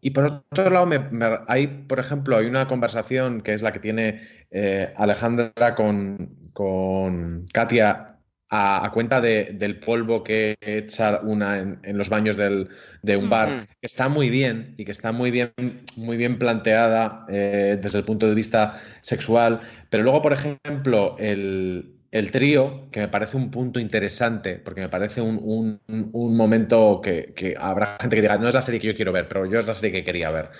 y 0.00 0.10
por 0.10 0.44
otro 0.50 0.70
lado, 0.70 0.86
me, 0.86 1.00
me, 1.00 1.26
hay, 1.48 1.66
por 1.66 1.98
ejemplo, 1.98 2.36
hay 2.36 2.46
una 2.46 2.68
conversación 2.68 3.40
que 3.40 3.54
es 3.54 3.62
la 3.62 3.72
que 3.72 3.80
tiene 3.80 4.22
eh, 4.52 4.92
Alejandra 4.96 5.74
con, 5.74 6.50
con 6.52 7.46
Katia 7.52 8.18
a, 8.48 8.86
a 8.86 8.92
cuenta 8.92 9.20
de, 9.20 9.50
del 9.54 9.80
polvo 9.80 10.22
que 10.22 10.54
echa 10.60 11.20
una 11.20 11.58
en, 11.58 11.80
en 11.82 11.98
los 11.98 12.08
baños 12.08 12.36
del, 12.36 12.68
de 13.02 13.16
un 13.16 13.30
bar, 13.30 13.48
uh 13.48 13.52
-huh. 13.52 13.66
que 13.66 13.86
está 13.86 14.08
muy 14.08 14.30
bien 14.30 14.74
y 14.76 14.84
que 14.84 14.92
está 14.92 15.10
muy 15.10 15.30
bien, 15.32 15.52
muy 15.96 16.16
bien 16.16 16.38
planteada 16.38 17.26
eh, 17.28 17.78
desde 17.82 17.98
el 17.98 18.04
punto 18.04 18.28
de 18.28 18.34
vista 18.34 18.80
sexual. 19.00 19.58
Pero 19.90 20.04
luego, 20.04 20.22
por 20.22 20.32
ejemplo, 20.32 21.16
el, 21.18 21.96
el 22.12 22.30
trío, 22.30 22.90
que 22.90 23.00
me 23.00 23.08
parece 23.08 23.38
un 23.38 23.50
punto 23.50 23.80
interesante, 23.80 24.56
porque 24.56 24.82
me 24.82 24.90
parece 24.90 25.22
un, 25.22 25.40
un, 25.42 26.10
un 26.12 26.36
momento 26.36 27.00
que, 27.02 27.32
que, 27.34 27.54
habrá 27.58 27.96
gente 27.98 28.16
que 28.16 28.22
diga, 28.22 28.36
no 28.36 28.48
es 28.48 28.54
la 28.54 28.60
serie 28.60 28.80
que 28.80 28.88
yo 28.88 28.94
quiero 28.94 29.12
ver, 29.12 29.28
pero 29.28 29.46
yo 29.46 29.58
es 29.58 29.66
la 29.66 29.74
serie 29.74 29.92
que 29.92 30.04
quería 30.04 30.30
ver. 30.30 30.50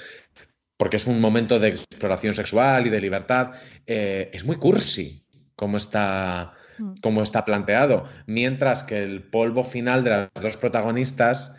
Porque 0.79 0.97
es 0.97 1.07
un 1.07 1.21
momento 1.21 1.59
de 1.59 1.69
exploración 1.69 2.33
sexual 2.33 2.87
y 2.87 2.91
de 2.91 3.01
libertad. 3.01 3.53
Eh, 3.87 4.31
es 4.33 4.45
muy 4.47 4.57
cursi 4.57 5.27
como 5.55 5.77
está, 5.77 6.55
como 7.03 7.23
está 7.23 7.45
planteado. 7.45 8.09
Mientras 8.27 8.83
que 8.83 9.03
el 9.03 9.23
polvo 9.23 9.63
final 9.63 10.03
de 10.05 10.11
las 10.11 10.31
dos 10.41 10.57
protagonistas 10.57 11.55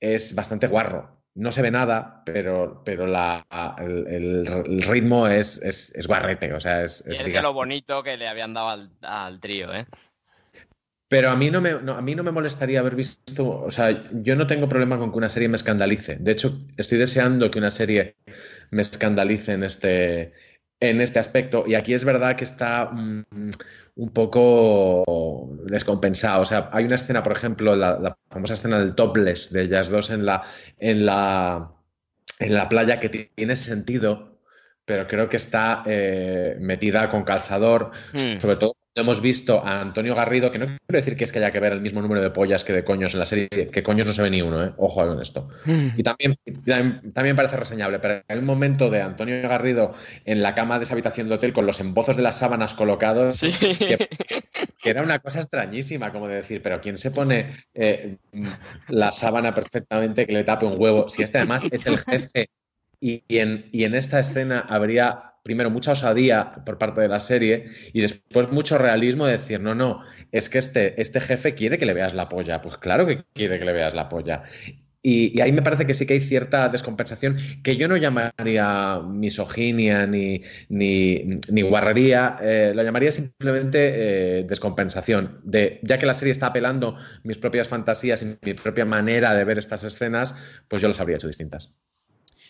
es 0.00 0.34
bastante 0.34 0.66
guarro 0.66 1.15
no 1.36 1.52
se 1.52 1.62
ve 1.62 1.70
nada, 1.70 2.22
pero, 2.24 2.82
pero 2.84 3.06
la, 3.06 3.46
el, 3.78 4.06
el, 4.08 4.46
el 4.66 4.82
ritmo 4.82 5.28
es, 5.28 5.60
es, 5.62 5.94
es, 5.94 6.06
guarrete, 6.06 6.52
o 6.54 6.60
sea, 6.60 6.82
es... 6.82 7.04
es, 7.06 7.22
de 7.22 7.42
lo 7.42 7.52
bonito 7.52 8.02
que 8.02 8.16
le 8.16 8.26
habían 8.26 8.54
dado 8.54 8.70
al, 8.70 8.90
al 9.02 9.38
trío, 9.38 9.72
¿eh? 9.72 9.86
Pero 11.08 11.30
a 11.30 11.36
mí, 11.36 11.50
no 11.50 11.60
me, 11.60 11.72
no, 11.74 11.92
a 11.92 12.02
mí 12.02 12.16
no 12.16 12.24
me 12.24 12.32
molestaría 12.32 12.80
haber 12.80 12.96
visto, 12.96 13.60
o 13.60 13.70
sea, 13.70 14.10
yo 14.12 14.34
no 14.34 14.48
tengo 14.48 14.68
problema 14.68 14.98
con 14.98 15.12
que 15.12 15.18
una 15.18 15.28
serie 15.28 15.48
me 15.48 15.56
escandalice. 15.56 16.16
De 16.16 16.32
hecho, 16.32 16.58
estoy 16.76 16.98
deseando 16.98 17.48
que 17.48 17.60
una 17.60 17.70
serie 17.70 18.16
me 18.70 18.82
escandalice 18.82 19.52
en 19.52 19.62
este, 19.62 20.32
en 20.80 21.00
este 21.00 21.18
aspecto. 21.18 21.64
Y 21.66 21.74
aquí 21.74 21.94
es 21.94 22.04
verdad 22.04 22.36
que 22.36 22.44
está 22.44 22.90
mm, 22.92 23.24
un 23.96 24.10
poco 24.10 25.58
descompensado. 25.64 26.42
O 26.42 26.44
sea, 26.44 26.70
hay 26.72 26.84
una 26.84 26.96
escena, 26.96 27.22
por 27.22 27.32
ejemplo, 27.32 27.74
la, 27.74 28.16
famosa 28.30 28.54
escena 28.54 28.78
del 28.78 28.94
topless 28.94 29.52
de 29.52 29.62
ellas 29.62 29.88
dos 29.88 30.10
en 30.10 30.26
la, 30.26 30.42
en 30.78 31.06
la, 31.06 31.72
en 32.40 32.54
la 32.54 32.68
playa 32.68 33.00
que 33.00 33.08
tiene 33.08 33.56
sentido, 33.56 34.38
pero 34.84 35.06
creo 35.06 35.28
que 35.28 35.38
está 35.38 35.82
eh, 35.86 36.56
metida 36.60 37.08
con 37.08 37.24
calzador, 37.24 37.90
hmm. 38.12 38.40
sobre 38.40 38.56
todo 38.56 38.76
hemos 38.96 39.20
visto 39.20 39.64
a 39.64 39.80
Antonio 39.80 40.14
Garrido, 40.14 40.50
que 40.50 40.58
no 40.58 40.66
quiero 40.66 40.80
decir 40.88 41.16
que 41.16 41.24
es 41.24 41.32
que 41.32 41.38
haya 41.38 41.50
que 41.50 41.60
ver 41.60 41.72
el 41.72 41.82
mismo 41.82 42.00
número 42.00 42.22
de 42.22 42.30
pollas 42.30 42.64
que 42.64 42.72
de 42.72 42.82
coños 42.82 43.12
en 43.12 43.20
la 43.20 43.26
serie, 43.26 43.48
que 43.48 43.82
coños 43.82 44.06
no 44.06 44.12
se 44.14 44.22
ve 44.22 44.30
ni 44.30 44.40
uno, 44.40 44.64
¿eh? 44.64 44.72
ojo 44.78 45.06
con 45.06 45.20
esto. 45.20 45.48
Hmm. 45.66 45.88
Y 45.96 46.02
también, 46.02 46.36
también 47.12 47.36
parece 47.36 47.56
reseñable, 47.56 47.98
pero 47.98 48.14
en 48.14 48.38
el 48.38 48.42
momento 48.42 48.88
de 48.88 49.02
Antonio 49.02 49.40
Garrido 49.42 49.94
en 50.24 50.42
la 50.42 50.54
cama 50.54 50.78
de 50.78 50.84
esa 50.84 50.94
habitación 50.94 51.28
de 51.28 51.34
hotel 51.34 51.52
con 51.52 51.66
los 51.66 51.78
embozos 51.78 52.16
de 52.16 52.22
las 52.22 52.38
sábanas 52.38 52.72
colocados, 52.72 53.40
que, 53.40 54.08
era 54.82 55.02
una 55.02 55.18
cosa 55.18 55.40
extrañísima, 55.40 56.10
como 56.10 56.26
de 56.26 56.36
decir, 56.36 56.62
pero 56.62 56.80
¿quién 56.80 56.96
se 56.96 57.10
pone 57.10 57.54
eh, 57.74 58.16
la 58.88 59.12
sábana 59.12 59.52
perfectamente 59.52 60.26
que 60.26 60.32
le 60.32 60.44
tape 60.44 60.64
un 60.64 60.80
huevo? 60.80 61.08
Si 61.10 61.22
este 61.22 61.38
además 61.38 61.64
es 61.70 61.86
el 61.86 61.98
jefe 61.98 62.48
y, 62.98 63.22
en, 63.28 63.68
y 63.72 63.84
en 63.84 63.94
esta 63.94 64.20
escena 64.20 64.60
habría 64.60 65.35
primero 65.46 65.70
mucha 65.70 65.92
osadía 65.92 66.52
por 66.66 66.76
parte 66.76 67.00
de 67.00 67.08
la 67.08 67.20
serie 67.20 67.70
y 67.92 68.00
después 68.00 68.50
mucho 68.50 68.76
realismo 68.76 69.26
de 69.26 69.32
decir, 69.38 69.60
no, 69.60 69.74
no, 69.76 70.02
es 70.32 70.50
que 70.50 70.58
este, 70.58 71.00
este 71.00 71.20
jefe 71.20 71.54
quiere 71.54 71.78
que 71.78 71.86
le 71.86 71.94
veas 71.94 72.14
la 72.14 72.28
polla. 72.28 72.60
Pues 72.60 72.76
claro 72.76 73.06
que 73.06 73.24
quiere 73.32 73.58
que 73.60 73.64
le 73.64 73.72
veas 73.72 73.94
la 73.94 74.08
polla. 74.08 74.42
Y, 75.02 75.40
ahí 75.40 75.52
me 75.52 75.62
parece 75.62 75.86
que 75.86 75.94
sí 75.94 76.04
que 76.04 76.14
hay 76.14 76.20
cierta 76.20 76.68
descompensación 76.68 77.38
que 77.62 77.76
yo 77.76 77.86
no 77.86 77.96
llamaría 77.96 79.00
misoginia 79.06 80.04
ni, 80.04 80.40
ni, 80.68 81.62
guarrería, 81.62 82.38
eh, 82.42 82.72
lo 82.74 82.82
llamaría 82.82 83.12
simplemente 83.12 84.40
eh, 84.40 84.44
descompensación. 84.48 85.40
De, 85.44 85.78
ya 85.84 85.98
que 85.98 86.06
la 86.06 86.14
serie 86.14 86.32
está 86.32 86.46
apelando 86.46 86.96
mis 87.22 87.38
propias 87.38 87.68
fantasías 87.68 88.20
y 88.22 88.36
mi 88.44 88.54
propia 88.54 88.84
manera 88.84 89.32
de 89.32 89.44
ver 89.44 89.58
estas 89.58 89.84
escenas, 89.84 90.34
pues 90.66 90.82
yo 90.82 90.88
las 90.88 90.98
habría 90.98 91.18
hecho 91.18 91.28
distintas. 91.28 91.72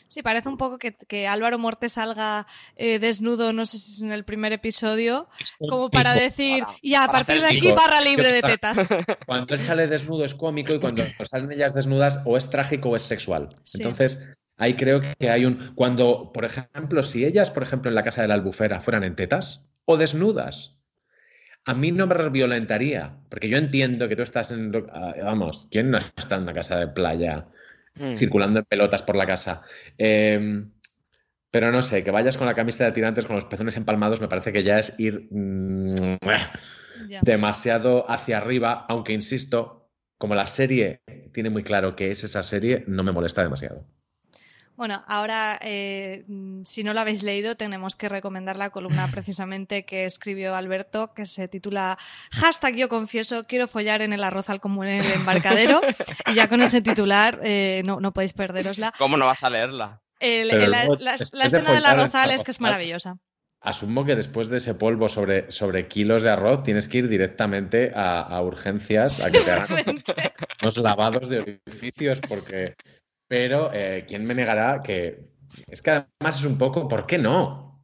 Sí, 0.08 0.22
parece 0.22 0.48
un 0.48 0.56
poco 0.56 0.78
que, 0.78 1.28
Álvaro 1.28 1.58
Morte 1.58 1.88
salga 1.88 2.46
eh, 2.76 2.98
desnudo, 2.98 3.52
no 3.52 3.66
sé 3.66 3.78
si 3.78 3.92
es 3.92 4.02
en 4.02 4.12
el 4.12 4.24
primer 4.24 4.52
episodio, 4.52 5.28
como 5.68 5.90
para 5.90 6.14
decir, 6.14 6.62
y 6.80 6.94
a 6.94 7.06
partir 7.06 7.40
de 7.40 7.48
aquí 7.48 7.72
barra 7.72 8.00
libre 8.00 8.32
de 8.32 8.42
tetas. 8.42 8.88
Cuando 9.26 9.54
él 9.54 9.60
sale 9.60 9.86
desnudo 9.86 10.24
es 10.24 10.34
cómico 10.34 10.72
y 10.72 10.80
cuando 10.80 11.02
salen 11.30 11.52
ellas 11.52 11.74
desnudas 11.74 12.20
o 12.24 12.36
es 12.36 12.48
trágico 12.50 12.90
o 12.90 12.96
es 12.96 13.02
sexual. 13.02 13.56
Entonces, 13.74 14.26
ahí 14.56 14.76
creo 14.76 15.00
que 15.18 15.30
hay 15.30 15.44
un... 15.44 15.72
Cuando, 15.74 16.32
por 16.32 16.44
ejemplo, 16.44 17.02
si 17.02 17.24
ellas, 17.24 17.50
por 17.50 17.62
ejemplo, 17.62 17.90
en 17.90 17.94
la 17.94 18.04
casa 18.04 18.22
de 18.22 18.28
la 18.28 18.34
albufera 18.34 18.80
fueran 18.80 19.04
en 19.04 19.16
tetas 19.16 19.64
o 19.84 19.96
desnudas, 19.96 20.78
a 21.64 21.74
mí 21.74 21.90
no 21.90 22.06
me 22.06 22.28
violentaría, 22.30 23.16
porque 23.28 23.48
yo 23.48 23.58
entiendo 23.58 24.08
que 24.08 24.14
tú 24.14 24.22
estás 24.22 24.52
en... 24.52 24.72
Ah, 24.92 25.14
vamos, 25.24 25.66
¿quién 25.70 25.90
no 25.90 25.98
está 26.16 26.36
en 26.36 26.42
una 26.42 26.54
casa 26.54 26.78
de 26.78 26.86
playa? 26.86 27.48
Mm. 27.98 28.16
circulando 28.16 28.58
en 28.58 28.64
pelotas 28.64 29.02
por 29.02 29.16
la 29.16 29.26
casa. 29.26 29.62
Em, 29.98 30.70
pero 31.50 31.72
no 31.72 31.80
sé, 31.82 32.04
que 32.04 32.10
vayas 32.10 32.36
con 32.36 32.46
la 32.46 32.54
camisa 32.54 32.84
de 32.84 32.92
tirantes 32.92 33.24
con 33.24 33.36
los 33.36 33.46
pezones 33.46 33.76
empalmados 33.76 34.20
me 34.20 34.28
parece 34.28 34.52
que 34.52 34.62
ya 34.62 34.78
es 34.78 34.98
ir 34.98 35.28
mm, 35.30 36.16
demasiado 37.22 38.10
hacia 38.10 38.38
arriba, 38.38 38.84
aunque 38.88 39.12
insisto, 39.12 39.88
como 40.18 40.34
la 40.34 40.46
serie 40.46 41.00
tiene 41.32 41.50
muy 41.50 41.62
claro 41.62 41.96
que 41.96 42.10
es 42.10 42.24
esa 42.24 42.42
serie, 42.42 42.84
no 42.86 43.02
me 43.02 43.12
molesta 43.12 43.42
demasiado. 43.42 43.86
Bueno, 44.76 45.02
ahora, 45.06 45.58
eh, 45.62 46.24
mm, 46.28 46.64
si 46.64 46.84
no 46.84 46.92
lo 46.92 47.00
habéis 47.00 47.22
leído, 47.22 47.56
tenemos 47.56 47.96
que 47.96 48.08
recomendar 48.08 48.56
la 48.56 48.70
columna 48.70 49.08
precisamente 49.12 49.84
que 49.84 50.04
escribió 50.04 50.54
Alberto, 50.54 51.14
que 51.14 51.26
se 51.26 51.48
titula 51.48 51.98
Hashtag 52.32 52.76
yo 52.76 52.88
confieso, 52.88 53.44
quiero 53.44 53.68
follar 53.68 54.02
en 54.02 54.12
el 54.12 54.22
arroz 54.22 54.50
al 54.50 54.60
común 54.60 54.86
en 54.86 55.02
el 55.04 55.12
embarcadero. 55.12 55.80
y 56.30 56.34
ya 56.34 56.48
con 56.48 56.60
ese 56.60 56.82
titular 56.82 57.40
eh, 57.42 57.82
no, 57.86 58.00
no 58.00 58.12
podéis 58.12 58.34
perderosla. 58.34 58.92
¿Cómo 58.98 59.16
no 59.16 59.26
vas 59.26 59.42
a 59.42 59.50
leerla? 59.50 60.02
la, 60.20 61.14
escena 61.14 61.72
del 61.72 61.84
arrozal 61.84 62.30
es 62.30 62.42
que 62.42 62.50
es 62.50 62.60
maravillosa. 62.60 63.18
Asumo 63.60 64.04
que 64.04 64.14
después 64.14 64.48
de 64.48 64.58
ese 64.58 64.74
polvo 64.74 65.08
sobre, 65.08 65.50
sobre 65.50 65.88
kilos 65.88 66.22
de 66.22 66.30
arroz 66.30 66.62
tienes 66.62 66.88
que 66.88 66.98
ir 66.98 67.08
directamente 67.08 67.90
a, 67.94 68.40
urgencias 68.42 69.24
a 69.24 69.30
que 69.30 69.40
te 69.40 69.50
hagan 69.50 70.02
los 70.60 70.76
lavados 70.76 71.28
de 71.28 71.40
orificios 71.40 72.20
porque 72.20 72.76
pero, 73.28 73.72
eh, 73.72 74.04
¿quién 74.08 74.24
me 74.24 74.34
negará 74.34 74.80
que 74.80 75.28
es 75.70 75.82
que 75.82 75.90
además 75.90 76.36
es 76.38 76.44
un 76.44 76.58
poco, 76.58 76.88
¿por 76.88 77.06
qué 77.06 77.18
no? 77.18 77.75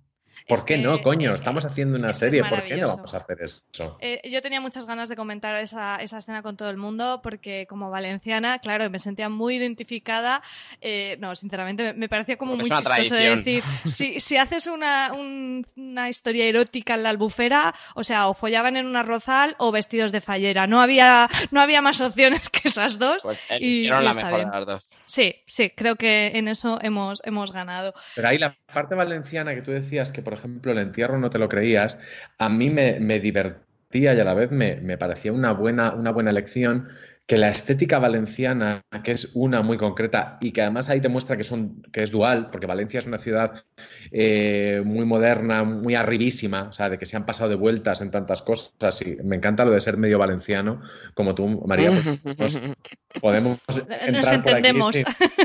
¿Por 0.48 0.64
qué 0.64 0.78
no, 0.78 1.00
coño? 1.00 1.34
Estamos 1.34 1.64
haciendo 1.64 1.98
una 1.98 2.12
serie, 2.12 2.42
¿por 2.44 2.64
qué 2.64 2.76
no 2.76 2.88
vamos 2.88 3.14
a 3.14 3.18
hacer 3.18 3.38
eso? 3.42 3.62
Eh, 4.00 4.20
yo 4.30 4.42
tenía 4.42 4.60
muchas 4.60 4.86
ganas 4.86 5.08
de 5.08 5.16
comentar 5.16 5.54
esa, 5.56 5.96
escena 5.96 6.42
con 6.42 6.56
todo 6.56 6.70
el 6.70 6.76
mundo 6.76 7.20
porque 7.22 7.66
como 7.68 7.90
valenciana, 7.90 8.58
claro, 8.58 8.88
me 8.90 8.98
sentía 8.98 9.28
muy 9.28 9.56
identificada. 9.56 10.42
Eh, 10.80 11.16
no, 11.20 11.34
sinceramente, 11.34 11.94
me, 11.94 12.08
parecía 12.08 12.36
como 12.36 12.56
muy 12.56 12.70
chistoso 12.70 13.14
de 13.14 13.36
decir, 13.36 13.62
si, 13.84 14.20
si 14.20 14.36
haces 14.36 14.66
una, 14.66 15.12
una 15.12 16.08
historia 16.08 16.46
erótica 16.46 16.94
en 16.94 17.02
la 17.02 17.10
albufera, 17.10 17.74
o 17.94 18.04
sea, 18.04 18.28
o 18.28 18.34
follaban 18.34 18.76
en 18.76 18.86
una 18.86 19.02
rozal 19.02 19.54
o 19.58 19.72
vestidos 19.72 20.12
de 20.12 20.20
fallera. 20.20 20.66
No 20.66 20.80
había, 20.80 21.28
no 21.50 21.60
había 21.60 21.82
más 21.82 22.00
opciones 22.00 22.48
que 22.50 22.68
esas 22.68 22.98
dos. 22.98 23.22
Pues 23.22 23.40
y, 23.60 23.88
la 23.88 24.12
mejor 24.12 24.38
de 24.38 24.46
las 24.46 24.66
dos. 24.66 24.96
Sí, 25.06 25.36
sí, 25.46 25.70
creo 25.70 25.96
que 25.96 26.32
en 26.34 26.48
eso 26.48 26.78
hemos, 26.82 27.20
hemos 27.24 27.52
ganado. 27.52 27.94
Pero 28.14 28.28
ahí 28.28 28.38
la 28.38 28.56
parte 28.72 28.94
valenciana 28.94 29.54
que 29.54 29.62
tú 29.62 29.70
decías 29.72 30.12
que, 30.12 30.22
por 30.22 30.32
ejemplo, 30.34 30.72
el 30.72 30.78
entierro 30.78 31.18
no 31.18 31.30
te 31.30 31.38
lo 31.38 31.48
creías, 31.48 32.00
a 32.38 32.48
mí 32.48 32.70
me, 32.70 33.00
me 33.00 33.20
divertía 33.20 34.14
y 34.14 34.20
a 34.20 34.24
la 34.24 34.34
vez 34.34 34.50
me, 34.50 34.76
me 34.80 34.98
parecía 34.98 35.32
una 35.32 35.52
buena, 35.52 35.92
una 35.94 36.10
buena 36.12 36.30
elección 36.30 36.88
que 37.26 37.36
la 37.38 37.50
estética 37.50 37.98
valenciana, 37.98 38.82
que 39.04 39.12
es 39.12 39.30
una 39.34 39.62
muy 39.62 39.78
concreta 39.78 40.38
y 40.40 40.50
que 40.50 40.62
además 40.62 40.88
ahí 40.88 41.00
te 41.00 41.08
muestra 41.08 41.36
que, 41.36 41.44
son, 41.44 41.82
que 41.92 42.02
es 42.02 42.10
dual, 42.10 42.50
porque 42.50 42.66
Valencia 42.66 42.98
es 42.98 43.06
una 43.06 43.18
ciudad 43.18 43.64
eh, 44.10 44.82
muy 44.84 45.04
moderna, 45.04 45.62
muy 45.62 45.94
arribísima, 45.94 46.64
o 46.64 46.72
sea, 46.72 46.90
de 46.90 46.98
que 46.98 47.06
se 47.06 47.16
han 47.16 47.24
pasado 47.24 47.50
de 47.50 47.56
vueltas 47.56 48.00
en 48.00 48.10
tantas 48.10 48.42
cosas 48.42 49.00
y 49.02 49.16
me 49.22 49.36
encanta 49.36 49.64
lo 49.64 49.70
de 49.70 49.80
ser 49.80 49.96
medio 49.96 50.18
valenciano, 50.18 50.82
como 51.14 51.34
tú, 51.34 51.64
María. 51.66 51.92
Pues, 52.36 52.60
podemos 53.20 53.58
entrar 53.88 54.42
Por 54.42 54.54
aquí 54.54 54.72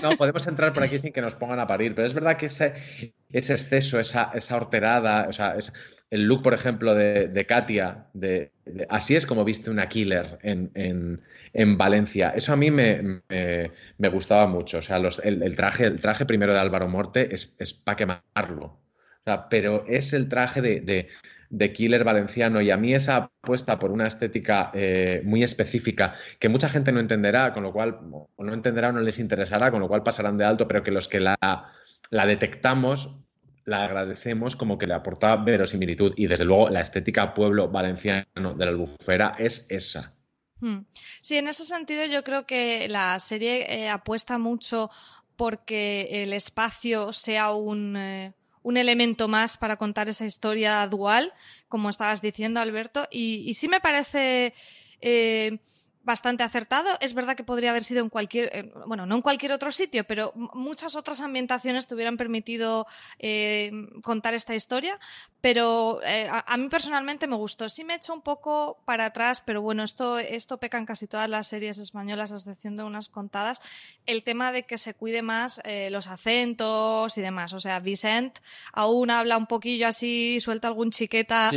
no, 0.02 0.18
podemos 0.18 0.48
entrar 0.48 0.74
por 0.74 0.84
aquí 0.84 0.98
sin 0.98 1.14
que 1.14 1.22
nos 1.22 1.36
pongan 1.36 1.60
a 1.60 1.68
parir, 1.68 1.94
pero 1.94 2.08
es 2.08 2.14
verdad 2.14 2.38
que 2.38 2.48
ese, 2.48 3.14
ese 3.30 3.54
exceso, 3.54 4.00
esa, 4.00 4.32
esa 4.34 4.58
horterada, 4.58 5.28
o 5.30 5.34
sea, 5.34 5.56
es, 5.56 5.72
el 6.10 6.24
look, 6.24 6.42
por 6.42 6.54
ejemplo, 6.54 6.96
de, 6.96 7.46
Katia, 7.48 8.08
de, 8.14 8.52
así 8.90 9.16
es 9.16 9.26
como 9.26 9.44
viste 9.44 9.70
una 9.70 9.90
killer 9.90 10.40
en, 10.42 11.78
Valencia. 11.78 12.30
Eso 12.36 12.54
a 12.54 12.56
mí 12.56 12.72
me, 12.72 13.22
gustaba 14.12 14.48
mucho. 14.48 14.78
O 14.78 14.82
sea, 14.82 14.98
el, 14.98 15.56
traje, 15.56 15.86
el 15.86 16.00
traje 16.00 16.26
primero 16.26 16.54
de 16.54 16.60
Álvaro 16.60 16.88
Morte 16.88 17.34
es, 17.34 17.56
es 17.60 17.74
para 17.74 17.98
quemarlo. 17.98 18.80
pero 19.50 19.86
es 19.88 20.14
el 20.14 20.30
traje 20.30 20.62
de, 20.62 21.74
killer 21.74 22.04
valenciano 22.06 22.62
y 22.62 22.72
a 22.72 22.78
mí 22.78 22.94
esa 22.94 23.30
apuesta 23.42 23.78
por 23.78 23.92
una 23.92 24.08
estética 24.08 24.72
eh, 24.74 25.22
muy 25.26 25.44
específica 25.44 26.14
que 26.40 26.50
mucha 26.50 26.70
gente 26.70 26.94
no 26.94 27.02
entenderá, 27.02 27.54
con 27.54 27.64
lo 27.64 27.74
cual, 27.74 28.00
o 28.12 28.44
no 28.44 28.54
entenderá 28.54 28.90
o 28.90 28.92
no 28.94 29.02
les 29.02 29.20
interesará, 29.20 29.72
con 29.72 29.82
lo 29.82 29.90
cual 29.90 30.04
pasarán 30.04 30.38
de 30.38 30.46
alto, 30.46 30.68
pero 30.70 30.84
que 30.84 30.92
los 30.92 31.10
que 31.10 31.20
la, 31.20 31.38
la 32.12 32.26
detectamos 32.26 33.27
la 33.68 33.84
agradecemos 33.84 34.56
como 34.56 34.78
que 34.78 34.88
le 34.88 34.94
aporta 34.94 35.36
verosimilitud 35.36 36.14
y 36.16 36.28
desde 36.28 36.46
luego 36.46 36.70
la 36.70 36.80
estética 36.80 37.34
pueblo 37.34 37.68
valenciano 37.68 38.54
de 38.56 38.66
la 38.66 38.72
albufera 38.72 39.36
es 39.38 39.68
esa. 39.70 40.16
Hmm. 40.62 40.86
Sí, 41.20 41.36
en 41.36 41.50
ese 41.50 41.66
sentido 41.66 42.06
yo 42.06 42.24
creo 42.24 42.46
que 42.46 42.88
la 42.88 43.20
serie 43.20 43.66
eh, 43.70 43.90
apuesta 43.90 44.38
mucho 44.38 44.90
porque 45.36 46.24
el 46.24 46.32
espacio 46.32 47.12
sea 47.12 47.52
un, 47.52 47.98
eh, 47.98 48.34
un, 48.64 48.78
elemento 48.78 49.28
más 49.28 49.58
para 49.58 49.76
contar 49.76 50.08
esa 50.08 50.26
historia 50.26 50.88
dual, 50.88 51.34
como 51.68 51.90
estabas 51.90 52.22
diciendo, 52.22 52.62
Alberto, 52.62 53.08
y, 53.12 53.54
sí 53.54 53.68
me 53.68 53.82
parece... 53.82 54.54
Eh, 55.02 55.60
bastante 56.08 56.42
acertado. 56.42 56.88
Es 57.02 57.14
verdad 57.14 57.36
que 57.36 57.44
podría 57.44 57.72
haber 57.72 57.84
sido 57.84 58.02
en 58.02 58.10
cualquier, 58.10 58.72
bueno, 58.88 59.06
no 59.06 59.16
en 59.16 59.22
cualquier 59.22 59.52
otro 59.52 59.72
sitio, 59.72 60.06
pero 60.06 60.32
muchas 60.36 60.96
otras 60.96 61.20
ambientaciones 61.20 61.86
te 61.86 61.96
hubieran 61.96 62.16
permitido 62.16 62.88
eh, 63.20 63.72
contar 64.02 64.34
esta 64.34 64.56
historia. 64.56 64.98
Pero 65.42 66.00
eh, 66.04 66.30
a, 66.32 66.58
mí 66.58 66.70
personalmente 66.70 67.28
me 67.28 67.36
gustó. 67.36 67.68
Sí 67.68 67.84
me 67.84 67.94
he 67.94 67.98
hecho 67.98 68.14
un 68.14 68.22
poco 68.22 68.82
para 68.86 69.06
atrás, 69.06 69.44
pero 69.46 69.62
bueno, 69.62 69.84
esto, 69.84 70.18
esto 70.18 70.58
peca 70.60 70.78
en 70.78 70.86
casi 70.86 71.08
todas 71.08 71.30
las 71.30 71.48
series 71.48 71.78
españolas, 71.78 72.32
a 72.32 72.38
excepción 72.38 72.78
de 72.78 72.84
unas 72.84 73.10
contadas, 73.10 73.62
el 74.06 74.24
tema 74.24 74.54
de 74.54 74.64
que 74.64 74.78
se 74.78 74.94
cuide 74.94 75.22
más 75.22 75.60
eh, 75.66 75.90
los 75.92 76.08
acentos 76.08 77.18
y 77.18 77.22
demás. 77.22 77.52
O 77.52 77.60
sea, 77.60 77.82
Vicent 77.82 78.40
aún 78.72 79.12
habla 79.12 79.38
un 79.38 79.48
poquillo 79.48 79.90
así, 79.90 80.40
suelta 80.40 80.70
algún 80.70 80.92
chiqueta 80.92 81.52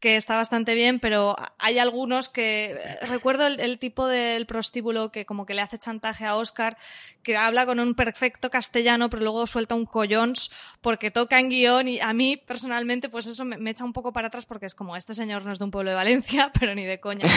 que 0.00 0.16
está 0.16 0.36
bastante 0.36 0.74
bien, 0.74 0.98
pero 0.98 1.36
hay 1.58 1.78
algunos 1.78 2.30
que... 2.30 2.80
Recuerdo 3.02 3.46
el, 3.46 3.78
tipo 3.78 4.08
del 4.08 4.46
prostíbulo 4.46 5.12
que 5.12 5.26
como 5.26 5.44
que 5.44 5.52
le 5.52 5.60
hace 5.60 5.78
chantaje 5.78 6.24
a 6.24 6.36
Oscar, 6.36 6.78
que 7.22 7.36
habla 7.36 7.66
con 7.66 7.78
un 7.80 7.94
perfecto 7.94 8.48
castellano, 8.48 9.10
pero 9.10 9.22
luego 9.22 9.46
suelta 9.46 9.74
un 9.74 9.84
collons 9.84 10.50
porque 10.80 11.10
toca 11.10 11.38
en 11.38 11.50
guion 11.50 11.86
y 11.86 12.00
a 12.00 12.14
mí 12.14 12.38
personalmente 12.38 13.10
pues 13.10 13.26
eso 13.26 13.44
me, 13.44 13.70
echa 13.70 13.84
un 13.84 13.92
poco 13.92 14.12
para 14.12 14.28
atrás 14.28 14.46
porque 14.46 14.64
es 14.64 14.74
como, 14.74 14.96
este 14.96 15.12
señor 15.12 15.44
no 15.44 15.52
es 15.52 15.58
de 15.58 15.66
un 15.66 15.70
pueblo 15.70 15.90
de 15.90 15.96
Valencia, 15.96 16.50
pero 16.58 16.74
ni 16.74 16.86
de 16.86 16.98
coña. 16.98 17.28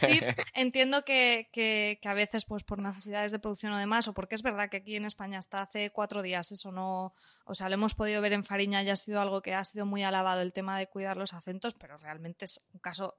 Sí, 0.00 0.20
entiendo 0.54 1.04
que, 1.04 1.48
que, 1.52 1.98
que 2.00 2.08
a 2.08 2.14
veces 2.14 2.44
pues 2.44 2.62
por 2.62 2.78
necesidades 2.78 3.32
de 3.32 3.40
producción 3.40 3.72
o 3.72 3.78
demás, 3.78 4.06
o 4.06 4.14
porque 4.14 4.36
es 4.36 4.42
verdad 4.42 4.70
que 4.70 4.76
aquí 4.76 4.94
en 4.94 5.06
España 5.06 5.38
hasta 5.38 5.60
hace 5.62 5.90
cuatro 5.90 6.22
días 6.22 6.52
eso 6.52 6.70
no... 6.70 7.14
O 7.44 7.54
sea, 7.54 7.68
lo 7.68 7.74
hemos 7.74 7.94
podido 7.94 8.20
ver 8.20 8.32
en 8.32 8.44
Fariña 8.44 8.82
y 8.82 8.90
ha 8.90 8.96
sido 8.96 9.20
algo 9.20 9.42
que 9.42 9.54
ha 9.54 9.64
sido 9.64 9.86
muy 9.86 10.04
alabado 10.04 10.40
el 10.40 10.52
tema 10.52 10.78
de 10.78 10.86
cuidar 10.86 11.16
los 11.16 11.32
acentos, 11.32 11.74
pero 11.74 11.95
realmente 11.98 12.44
es 12.44 12.60
un 12.72 12.80
caso 12.80 13.16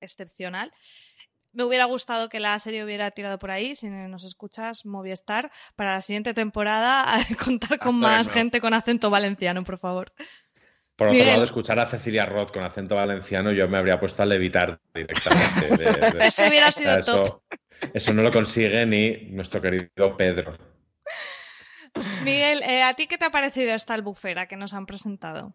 excepcional. 0.00 0.72
Me 1.52 1.64
hubiera 1.64 1.86
gustado 1.86 2.28
que 2.28 2.38
la 2.38 2.58
serie 2.58 2.84
hubiera 2.84 3.10
tirado 3.12 3.38
por 3.38 3.50
ahí, 3.50 3.74
si 3.74 3.88
nos 3.88 4.24
escuchas, 4.24 4.84
Movistar, 4.84 5.50
para 5.74 5.94
la 5.94 6.00
siguiente 6.02 6.34
temporada 6.34 7.06
contar 7.44 7.78
con 7.78 7.94
más 7.98 8.28
gente 8.28 8.60
con 8.60 8.74
acento 8.74 9.08
valenciano, 9.08 9.64
por 9.64 9.78
favor. 9.78 10.12
Por 10.96 11.08
otro 11.08 11.24
lado, 11.24 11.44
escuchar 11.44 11.78
a 11.78 11.86
Cecilia 11.86 12.24
Roth 12.24 12.52
con 12.52 12.64
acento 12.64 12.94
valenciano, 12.94 13.52
yo 13.52 13.68
me 13.68 13.76
habría 13.76 14.00
puesto 14.00 14.22
a 14.22 14.26
levitar 14.26 14.80
directamente. 14.94 15.84
eso 16.26 16.46
hubiera 16.46 16.72
sido 16.72 16.98
top. 17.00 17.42
Eso 17.92 18.14
no 18.14 18.22
lo 18.22 18.32
consigue 18.32 18.86
ni 18.86 19.30
nuestro 19.30 19.60
querido 19.60 20.16
Pedro. 20.16 20.54
Miguel, 22.22 22.62
eh, 22.62 22.82
¿a 22.82 22.94
ti 22.94 23.06
qué 23.06 23.18
te 23.18 23.26
ha 23.26 23.30
parecido 23.30 23.74
esta 23.74 23.94
albufera 23.94 24.46
que 24.46 24.56
nos 24.56 24.72
han 24.72 24.86
presentado? 24.86 25.54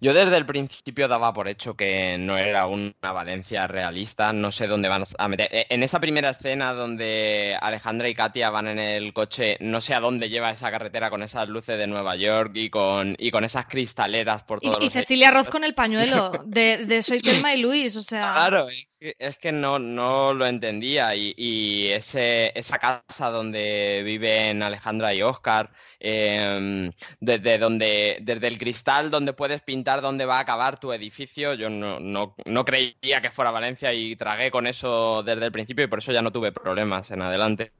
Yo 0.00 0.14
desde 0.14 0.36
el 0.36 0.46
principio 0.46 1.08
daba 1.08 1.32
por 1.32 1.48
hecho 1.48 1.74
que 1.74 2.16
no 2.18 2.36
era 2.36 2.66
una 2.66 2.92
Valencia 3.00 3.66
realista, 3.66 4.32
no 4.32 4.52
sé 4.52 4.66
dónde 4.66 4.88
van 4.88 5.04
a 5.18 5.28
meter. 5.28 5.48
E, 5.50 5.66
en 5.70 5.82
esa 5.82 6.00
primera 6.00 6.30
escena 6.30 6.72
donde 6.72 7.56
Alejandra 7.60 8.08
y 8.08 8.14
Katia 8.14 8.50
van 8.50 8.68
en 8.68 8.78
el 8.78 9.12
coche, 9.12 9.56
no 9.60 9.80
sé 9.80 9.94
a 9.94 10.00
dónde 10.00 10.28
lleva 10.28 10.50
esa 10.50 10.70
carretera 10.70 11.10
con 11.10 11.22
esas 11.22 11.48
luces 11.48 11.78
de 11.78 11.86
Nueva 11.86 12.16
York 12.16 12.52
y 12.54 12.70
con, 12.70 13.16
y 13.18 13.30
con 13.30 13.44
esas 13.44 13.66
cristaleras 13.66 14.42
por 14.42 14.60
todos 14.60 14.78
y, 14.80 14.86
y 14.86 14.90
Cecilia 14.90 15.30
Roth 15.30 15.48
con 15.48 15.64
el 15.64 15.74
pañuelo 15.74 16.32
de, 16.44 16.84
de 16.86 17.02
Soy 17.02 17.20
Telma 17.22 17.54
y 17.54 17.60
Luis, 17.60 17.96
o 17.96 18.02
sea... 18.02 18.32
Claro, 18.32 18.68
es 19.00 19.38
que 19.38 19.52
no, 19.52 19.78
no 19.78 20.32
lo 20.32 20.46
entendía 20.46 21.14
y, 21.14 21.88
ese, 21.88 22.52
esa 22.58 22.78
casa 22.78 23.30
donde 23.30 24.02
viven 24.04 24.62
Alejandra 24.62 25.12
y 25.14 25.22
Oscar, 25.22 25.70
em, 26.00 26.92
desde, 27.20 27.58
donde, 27.58 28.18
desde 28.22 28.48
el 28.48 28.58
cristal 28.58 29.10
donde 29.10 29.32
puedes 29.32 29.62
pintar 29.66 30.00
dónde 30.00 30.24
va 30.24 30.38
a 30.38 30.40
acabar 30.40 30.80
tu 30.80 30.92
edificio, 30.92 31.52
yo 31.52 31.68
no, 31.68 32.00
no, 32.00 32.64
creía 32.64 33.20
que 33.20 33.30
fuera 33.30 33.50
Valencia 33.50 33.92
y 33.92 34.16
tragué 34.16 34.50
con 34.50 34.66
eso 34.66 35.22
desde 35.22 35.44
el 35.44 35.52
principio 35.52 35.84
y 35.84 35.88
por 35.88 35.98
eso 35.98 36.12
ya 36.12 36.22
no 36.22 36.32
tuve 36.32 36.52
problemas 36.52 37.10
en 37.10 37.20
adelante. 37.20 37.72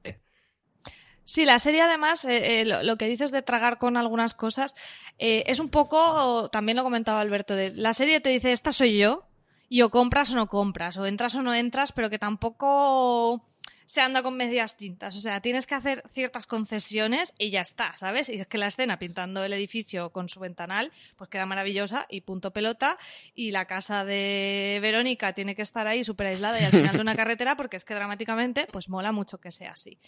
Sí, 1.24 1.44
la 1.44 1.58
serie 1.58 1.82
además, 1.82 2.24
eh, 2.24 2.60
eh, 2.60 2.64
lo, 2.64 2.96
que 2.96 3.08
dices 3.08 3.30
de 3.30 3.42
tragar 3.42 3.78
con 3.78 3.96
algunas 3.96 4.34
cosas, 4.34 4.74
eh, 5.18 5.44
es 5.46 5.60
un 5.60 5.70
poco, 5.70 6.48
también 6.50 6.76
lo 6.76 6.84
comentaba 6.84 7.20
Alberto, 7.20 7.54
de, 7.54 7.72
la 7.74 7.94
serie 7.94 8.20
te 8.20 8.28
dice, 8.28 8.52
esta 8.52 8.72
soy 8.72 8.98
yo, 8.98 9.24
y 9.68 9.82
o 9.82 9.90
compras 9.90 10.32
o 10.32 10.36
no 10.36 10.48
compras, 10.48 10.96
o 10.98 11.06
entras 11.06 11.34
o 11.34 11.42
no 11.42 11.54
entras, 11.54 11.92
pero 11.92 12.10
que 12.10 12.18
tampoco 12.18 13.44
se 13.86 14.00
anda 14.00 14.22
con 14.22 14.36
medias 14.36 14.76
tintas. 14.76 15.16
O 15.16 15.20
sea, 15.20 15.40
tienes 15.40 15.66
que 15.66 15.74
hacer 15.74 16.02
ciertas 16.08 16.46
concesiones 16.46 17.32
y 17.38 17.50
ya 17.50 17.60
está, 17.60 17.96
¿sabes? 17.96 18.28
Y 18.28 18.34
es 18.34 18.46
que 18.46 18.58
la 18.58 18.66
escena 18.66 18.98
pintando 18.98 19.44
el 19.44 19.52
edificio 19.52 20.10
con 20.10 20.28
su 20.28 20.40
ventanal, 20.40 20.92
pues 21.16 21.30
queda 21.30 21.46
maravillosa 21.46 22.06
y 22.10 22.20
punto 22.22 22.52
pelota. 22.52 22.98
Y 23.34 23.52
la 23.52 23.64
casa 23.66 24.04
de 24.04 24.78
Verónica 24.82 25.32
tiene 25.32 25.54
que 25.54 25.62
estar 25.62 25.86
ahí 25.86 26.04
súper 26.04 26.28
aislada 26.28 26.60
y 26.60 26.64
al 26.64 26.72
final 26.72 26.96
de 26.96 27.02
una 27.02 27.16
carretera 27.16 27.56
porque 27.56 27.76
es 27.76 27.84
que 27.84 27.94
dramáticamente, 27.94 28.66
pues 28.70 28.88
mola 28.88 29.12
mucho 29.12 29.38
que 29.38 29.50
sea 29.50 29.72
así. 29.72 29.98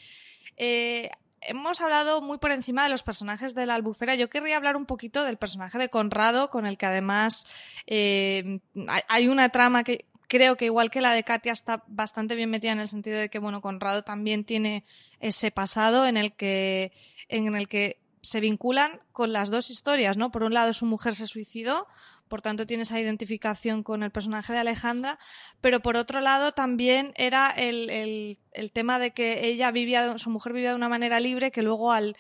Eh, 0.57 1.11
hemos 1.41 1.81
hablado 1.81 2.21
muy 2.21 2.39
por 2.39 2.51
encima 2.51 2.83
de 2.83 2.89
los 2.89 3.03
personajes 3.03 3.55
de 3.55 3.67
la 3.67 3.75
albufera. 3.75 4.15
Yo 4.15 4.29
querría 4.29 4.57
hablar 4.57 4.77
un 4.77 4.87
poquito 4.87 5.25
del 5.25 5.37
personaje 5.37 5.79
de 5.79 5.89
Conrado, 5.89 6.51
con 6.51 6.67
el 6.67 6.77
que 6.77 6.87
además 6.87 7.47
eh, 7.87 8.61
hay 9.09 9.29
una 9.29 9.49
trama 9.51 9.85
que 9.85 10.07
creo 10.29 10.57
que 10.57 10.67
igual 10.67 10.91
que 10.91 11.01
la 11.01 11.13
de 11.13 11.25
Katia 11.25 11.53
está 11.53 11.83
bastante 11.89 12.35
bien 12.35 12.51
metida 12.51 12.73
en 12.73 12.81
el 12.81 12.89
sentido 12.89 13.19
de 13.19 13.31
que, 13.31 13.39
bueno, 13.39 13.61
Conrado 13.61 14.05
también 14.05 14.45
tiene 14.45 14.85
ese 15.21 15.51
pasado 15.51 16.07
en 16.07 16.17
el 16.17 16.35
que, 16.35 16.93
en 17.29 17.57
el 17.57 17.67
que 17.67 17.99
se 18.21 18.41
vinculan 18.41 19.01
con 19.13 19.33
las 19.33 19.51
dos 19.51 19.71
historias, 19.71 20.17
¿no? 20.17 20.31
Por 20.31 20.43
un 20.43 20.55
lado, 20.55 20.73
su 20.73 20.87
mujer 20.87 21.15
se 21.15 21.27
suicidó, 21.27 21.87
por 22.29 22.43
tanto 22.43 22.67
tiene 22.67 22.83
esa 22.83 23.01
identificación 23.01 23.83
con 23.83 24.03
el 24.03 24.11
personaje 24.11 24.53
de 24.53 24.59
Alejandra, 24.59 25.19
pero 25.61 25.81
por 25.81 25.97
otro 25.97 26.21
lado 26.21 26.53
también 26.53 27.13
era 27.17 27.51
el, 27.51 28.39
tema 28.73 28.99
de 28.99 29.13
que 29.13 29.47
ella 29.47 29.71
vivía, 29.71 30.19
su 30.19 30.31
mujer 30.31 30.53
vivía 30.53 30.71
de 30.71 30.77
una 30.77 30.91
manera 30.91 31.21
libre, 31.21 31.51
que 31.51 31.63
luego 31.63 31.93
al, 31.93 32.17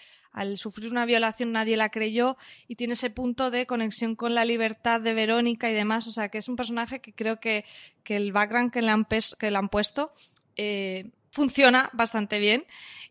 sufrir 0.57 0.91
una 0.91 1.07
violación 1.07 1.53
nadie 1.53 1.77
la 1.77 1.91
creyó 1.91 2.37
y 2.67 2.77
tiene 2.77 2.95
ese 2.95 3.11
punto 3.11 3.51
de 3.51 3.67
conexión 3.67 4.15
con 4.17 4.35
la 4.35 4.45
libertad 4.45 5.01
de 5.01 5.15
Verónica 5.15 5.71
y 5.71 5.75
demás, 5.75 6.07
o 6.07 6.13
sea 6.13 6.29
que 6.29 6.39
es 6.39 6.49
un 6.49 6.57
personaje 6.57 7.01
que 7.01 7.13
creo 7.13 7.41
que, 7.41 7.65
el 8.07 8.33
background 8.33 8.73
que 8.73 8.81
le 8.81 8.91
han, 8.91 9.05
que 9.05 9.51
le 9.51 9.57
han 9.59 9.69
puesto 9.69 10.13
eh, 10.57 11.11
funciona 11.31 11.91
bastante 11.93 12.39
bien. 12.39 12.65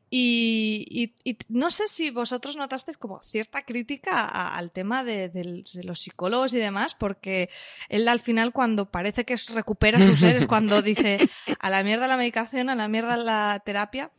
Y, 0.09 1.13
no 1.49 1.69
sé 1.69 1.87
si 1.89 2.11
vosotros 2.11 2.55
notasteis 2.55 2.97
como 2.97 3.21
cierta 3.21 3.63
crítica 3.63 4.25
al 4.55 4.71
tema 4.71 5.03
de, 5.03 5.63
los 5.83 5.99
psicólogos 5.99 6.53
y 6.53 6.59
demás, 6.59 6.95
porque 6.95 7.49
él 7.89 8.07
al 8.07 8.21
final 8.21 8.53
cuando 8.53 8.89
parece 8.89 9.25
que 9.25 9.35
recupera 9.53 9.99
sus 9.99 10.19
seres, 10.19 10.45
cuando 10.47 10.81
dice 10.81 11.29
a 11.59 11.69
la 11.69 11.83
mierda 11.83 12.07
la 12.07 12.15
medicación, 12.15 12.69
a 12.69 12.75
la 12.75 12.87
mierda 12.87 13.17
la 13.17 13.61
terapia, 13.65 14.11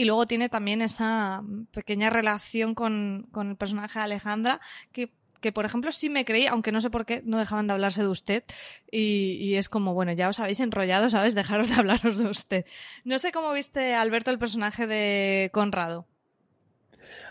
y 0.00 0.06
luego 0.06 0.24
tiene 0.24 0.48
también 0.48 0.80
esa 0.80 1.42
pequeña 1.72 2.08
relación 2.08 2.74
con, 2.74 3.28
con 3.32 3.50
el 3.50 3.56
personaje 3.56 3.98
de 3.98 4.06
Alejandra, 4.06 4.58
que 4.92 5.12
que 5.42 5.52
por 5.52 5.64
ejemplo 5.64 5.90
sí 5.90 6.10
me 6.10 6.24
creí, 6.26 6.46
aunque 6.46 6.70
no 6.70 6.80
sé 6.82 6.90
por 6.90 7.06
qué 7.06 7.22
no 7.24 7.38
dejaban 7.38 7.66
de 7.66 7.72
hablarse 7.72 8.02
de 8.02 8.08
usted 8.08 8.44
y, 8.90 9.54
es 9.54 9.70
como, 9.70 9.94
bueno, 9.94 10.12
ya 10.12 10.28
os 10.28 10.38
habéis 10.38 10.60
enrollado, 10.60 11.08
¿sabes? 11.08 11.34
Dejaros 11.34 11.70
de 11.70 11.74
hablaros 11.80 12.18
de 12.18 12.26
usted. 12.28 12.66
No 13.04 13.18
sé 13.18 13.32
cómo 13.32 13.50
viste, 13.52 13.94
Alberto, 13.94 14.30
el 14.30 14.38
personaje 14.38 14.86
de 14.86 15.48
Conrado. 15.50 16.06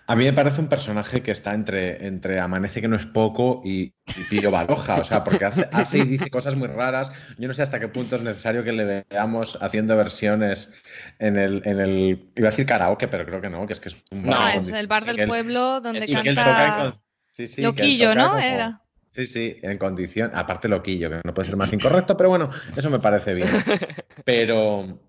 A 0.10 0.16
mí 0.16 0.26
me 0.26 0.34
parece 0.34 0.60
un 0.60 0.68
personaje 0.68 1.22
que 1.22 1.30
está 1.30 1.54
entre, 1.54 2.08
entre 2.08 2.40
Amanece 2.40 2.82
que 2.82 2.88
no 2.88 2.96
es 2.96 3.06
poco 3.06 3.62
y, 3.64 3.94
y 4.08 4.24
Pillo 4.28 4.50
Baloja, 4.50 4.96
o 4.96 5.04
sea, 5.04 5.24
porque 5.24 5.46
hace, 5.46 5.70
hace, 5.72 6.00
y 6.00 6.06
dice 6.06 6.32
cosas 6.32 6.56
muy 6.56 6.68
raras. 6.68 7.12
Yo 7.38 7.48
no 7.48 7.54
sé 7.54 7.62
hasta 7.62 7.80
qué 7.80 7.90
punto 7.90 8.16
es 8.16 8.24
necesario 8.24 8.64
que 8.64 8.72
le 8.72 9.06
veamos 9.08 9.60
haciendo 9.62 9.96
versiones 9.96 10.74
en 11.20 11.38
el, 11.38 11.62
en 11.64 11.80
el 11.80 12.32
iba 12.36 12.48
a 12.48 12.50
decir 12.50 12.66
karaoke, 12.66 13.08
pero 13.08 13.24
creo 13.24 13.40
que 13.40 13.52
no, 13.52 13.68
que 13.68 13.74
es 13.74 13.80
que 13.80 13.90
es 13.90 13.98
un 14.10 14.26
bar. 14.26 14.40
No, 14.40 14.60
es 14.60 14.72
el 14.72 14.88
bar 14.88 15.06
del 15.06 15.28
pueblo 15.28 15.80
donde 15.80 16.08
canta... 16.08 17.00
Sí, 17.30 17.46
sí, 17.46 17.62
loquillo, 17.62 18.16
¿no? 18.16 18.40
Era. 18.40 18.82
Sí, 19.12 19.28
sí, 19.28 19.58
en 19.62 19.78
condición. 19.78 20.32
Aparte, 20.34 20.68
loquillo, 20.68 21.12
que 21.12 21.22
no 21.24 21.36
puede 21.36 21.46
ser 21.46 21.56
más 21.56 21.72
incorrecto, 21.72 22.18
pero 22.18 22.30
bueno, 22.30 22.50
eso 22.76 22.90
me 22.90 23.00
parece 23.00 23.36
bien. 23.36 23.48
Pero 24.26 25.00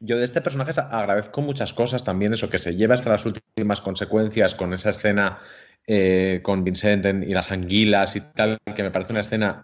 yo 0.00 0.18
de 0.18 0.24
este 0.24 0.40
personaje 0.40 0.72
agradezco 0.78 1.40
muchas 1.42 1.72
cosas 1.72 2.04
también, 2.04 2.32
eso 2.32 2.50
que 2.50 2.58
se 2.58 2.76
lleva 2.76 2.94
hasta 2.94 3.10
las 3.10 3.24
últimas 3.24 3.80
consecuencias 3.80 4.54
con 4.54 4.74
esa 4.74 4.90
escena 4.90 5.38
eh, 5.86 6.40
con 6.42 6.64
Vincent 6.64 7.04
y 7.24 7.32
las 7.32 7.52
anguilas 7.52 8.16
y 8.16 8.20
tal, 8.20 8.58
que 8.74 8.82
me 8.82 8.90
parece 8.90 9.12
una 9.12 9.20
escena 9.20 9.62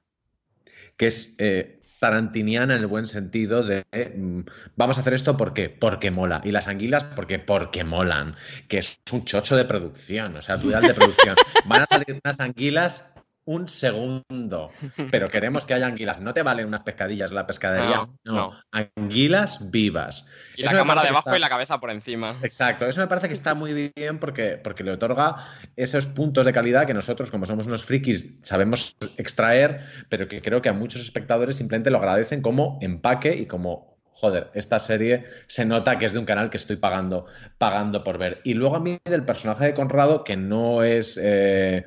que 0.97 1.07
es 1.07 1.35
eh, 1.39 1.81
tarantiniana 1.99 2.75
en 2.75 2.81
el 2.81 2.87
buen 2.87 3.07
sentido 3.07 3.63
de 3.63 3.85
mm, 3.93 4.41
vamos 4.77 4.97
a 4.97 5.01
hacer 5.01 5.15
esto 5.15 5.37
porque 5.37 5.69
porque 5.69 6.11
mola. 6.11 6.41
Y 6.45 6.51
las 6.51 6.69
anguilas 6.69 7.05
porque 7.05 7.39
porque 7.39 7.85
molan 7.85 8.35
que 8.69 8.79
es 8.79 9.01
un 9.13 9.25
chocho 9.25 9.57
de 9.57 9.65
producción 9.65 10.37
o 10.37 10.43
sea 10.43 10.57
ideal 10.57 10.83
de 10.83 10.95
producción. 10.95 11.37
Van 11.67 11.83
a 11.83 11.87
salir 11.87 12.21
unas 12.25 12.41
anguilas 12.41 13.15
un 13.45 13.69
segundo. 13.69 14.71
Pero 15.11 15.29
queremos 15.29 15.65
que 15.65 15.75
haya 15.75 15.87
anguilas. 15.87 16.21
No 16.21 16.35
te 16.35 16.43
valen 16.43 16.67
unas 16.67 16.83
pescadillas 16.83 17.31
en 17.31 17.37
la 17.37 17.47
pescadería. 17.47 18.09
No, 18.25 18.53
anguilas 18.71 19.59
vivas. 19.71 20.27
Y 20.57 20.63
la 20.63 20.73
cámara 20.73 21.03
debajo 21.03 21.35
y 21.35 21.39
la 21.39 21.49
cabeza 21.49 21.81
por 21.81 21.91
encima. 21.91 22.39
Exacto. 22.43 22.87
Eso 22.87 23.01
me 23.01 23.07
parece 23.07 23.29
que 23.29 23.35
está 23.35 23.55
muy 23.55 23.93
bien 23.95 24.19
porque, 24.19 24.61
porque 24.63 24.85
le 24.85 24.93
otorga 24.93 25.37
esos 25.77 26.07
puntos 26.07 26.47
de 26.47 26.53
calidad 26.53 26.87
que 26.87 26.95
nosotros, 26.95 27.31
como 27.31 27.47
somos 27.47 27.67
unos 27.67 27.85
frikis, 27.85 28.37
sabemos 28.43 28.97
extraer, 29.17 29.81
pero 30.09 30.29
que 30.29 30.43
creo 30.43 30.63
que 30.63 30.69
a 30.69 30.73
muchos 30.73 31.01
espectadores 31.01 31.57
simplemente 31.57 31.91
lo 31.91 31.99
agradecen 31.99 32.43
como 32.43 32.79
empaque 32.81 33.35
y 33.35 33.47
como 33.47 33.93
joder, 34.23 34.51
esta 34.55 34.79
serie 34.79 35.25
se 35.49 35.65
nota 35.65 35.99
que 35.99 36.07
es 36.07 36.13
de 36.13 36.21
un 36.21 36.25
canal 36.25 36.49
que 36.49 36.57
estoy 36.57 36.77
pagando, 36.77 37.27
pagando 37.59 38.05
por 38.05 38.19
ver. 38.19 38.41
Y 38.45 38.55
luego 38.55 38.77
a 38.77 38.81
mí 38.81 39.01
del 39.05 39.25
personaje 39.25 39.65
de 39.65 39.75
Conrado, 39.75 40.23
que 40.23 40.37
no 40.37 40.85
es 40.85 41.19
eh, 41.21 41.85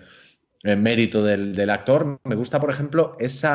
mérito 0.76 1.24
del, 1.24 1.70
actor. 1.70 2.20
Me 2.24 2.36
gusta, 2.36 2.60
por 2.60 2.72
ejemplo, 2.72 3.16
ese 3.20 3.48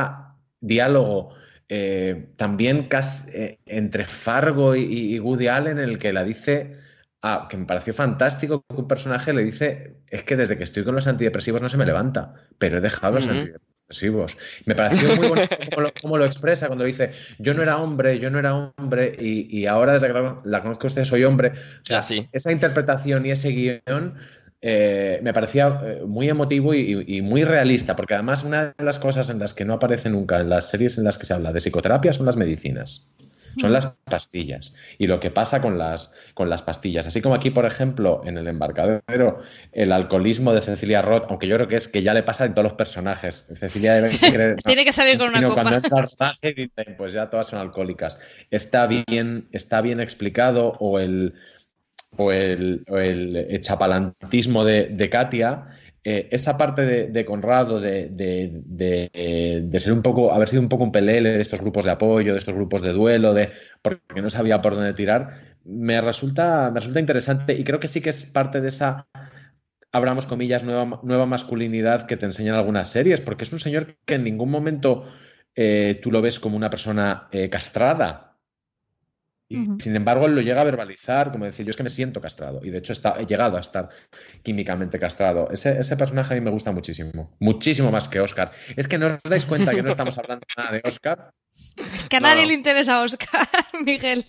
diálogo 0.61 1.35
eh, 1.69 2.29
también 2.37 2.89
casi, 2.89 3.31
eh, 3.33 3.59
entre 3.67 4.05
Fargo 4.05 4.77
y, 4.77 5.19
Woody 5.19 5.49
Allen, 5.49 5.79
en 5.79 5.89
el 5.89 5.99
que 5.99 6.13
la 6.13 6.25
dice, 6.25 6.77
ah, 7.23 7.49
que 7.51 7.57
me 7.57 7.67
pareció 7.67 7.93
fantástico 7.93 8.65
que 8.69 8.77
un 8.77 8.89
personaje 8.89 9.33
le 9.33 9.45
dice, 9.45 9.97
es 10.09 10.23
que 10.23 10.37
desde 10.37 10.57
que 10.57 10.65
estoy 10.65 10.85
con 10.85 10.95
los 10.95 11.07
antidepresivos 11.07 11.61
no 11.61 11.69
se 11.69 11.77
me 11.77 11.87
levanta, 11.87 12.35
pero 12.59 12.79
he 12.79 12.81
dejado 12.81 13.17
los 13.17 13.27
antidepresivos. 13.27 14.39
Me 14.67 14.77
pareció 14.77 15.17
muy 15.17 15.29
bonito 15.29 15.49
cómo 16.03 16.17
lo, 16.17 16.25
expresa 16.25 16.69
cuando 16.69 16.85
dice, 16.85 17.11
yo 17.39 17.55
no 17.55 17.63
era 17.63 17.79
hombre, 17.79 18.21
yo 18.21 18.31
no 18.31 18.39
era 18.39 18.55
hombre, 18.55 19.17
y, 19.19 19.67
ahora 19.67 19.95
desde 19.95 20.07
que 20.07 20.35
la, 20.45 20.63
conozco 20.63 20.87
a 20.87 20.89
usted 20.89 21.05
soy 21.05 21.25
hombre. 21.25 21.53
O 21.91 22.01
esa 22.33 22.53
interpretación 22.53 23.27
y 23.27 23.33
ese 23.33 23.51
guion 23.51 24.15
eh, 24.63 25.21
me 25.23 25.33
parecía 25.33 25.81
eh, 25.85 26.03
muy 26.07 26.29
emotivo 26.29 26.75
y, 26.75 27.23
muy 27.23 27.45
realista, 27.45 27.97
porque 27.97 28.15
además 28.15 28.45
una 28.45 28.75
de 28.77 28.85
las 28.85 28.99
cosas 28.99 29.31
en 29.31 29.39
las 29.39 29.55
que 29.55 29.65
no 29.65 29.75
aparece 29.75 30.11
nunca 30.11 30.41
en 30.41 30.51
las 30.51 30.69
series 30.69 30.99
en 30.99 31.05
las 31.05 31.17
que 31.17 31.27
se 31.27 31.33
habla 31.33 31.53
de 31.53 31.61
psicoterapia 31.61 32.13
son 32.13 32.27
las 32.27 32.37
medicinas. 32.37 33.09
Son 33.59 33.73
las 33.73 33.95
pastillas 34.05 34.75
y 34.97 35.09
lo 35.09 35.19
que 35.19 35.33
pasa 35.33 35.61
con 35.61 35.77
las, 35.77 36.15
con 36.35 36.49
las 36.49 36.63
pastillas. 36.63 37.09
Así 37.09 37.21
como 37.21 37.35
aquí, 37.35 37.51
por 37.51 37.67
ejemplo, 37.67 38.23
en 38.25 38.39
el 38.39 38.47
embarcadero, 38.47 39.43
el 39.73 39.91
alcoholismo 39.91 40.53
de 40.53 40.61
Cecilia 40.61 41.03
Roth, 41.03 41.25
aunque 41.29 41.49
yo 41.49 41.57
creo 41.57 41.67
que 41.67 41.75
es 41.75 41.89
que 41.89 42.03
ya 42.03 42.15
le 42.15 42.23
pasa 42.23 42.45
en 42.45 42.55
todos 42.55 42.65
los 42.65 42.75
personajes. 42.75 43.47
Cecilia 43.53 43.95
debe 43.95 44.11
Tiene 44.65 44.85
que 44.85 44.93
salir 44.93 45.19
con 45.19 45.31
una 45.31 45.43
copa. 45.43 45.63
Cuando 45.63 45.77
entra 45.77 45.99
al 45.99 46.95
pues 46.97 47.13
ya 47.13 47.29
todas 47.29 47.49
son 47.49 47.59
alcohólicas. 47.59 48.21
Está 48.53 48.87
bien, 48.87 49.49
está 49.51 49.81
bien 49.81 50.01
explicado 50.01 50.77
o 50.79 51.01
el 51.01 51.35
o 52.17 52.33
el, 52.33 52.85
el 52.89 53.61
chapalantismo 53.61 54.65
de, 54.65 55.09
Katia, 55.11 55.67
eh, 56.03 56.29
esa 56.31 56.57
parte 56.57 57.09
de, 57.09 57.25
Conrado, 57.25 57.81
de, 57.81 58.11
ser 59.79 59.93
un 59.93 60.03
poco, 60.03 60.33
haber 60.33 60.49
sido 60.49 60.63
un 60.63 60.69
poco 60.69 60.85
un 60.85 60.93
pelele 60.93 61.31
de 61.31 61.43
estos 61.43 61.61
grupos 61.61 61.85
de 61.85 61.91
apoyo, 61.91 62.33
de 62.33 62.39
estos 62.39 62.55
grupos 62.55 62.83
de 62.83 62.93
duelo, 62.93 63.35
de 63.35 63.51
porque 63.83 64.23
no 64.23 64.31
sabía 64.31 64.63
por 64.63 64.75
dónde 64.75 64.95
tirar, 64.95 65.57
me 65.65 66.01
resulta, 66.01 66.71
me 66.71 66.81
resulta 66.81 67.01
interesante 67.01 67.55
y 67.55 67.65
creo 67.65 67.81
que 67.81 67.89
sí 67.89 68.01
que 68.01 68.11
es 68.11 68.27
parte 68.27 68.61
de 68.61 68.69
esa, 68.69 69.07
abramos 69.93 70.27
comillas, 70.27 70.65
nueva, 70.65 71.01
nueva 71.03 71.27
masculinidad 71.27 72.07
que 72.07 72.17
te 72.17 72.27
enseñan 72.27 72.55
algunas 72.55 72.89
series, 72.89 73.21
porque 73.21 73.45
es 73.45 73.53
un 73.53 73.61
señor 73.61 73.97
que 74.05 74.15
en 74.15 74.25
ningún 74.25 74.51
momento 74.51 75.05
eh, 75.55 76.01
tú 76.03 76.11
lo 76.11 76.23
ves 76.23 76.41
como 76.41 76.57
una 76.57 76.71
persona 76.71 77.29
eh, 77.33 77.51
castrada 77.51 78.30
y, 79.53 79.67
Sin 79.81 79.97
embargo, 79.97 80.27
él 80.27 80.37
lo 80.37 80.43
llega 80.43 80.61
a 80.61 80.65
verbalizar, 80.65 81.33
como 81.33 81.45
decir, 81.45 81.67
yo 81.67 81.71
es 81.71 81.77
que 81.77 81.83
me 81.83 81.89
siento 81.89 82.21
castrado. 82.21 82.61
Y 82.65 82.71
de 82.71 82.79
hecho 82.79 82.93
está, 82.93 83.21
he 83.21 83.27
llegado 83.27 83.57
a 83.57 83.61
estar 83.61 83.89
químicamente 84.45 85.01
castrado. 85.01 85.51
Ese, 85.51 85.81
ese, 85.81 85.97
personaje 85.97 86.35
a 86.35 86.37
mí 86.37 86.41
me 86.41 86.53
gusta 86.53 86.71
muchísimo. 86.71 87.37
Muchísimo 87.41 87.91
más 87.91 88.09
que 88.09 88.21
Oscar. 88.21 88.53
Es 88.77 88.87
que 88.87 88.97
no 88.97 89.07
os 89.07 89.19
dais 89.29 89.45
cuenta 89.47 89.73
que 89.73 89.83
no 89.83 89.91
estamos 89.91 90.17
hablando 90.19 90.47
nada 90.57 90.71
de 90.71 90.81
Oscar. 90.85 91.33
Es 91.77 92.05
que 92.05 92.19
a 92.19 92.21
nadie 92.21 92.47
le 92.47 92.55
interesa 92.55 93.03
Oscar, 93.03 93.49
Miguel. 93.85 94.25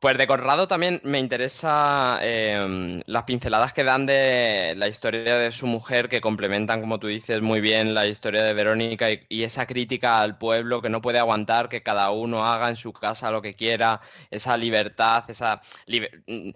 Pues 0.00 0.16
de 0.16 0.28
Conrado 0.28 0.68
también 0.68 1.00
me 1.02 1.18
interesa 1.18 2.20
em, 2.22 3.02
las 3.06 3.24
pinceladas 3.24 3.72
que 3.72 3.82
dan 3.82 4.06
de 4.06 4.74
la 4.76 4.86
historia 4.86 5.36
de 5.38 5.50
su 5.50 5.66
mujer, 5.66 6.08
que 6.08 6.20
complementan, 6.20 6.80
como 6.80 7.00
tú 7.00 7.08
dices, 7.08 7.42
muy 7.42 7.60
bien 7.60 7.94
la 7.94 8.06
historia 8.06 8.44
de 8.44 8.54
Verónica 8.54 9.10
y, 9.10 9.42
esa 9.42 9.66
crítica 9.66 10.20
al 10.20 10.38
pueblo 10.38 10.80
que 10.82 10.88
no 10.88 11.00
puede 11.02 11.18
aguantar 11.18 11.68
que 11.68 11.82
cada 11.82 12.12
uno 12.12 12.46
haga 12.46 12.68
en 12.68 12.76
su 12.76 12.92
casa 12.92 13.32
lo 13.32 13.42
que 13.42 13.56
quiera, 13.56 14.00
esa 14.30 14.56
libertad, 14.56 15.24
esa, 15.28 15.62
mm, 16.28 16.50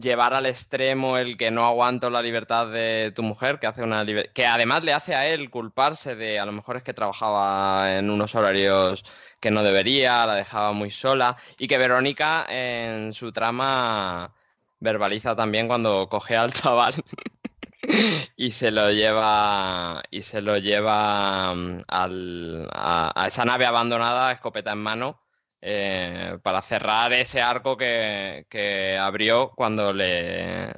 llevar 0.00 0.32
al 0.32 0.46
extremo 0.46 1.18
el 1.18 1.36
que 1.36 1.50
no 1.50 1.66
aguanto 1.66 2.08
la 2.08 2.22
libertad 2.22 2.68
de 2.68 3.12
tu 3.14 3.22
mujer, 3.22 3.58
que 3.58 3.66
hace 3.66 3.82
una 3.82 4.06
que 4.06 4.46
además 4.46 4.84
le 4.84 4.94
hace 4.94 5.14
a 5.14 5.26
él 5.28 5.50
culparse 5.50 6.16
de 6.16 6.38
a 6.38 6.46
lo 6.46 6.52
mejor 6.52 6.76
es 6.78 6.82
que 6.82 6.94
trabajaba 6.94 7.98
en 7.98 8.08
unos 8.10 8.34
horarios 8.34 9.04
que 9.46 9.52
no 9.52 9.62
debería, 9.62 10.26
la 10.26 10.34
dejaba 10.34 10.72
muy 10.72 10.90
sola 10.90 11.36
y 11.56 11.68
que 11.68 11.78
Verónica 11.78 12.46
en 12.48 13.12
su 13.12 13.30
trama 13.30 14.34
verbaliza 14.80 15.36
también 15.36 15.68
cuando 15.68 16.08
coge 16.08 16.36
al 16.36 16.52
chaval 16.52 16.94
y 18.36 18.50
se 18.50 18.72
lo 18.72 18.90
lleva 18.90 20.02
y 20.10 20.22
se 20.22 20.40
lo 20.40 20.58
lleva 20.58 21.54
mm, 21.54 21.84
a, 21.88 23.24
esa 23.28 23.44
nave 23.44 23.66
abandonada, 23.66 24.32
escopeta 24.32 24.72
en 24.72 24.78
mano, 24.78 25.22
eh, 25.60 26.38
para 26.42 26.60
cerrar 26.60 27.12
ese 27.12 27.40
arco 27.40 27.76
que, 27.76 28.46
que 28.50 28.98
abrió 28.98 29.52
cuando 29.54 29.92
le 29.92 30.72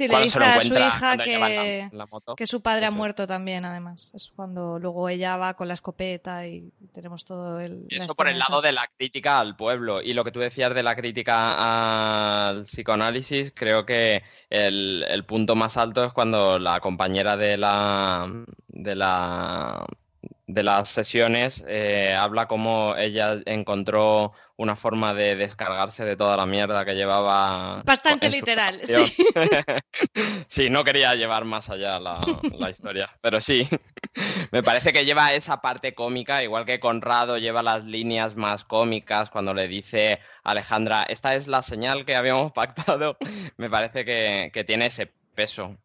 Sí, 0.00 0.08
le 0.08 0.22
dice 0.22 0.38
a 0.38 0.60
su 0.62 0.74
hija 0.74 1.18
que, 1.18 1.90
que 2.34 2.46
su 2.46 2.62
padre 2.62 2.86
ha 2.86 2.90
muerto 2.90 3.26
también, 3.26 3.66
además. 3.66 4.12
Es 4.14 4.32
cuando 4.34 4.78
luego 4.78 5.10
ella 5.10 5.36
va 5.36 5.52
con 5.52 5.68
la 5.68 5.74
escopeta 5.74 6.46
y 6.46 6.72
tenemos 6.94 7.26
todo 7.26 7.60
el... 7.60 7.84
eso 7.90 8.14
por 8.14 8.26
el 8.26 8.38
lado 8.38 8.62
de 8.62 8.72
la 8.72 8.88
crítica 8.96 9.40
al 9.40 9.56
pueblo. 9.56 10.00
Y 10.00 10.14
lo 10.14 10.24
que 10.24 10.32
tú 10.32 10.40
decías 10.40 10.74
de 10.74 10.82
la 10.82 10.96
crítica 10.96 12.48
al 12.48 12.62
psicoanálisis, 12.62 13.52
creo 13.54 13.84
que 13.84 14.22
el, 14.48 15.04
el 15.06 15.24
punto 15.24 15.54
más 15.54 15.76
alto 15.76 16.02
es 16.06 16.14
cuando 16.14 16.58
la 16.58 16.80
compañera 16.80 17.36
de 17.36 17.58
la... 17.58 18.26
De 18.68 18.94
la 18.94 19.84
de 20.52 20.62
las 20.64 20.88
sesiones 20.88 21.64
eh, 21.68 22.14
habla 22.18 22.46
cómo 22.46 22.96
ella 22.96 23.38
encontró 23.46 24.32
una 24.56 24.76
forma 24.76 25.14
de 25.14 25.36
descargarse 25.36 26.04
de 26.04 26.16
toda 26.16 26.36
la 26.36 26.44
mierda 26.44 26.84
que 26.84 26.94
llevaba. 26.94 27.82
Bastante 27.84 28.28
literal, 28.28 28.80
sí. 28.84 29.14
sí, 30.48 30.68
no 30.68 30.84
quería 30.84 31.14
llevar 31.14 31.44
más 31.44 31.70
allá 31.70 31.98
la, 31.98 32.20
la, 32.58 32.70
historia, 32.70 33.08
pero 33.22 33.40
sí. 33.40 33.66
Me 34.50 34.62
parece 34.62 34.92
que 34.92 35.04
lleva 35.04 35.32
esa 35.32 35.62
parte 35.62 35.94
cómica, 35.94 36.42
igual 36.42 36.66
que 36.66 36.80
Conrado 36.80 37.38
lleva 37.38 37.62
las 37.62 37.84
líneas 37.84 38.36
más 38.36 38.64
cómicas 38.64 39.30
cuando 39.30 39.54
le 39.54 39.68
dice 39.68 40.18
a 40.42 40.50
Alejandra, 40.50 41.04
esta 41.04 41.34
es 41.36 41.48
la 41.48 41.62
señal 41.62 42.04
que 42.04 42.16
habíamos 42.16 42.52
pactado. 42.52 43.16
Me 43.56 43.70
parece 43.70 44.04
que, 44.04 44.50
que 44.52 44.64
tiene 44.64 44.86
ese 44.86 45.10
peso. 45.34 45.78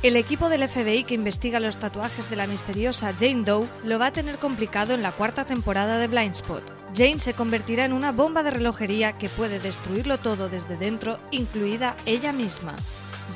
El 0.00 0.14
equipo 0.14 0.48
del 0.48 0.66
FBI 0.68 1.02
que 1.02 1.14
investiga 1.14 1.58
los 1.58 1.78
tatuajes 1.78 2.30
de 2.30 2.36
la 2.36 2.46
misteriosa 2.46 3.12
Jane 3.18 3.42
Doe 3.42 3.66
lo 3.82 3.98
va 3.98 4.06
a 4.06 4.12
tener 4.12 4.38
complicado 4.38 4.94
en 4.94 5.02
la 5.02 5.10
cuarta 5.10 5.44
temporada 5.44 5.98
de 5.98 6.06
Blindspot. 6.06 6.62
Jane 6.94 7.18
se 7.18 7.34
convertirá 7.34 7.84
en 7.84 7.92
una 7.92 8.12
bomba 8.12 8.44
de 8.44 8.52
relojería 8.52 9.18
que 9.18 9.28
puede 9.28 9.58
destruirlo 9.58 10.18
todo 10.18 10.48
desde 10.48 10.76
dentro, 10.76 11.18
incluida 11.32 11.96
ella 12.06 12.32
misma. 12.32 12.74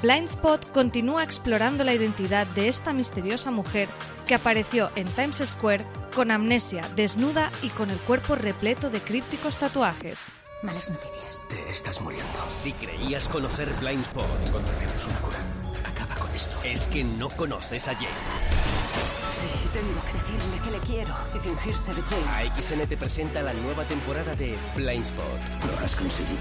Blindspot 0.02 0.70
continúa 0.70 1.24
explorando 1.24 1.82
la 1.82 1.94
identidad 1.94 2.46
de 2.46 2.68
esta 2.68 2.92
misteriosa 2.92 3.50
mujer 3.50 3.88
que 4.28 4.36
apareció 4.36 4.90
en 4.94 5.08
Times 5.08 5.42
Square 5.44 5.84
con 6.14 6.30
amnesia, 6.30 6.88
desnuda 6.94 7.50
y 7.62 7.70
con 7.70 7.90
el 7.90 7.98
cuerpo 7.98 8.36
repleto 8.36 8.88
de 8.88 9.00
crípticos 9.00 9.56
tatuajes. 9.56 10.32
Malas 10.62 10.88
noticias. 10.90 11.48
Te 11.48 11.68
estás 11.68 12.00
muriendo. 12.00 12.28
Si 12.52 12.70
creías 12.72 13.28
conocer 13.28 13.68
Blindspot, 13.80 14.46
encontraremos 14.46 15.04
una 15.06 15.18
cura. 15.18 15.38
Es 16.64 16.86
que 16.86 17.04
no 17.04 17.28
conoces 17.30 17.88
a 17.88 17.94
Jane. 17.94 18.08
Sí, 19.38 19.48
tengo 19.72 20.00
que 20.06 20.12
decirle 20.12 20.60
que 20.64 20.70
le 20.70 20.78
quiero 20.78 21.14
y 21.34 21.38
fingir 21.40 21.78
ser 21.78 21.96
Jane. 22.02 22.50
AXN 22.50 22.86
te 22.86 22.96
presenta 22.96 23.42
la 23.42 23.52
nueva 23.52 23.84
temporada 23.84 24.34
de 24.34 24.56
Blindspot. 24.74 25.26
Lo 25.66 25.84
has 25.84 25.94
conseguido. 25.94 26.40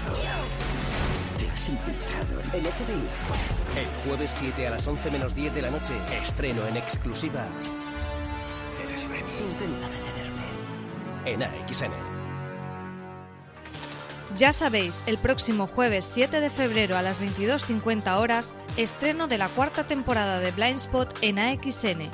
Te 1.38 1.50
has 1.50 1.68
infiltrado 1.68 2.40
en 2.40 2.64
el 2.64 2.72
FBI. 2.72 3.80
El 3.80 3.86
jueves 4.06 4.34
7 4.38 4.66
a 4.66 4.70
las 4.70 4.86
11 4.86 5.10
menos 5.10 5.34
10 5.34 5.54
de 5.54 5.62
la 5.62 5.70
noche, 5.70 5.94
estreno 6.22 6.66
en 6.66 6.76
exclusiva. 6.76 7.46
Eres 8.82 9.02
Remy. 9.02 9.32
Intenta 9.50 9.88
detenerme. 9.88 10.42
En 11.26 11.42
AXN. 11.42 12.11
Ya 14.38 14.52
sabéis, 14.52 15.02
el 15.06 15.18
próximo 15.18 15.66
jueves 15.66 16.08
7 16.10 16.40
de 16.40 16.48
febrero 16.48 16.96
a 16.96 17.02
las 17.02 17.20
22.50 17.20 18.16
horas, 18.18 18.54
estreno 18.76 19.28
de 19.28 19.36
la 19.36 19.48
cuarta 19.48 19.86
temporada 19.86 20.40
de 20.40 20.50
Blindspot 20.52 21.18
en 21.20 21.38
AXN. 21.38 22.10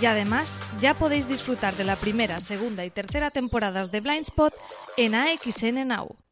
Y 0.00 0.06
además, 0.06 0.60
ya 0.80 0.94
podéis 0.94 1.28
disfrutar 1.28 1.74
de 1.74 1.84
la 1.84 1.96
primera, 1.96 2.40
segunda 2.40 2.84
y 2.84 2.90
tercera 2.90 3.30
temporadas 3.30 3.90
de 3.90 4.00
Blindspot 4.00 4.54
en 4.96 5.14
AXN 5.14 5.88
Now. 5.88 6.25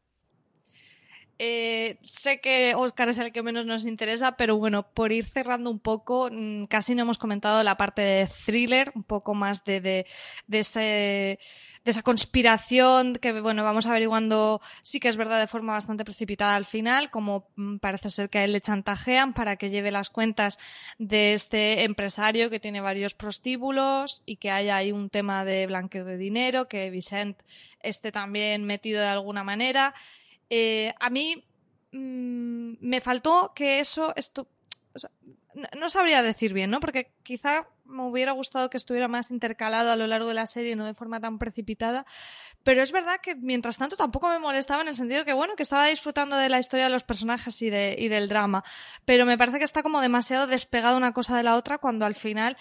Eh, 1.37 1.97
sé 2.01 2.39
que 2.39 2.73
Oscar 2.75 3.09
es 3.09 3.17
el 3.17 3.33
que 3.33 3.43
menos 3.43 3.65
nos 3.65 3.85
interesa, 3.85 4.37
pero 4.37 4.55
bueno, 4.57 4.87
por 4.93 5.11
ir 5.11 5.25
cerrando 5.25 5.69
un 5.69 5.79
poco, 5.79 6.29
mm, 6.31 6.65
casi 6.67 6.95
no 6.95 7.01
hemos 7.01 7.17
comentado 7.17 7.61
la 7.61 7.75
parte 7.75 8.01
de 8.01 8.27
thriller, 8.45 8.93
un 8.95 9.03
poco 9.03 9.33
más 9.33 9.65
de, 9.65 9.81
de, 9.81 10.05
de, 10.47 10.59
ese, 10.59 10.79
de 10.79 11.91
esa 11.91 12.03
conspiración 12.03 13.15
que, 13.15 13.41
bueno, 13.41 13.65
vamos 13.65 13.85
averiguando, 13.85 14.61
sí 14.81 15.01
que 15.01 15.09
es 15.09 15.17
verdad, 15.17 15.41
de 15.41 15.47
forma 15.47 15.73
bastante 15.73 16.05
precipitada 16.05 16.55
al 16.55 16.63
final, 16.63 17.11
como 17.11 17.49
mm, 17.57 17.77
parece 17.79 18.09
ser 18.09 18.29
que 18.29 18.37
a 18.39 18.45
él 18.45 18.53
le 18.53 18.61
chantajean 18.61 19.33
para 19.33 19.57
que 19.57 19.69
lleve 19.69 19.91
las 19.91 20.09
cuentas 20.09 20.57
de 20.99 21.33
este 21.33 21.83
empresario 21.83 22.49
que 22.49 22.61
tiene 22.61 22.79
varios 22.79 23.13
prostíbulos 23.13 24.23
y 24.25 24.37
que 24.37 24.51
haya 24.51 24.77
ahí 24.77 24.93
un 24.93 25.09
tema 25.09 25.43
de 25.43 25.67
blanqueo 25.67 26.05
de 26.05 26.15
dinero, 26.15 26.69
que 26.69 26.89
Vicent 26.89 27.41
esté 27.81 28.13
también 28.13 28.63
metido 28.63 29.01
de 29.01 29.07
alguna 29.07 29.43
manera. 29.43 29.93
Eh, 30.57 30.93
a 31.01 31.09
mí 31.09 31.43
mm, 31.91 32.75
me 32.79 33.01
faltó 33.01 33.51
que 33.53 33.81
eso, 33.81 34.13
esto, 34.15 34.47
no 35.77 35.89
sabría 35.89 36.23
decir 36.23 36.53
bien, 36.53 36.69
¿no? 36.71 36.79
Porque 36.79 37.11
quizá 37.23 37.67
me 37.83 38.03
hubiera 38.03 38.31
gustado 38.31 38.69
que 38.69 38.77
estuviera 38.77 39.09
más 39.09 39.31
intercalado 39.31 39.91
a 39.91 39.97
lo 39.97 40.07
largo 40.07 40.29
de 40.29 40.33
la 40.33 40.45
serie, 40.45 40.77
no 40.77 40.85
de 40.85 40.93
forma 40.93 41.19
tan 41.19 41.39
precipitada. 41.39 42.05
Pero 42.63 42.81
es 42.81 42.93
verdad 42.93 43.19
que 43.21 43.35
mientras 43.35 43.77
tanto 43.77 43.97
tampoco 43.97 44.29
me 44.29 44.39
molestaba 44.39 44.81
en 44.81 44.87
el 44.87 44.95
sentido 44.95 45.25
que, 45.25 45.33
bueno, 45.33 45.57
que 45.57 45.63
estaba 45.63 45.87
disfrutando 45.87 46.37
de 46.37 46.47
la 46.47 46.59
historia 46.59 46.85
de 46.85 46.91
los 46.91 47.03
personajes 47.03 47.61
y, 47.61 47.69
de, 47.69 47.97
y 47.99 48.07
del 48.07 48.29
drama. 48.29 48.63
Pero 49.03 49.25
me 49.25 49.37
parece 49.37 49.59
que 49.59 49.65
está 49.65 49.83
como 49.83 49.99
demasiado 49.99 50.47
despegada 50.47 50.95
una 50.95 51.11
cosa 51.11 51.35
de 51.35 51.43
la 51.43 51.57
otra 51.57 51.79
cuando 51.79 52.05
al 52.05 52.15
final 52.15 52.55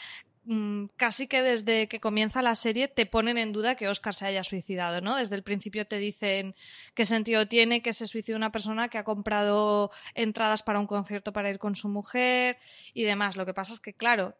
casi 0.97 1.27
que 1.27 1.43
desde 1.43 1.89
que 1.89 2.01
comienza 2.01 2.43
la 2.43 2.55
serie 2.55 2.89
te 2.89 3.07
ponen 3.07 3.39
en 3.39 3.53
duda 3.53 3.77
que 3.77 3.89
Oscar 3.89 4.15
se 4.15 4.27
haya 4.27 4.45
suicidado, 4.45 5.01
¿no? 5.01 5.17
Desde 5.17 5.37
el 5.37 5.43
principio 5.43 5.87
te 5.87 5.99
dicen 5.99 6.55
qué 6.95 7.07
sentido 7.07 7.49
tiene 7.49 7.81
que 7.81 7.93
se 7.93 8.07
suicide 8.07 8.37
una 8.37 8.53
persona 8.53 8.89
que 8.89 8.99
ha 8.99 9.05
comprado 9.05 9.91
entradas 10.15 10.63
para 10.63 10.81
un 10.81 10.87
concierto 10.87 11.33
para 11.33 11.49
ir 11.49 11.59
con 11.59 11.77
su 11.77 11.89
mujer 11.89 12.59
y 12.93 13.05
demás. 13.05 13.37
Lo 13.37 13.47
que 13.47 13.55
pasa 13.55 13.73
es 13.73 13.81
que, 13.81 13.95
claro, 13.95 14.35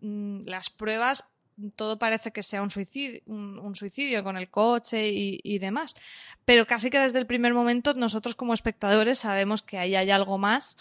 mm, 0.00 0.46
las 0.46 0.70
pruebas 0.70 1.24
todo 1.76 1.98
parece 1.98 2.32
que 2.32 2.42
sea 2.42 2.62
un 2.62 2.70
suicidio, 2.70 3.20
un, 3.26 3.76
suicidio 3.76 4.24
con 4.24 4.38
el 4.38 4.48
coche 4.48 5.10
y, 5.10 5.40
y, 5.42 5.58
demás. 5.58 5.94
Pero 6.46 6.66
casi 6.66 6.88
que 6.88 6.98
desde 6.98 7.18
el 7.18 7.26
primer 7.26 7.52
momento 7.52 7.92
nosotros 7.92 8.34
como 8.34 8.54
espectadores 8.54 9.18
sabemos 9.18 9.60
que 9.60 9.76
ahí 9.76 9.94
hay 9.94 10.10
algo 10.10 10.38
más 10.38 10.78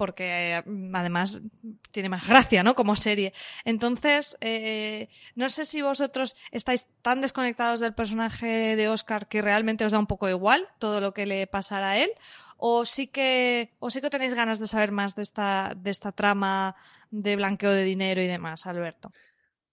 porque 0.00 0.62
mm, 0.64 0.96
además 0.96 1.42
tiene 1.90 2.08
más 2.08 2.26
gracia, 2.26 2.62
¿no? 2.62 2.74
Como 2.74 2.96
serie. 2.96 3.34
Entonces, 3.66 4.38
eh, 4.40 5.10
no 5.34 5.50
sé 5.50 5.66
si 5.66 5.82
vosotros 5.82 6.36
estáis 6.52 6.86
tan 7.02 7.20
desconectados 7.20 7.80
del 7.80 7.92
personaje 7.92 8.76
de 8.76 8.88
Oscar 8.88 9.28
que 9.28 9.42
realmente 9.42 9.84
os 9.84 9.92
da 9.92 9.98
un 9.98 10.06
poco 10.06 10.26
igual 10.26 10.66
todo 10.78 11.02
lo 11.02 11.12
que 11.12 11.26
le 11.26 11.46
pasará 11.46 11.90
a 11.90 11.98
él, 11.98 12.12
o 12.56 12.86
sí 12.86 13.08
que, 13.08 13.74
o 13.78 13.90
sí 13.90 14.00
que 14.00 14.08
tenéis 14.08 14.32
ganas 14.32 14.58
de 14.58 14.64
saber 14.64 14.90
más 14.90 15.16
de 15.16 15.22
esta, 15.22 15.74
de 15.76 15.90
esta 15.90 16.12
trama 16.12 16.76
de 17.10 17.36
blanqueo 17.36 17.72
de 17.72 17.84
dinero 17.84 18.22
y 18.22 18.26
demás, 18.26 18.66
Alberto. 18.66 19.12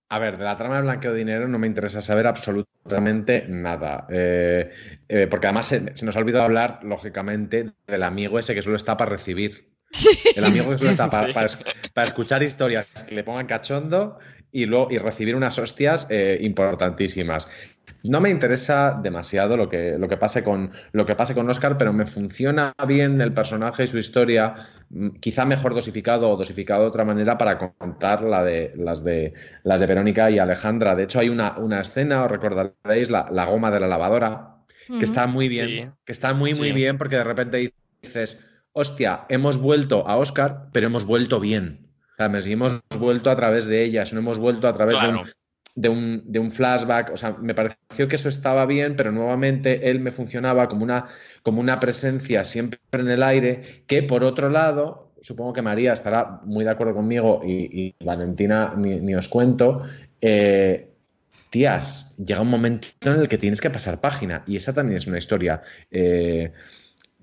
A 0.10 0.20
ver, 0.20 0.38
de 0.38 0.44
la 0.44 0.58
trama 0.58 0.76
de 0.76 0.82
blanqueo 0.82 1.14
de 1.14 1.20
dinero 1.20 1.48
no 1.48 1.58
me 1.58 1.68
interesa 1.68 2.02
saber 2.02 2.28
absolutamente 2.28 3.46
nada. 3.48 4.08
Eh, 4.10 4.74
eh, 5.08 5.28
porque 5.30 5.48
además 5.48 5.68
se, 5.68 5.80
nos 5.80 6.18
ha 6.18 6.20
olvidado 6.20 6.44
hablar, 6.44 6.82
lógicamente, 6.84 7.72
del 7.88 8.04
amigo 8.04 8.40
ese 8.40 8.56
que 8.56 8.62
solo 8.62 8.76
está 8.76 8.98
para 8.98 9.12
recibir. 9.12 9.77
El 10.36 10.44
amigo 10.44 10.66
que 10.70 10.78
solo 10.78 10.92
está 10.92 11.10
para, 11.10 12.06
escuchar 12.06 12.44
historias 12.44 12.88
que 13.08 13.16
le 13.16 13.24
pongan 13.24 13.48
cachondo 13.48 14.20
y, 14.52 14.66
luego, 14.66 14.90
y 14.92 14.98
recibir 14.98 15.36
unas 15.36 15.58
hostias 15.60 16.08
eh, 16.10 16.38
importantísimas. 16.42 17.48
No 18.04 18.22
me 18.22 18.30
interesa 18.30 18.98
demasiado 19.02 19.58
lo 19.58 19.70
que, 19.70 19.98
lo, 19.98 20.08
que 20.08 20.18
pase 20.18 20.44
con, 20.44 20.72
lo 20.92 21.06
que 21.06 21.16
pase 21.16 21.34
con 21.34 21.50
Oscar, 21.50 21.78
pero 21.78 21.94
me 21.94 22.06
funciona 22.06 22.74
bien 22.88 23.20
el 23.22 23.34
personaje 23.34 23.84
y 23.84 23.88
su 23.88 23.98
historia, 23.98 24.54
mm, 24.90 25.18
quizá 25.20 25.46
mejor 25.46 25.74
dosificado 25.74 26.30
o 26.30 26.38
dosificado 26.38 26.84
de 26.84 26.88
otra 26.88 27.06
manera 27.06 27.38
para 27.38 27.58
contar 27.58 28.24
la 28.24 28.44
de, 28.44 28.74
las, 28.78 29.04
de, 29.04 29.34
las 29.64 29.80
de 29.80 29.88
Verónica 29.88 30.30
y 30.30 30.40
Alejandra. 30.40 30.96
De 30.96 31.04
hecho, 31.04 31.20
hay 31.20 31.30
una, 31.30 31.58
una 31.58 31.82
escena, 31.82 32.24
os 32.24 32.32
recordaréis, 32.32 33.10
la, 33.10 33.28
la 33.32 33.46
goma 33.46 33.72
de 33.72 33.80
la 33.80 33.88
lavadora, 33.88 34.58
que 34.88 35.04
está 35.04 35.28
muy 35.28 35.50
bien, 35.50 35.94
que 36.06 36.12
está 36.12 36.34
muy, 36.34 36.54
muy 36.54 36.72
bien 36.72 36.98
porque 36.98 37.18
de 37.18 37.24
repente 37.24 37.74
dices, 38.02 38.40
hostia, 38.78 39.26
hemos 39.30 39.58
vuelto 39.58 40.08
a 40.08 40.18
Oscar, 40.18 40.68
pero 40.72 40.86
hemos 40.86 41.06
vuelto 41.06 41.40
bien. 41.40 41.88
O 42.14 42.16
sea, 42.16 42.28
hemos 42.28 42.80
vuelto 43.00 43.32
a 43.32 43.36
través 43.36 43.66
de 43.66 43.84
ellas, 43.84 44.14
no 44.14 44.20
hemos 44.20 44.38
vuelto 44.38 44.68
a 44.68 44.74
través 44.74 45.02
de, 45.02 45.08
un, 45.08 45.28
de 45.76 45.90
un, 45.90 46.22
de 46.26 46.38
un 46.38 46.52
flashback, 46.52 47.12
o 47.12 47.18
sea, 47.18 47.36
me 47.42 47.56
pareció 47.56 48.08
que 48.08 48.16
eso 48.16 48.30
estaba 48.30 48.68
bien, 48.68 48.96
pero 48.96 49.12
nuevamente 49.12 49.90
él 49.90 50.00
me 50.00 50.12
funcionaba 50.12 50.70
como 50.70 50.84
una, 50.84 51.06
como 51.42 51.60
una 51.60 51.80
presencia 51.80 52.44
siempre 52.44 52.80
en 52.92 53.10
el 53.10 53.24
aire, 53.24 53.84
que 53.88 54.04
por 54.04 54.24
otro 54.24 54.48
lado, 54.48 55.12
supongo 55.22 55.54
que 55.54 55.64
María 55.64 55.94
estará 55.94 56.42
muy 56.44 56.64
de 56.64 56.70
acuerdo 56.70 56.94
conmigo 56.94 57.42
y, 57.44 57.96
Valentina 58.04 58.76
ni, 58.78 59.16
os 59.16 59.28
cuento, 59.28 59.82
eh, 60.22 60.88
tías, 61.50 62.16
llega 62.18 62.42
un 62.42 62.50
momento 62.50 62.88
en 63.02 63.22
el 63.22 63.28
que 63.28 63.40
tienes 63.40 63.60
que 63.60 63.72
pasar 63.72 64.00
página 64.00 64.44
y 64.46 64.56
esa 64.56 64.72
también 64.72 64.98
es 64.98 65.08
una 65.08 65.18
historia. 65.18 65.64
Eh, 65.90 66.52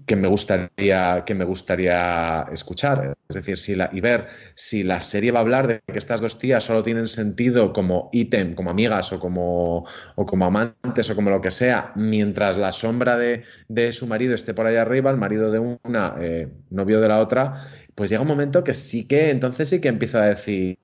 que 0.07 0.17
me 0.17 0.29
gustaría 0.29 1.25
que 1.25 1.35
me 1.35 1.45
gustaría 1.45 2.47
escuchar. 2.53 3.17
Es 3.29 3.37
decir 3.37 3.57
si 3.57 3.75
la, 3.75 3.91
y 3.93 4.01
ver 4.01 4.29
si 4.55 4.83
la 4.83 5.01
serie 5.01 5.33
va 5.33 5.39
a 5.39 5.43
hablar 5.43 5.67
de 5.67 5.81
que 5.87 5.99
estas 5.99 6.21
dos 6.21 6.39
tías 6.39 6.63
solo 6.65 6.83
tienen 6.83 7.09
sentido 7.09 7.73
como 7.73 8.11
ítem 8.13 8.55
como 8.55 8.71
amigas 8.71 9.13
o 9.13 9.21
como 9.21 9.87
o 10.15 10.27
como 10.27 10.45
amantes 10.45 11.11
o 11.11 11.17
como 11.17 11.31
lo 11.31 11.41
que 11.41 11.51
sea 11.51 11.93
mientras 11.97 12.59
la 12.59 12.73
sombra 12.73 13.17
de, 13.17 13.45
de 13.69 13.93
su 13.93 14.07
marido 14.07 14.35
esté 14.35 14.53
por 14.53 14.67
ahí 14.67 14.77
arriba 14.77 15.11
el 15.11 15.17
marido 15.17 15.51
de 15.51 15.59
una 15.59 16.17
eh, 16.21 16.49
novio 16.71 17.01
de 17.01 17.09
la 17.09 17.21
otra 17.21 17.65
pues 17.95 18.11
llega 18.11 18.23
un 18.23 18.29
momento 18.29 18.63
que 18.63 18.75
sí 18.75 19.09
que 19.09 19.31
entonces 19.31 19.69
sí 19.69 19.81
que 19.81 19.89
empiezo 19.89 20.19
a 20.19 20.27
decir 20.27 20.79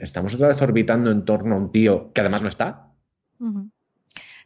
estamos 0.00 0.34
otra 0.34 0.48
vez 0.48 0.62
orbitando 0.62 1.10
en 1.10 1.24
torno 1.24 1.56
a 1.56 1.58
un 1.58 1.72
tío 1.72 2.10
que 2.12 2.22
además 2.22 2.42
no 2.42 2.48
está 2.48 2.88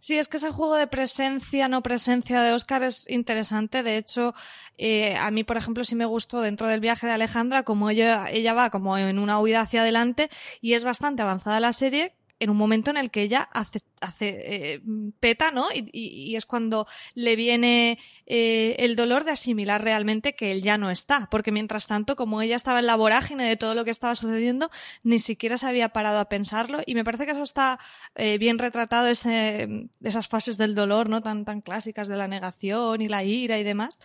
Sí, 0.01 0.19
es 0.19 0.29
que 0.29 0.39
ese 0.39 0.51
juego 0.51 0.77
de 0.77 0.87
presencia, 0.87 1.69
no 1.69 1.83
presencia 1.83 2.41
de 2.41 2.53
Oscar 2.53 2.83
es 2.83 3.09
interesante. 3.11 3.83
De 3.83 3.99
hecho, 3.99 4.35
eh, 4.79 5.15
a 5.17 5.31
mí, 5.31 5.45
por 5.45 5.59
ejemplo, 5.59 5.85
sí 5.85 5.95
me 5.95 6.07
gustó 6.07 6.41
dentro 6.41 6.69
del 6.69 6.81
viaje 6.81 7.07
de 7.07 7.13
Alejandra, 7.13 7.65
como 7.65 7.91
ella, 7.91 8.31
ella 8.31 8.55
va 8.55 8.71
como 8.71 8.97
en 8.97 9.19
una 9.19 9.39
huida 9.39 9.61
hacia 9.61 9.83
adelante 9.83 10.31
y 10.63 10.73
es 10.73 10.85
bastante 10.85 11.21
avanzada 11.21 11.61
la 11.61 11.75
serie, 11.75 12.15
en 12.41 12.51
un 12.51 12.57
momento 12.57 12.91
en 12.91 12.97
el 12.97 13.11
que 13.11 13.23
ella 13.23 13.49
hace, 13.53 13.81
hace 14.01 14.39
eh, 14.75 14.81
peta, 15.21 15.51
¿no? 15.53 15.67
Y, 15.75 16.35
es 16.35 16.47
cuando 16.47 16.87
le 17.15 17.37
viene 17.37 17.99
eh, 18.27 18.77
el 18.79 18.97
dolor 18.97 19.25
de 19.25 19.33
asimilar 19.33 19.85
realmente 19.85 20.35
que 20.35 20.51
él 20.51 20.63
ya 20.63 20.79
no 20.79 20.91
está. 20.91 21.29
Porque 21.31 21.53
mientras 21.53 21.87
tanto, 21.87 22.17
como 22.17 22.41
ella 22.41 22.57
estaba 22.57 22.81
en 22.81 22.87
la 22.87 22.97
vorágine 22.97 23.47
de 23.47 23.57
todo 23.57 23.75
lo 23.75 23.85
que 23.85 23.91
estaba 23.91 24.15
sucediendo, 24.15 24.71
ni 25.03 25.19
siquiera 25.19 25.59
se 25.59 25.67
había 25.67 25.91
parado 25.91 26.19
a 26.19 26.31
pensarlo. 26.31 26.81
Y 26.87 26.95
me 26.95 27.05
parece 27.05 27.27
que 27.27 27.33
eso 27.33 27.43
está 27.43 27.79
eh, 28.15 28.39
bien 28.39 28.59
retratado, 28.59 29.07
esas 29.07 30.29
fases 30.29 30.57
del 30.57 30.75
dolor, 30.75 31.11
¿no? 31.11 31.23
Tan, 31.23 31.45
tan 31.45 31.61
clásicas 31.61 32.09
de 32.09 32.17
la 32.17 32.27
negación 32.27 33.03
y 33.03 33.09
la 33.09 33.23
ira 33.23 33.59
y 33.59 33.65
demás. 33.65 34.01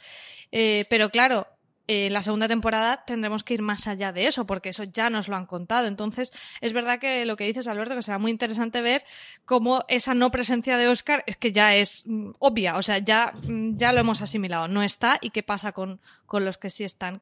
pero 0.52 1.10
claro, 1.10 1.48
en 1.88 2.14
la 2.14 2.24
segunda 2.24 2.48
temporada 2.48 3.04
tendremos 3.06 3.44
que 3.44 3.54
ir 3.54 3.62
más 3.62 3.88
allá 3.88 4.12
de 4.12 4.28
eso, 4.28 4.46
porque 4.46 4.70
eso 4.70 4.84
ya 4.84 5.10
nos 5.10 5.28
lo 5.28 5.36
han 5.36 5.46
contado. 5.46 5.88
Entonces, 5.88 6.32
es 6.62 6.74
verdad 6.74 7.00
que 7.00 7.26
lo 7.26 7.36
que 7.36 7.46
dices, 7.46 7.68
Alberto, 7.68 7.96
que 7.96 8.02
será 8.02 8.18
muy 8.18 8.32
interesante 8.32 8.82
ver 8.82 9.04
cómo 9.46 9.84
esa 9.88 10.14
no 10.14 10.32
presencia 10.32 10.78
de 10.78 10.88
Oscar 10.88 11.24
es 11.28 11.38
que 11.38 11.52
ya 11.52 11.76
es 11.76 12.04
mm, 12.08 12.32
obvia, 12.40 12.78
o 12.78 12.82
sea, 12.82 12.98
ya, 12.98 13.34
mm, 13.44 13.78
ya 13.78 13.94
lo 13.94 14.00
hemos 14.00 14.22
asimilado, 14.22 14.68
no 14.68 14.84
está 14.84 15.18
y 15.22 15.30
qué 15.30 15.44
pasa 15.44 15.72
con, 15.72 16.00
con 16.26 16.46
los 16.46 16.58
que 16.58 16.70
sí 16.70 16.84
están. 16.84 17.22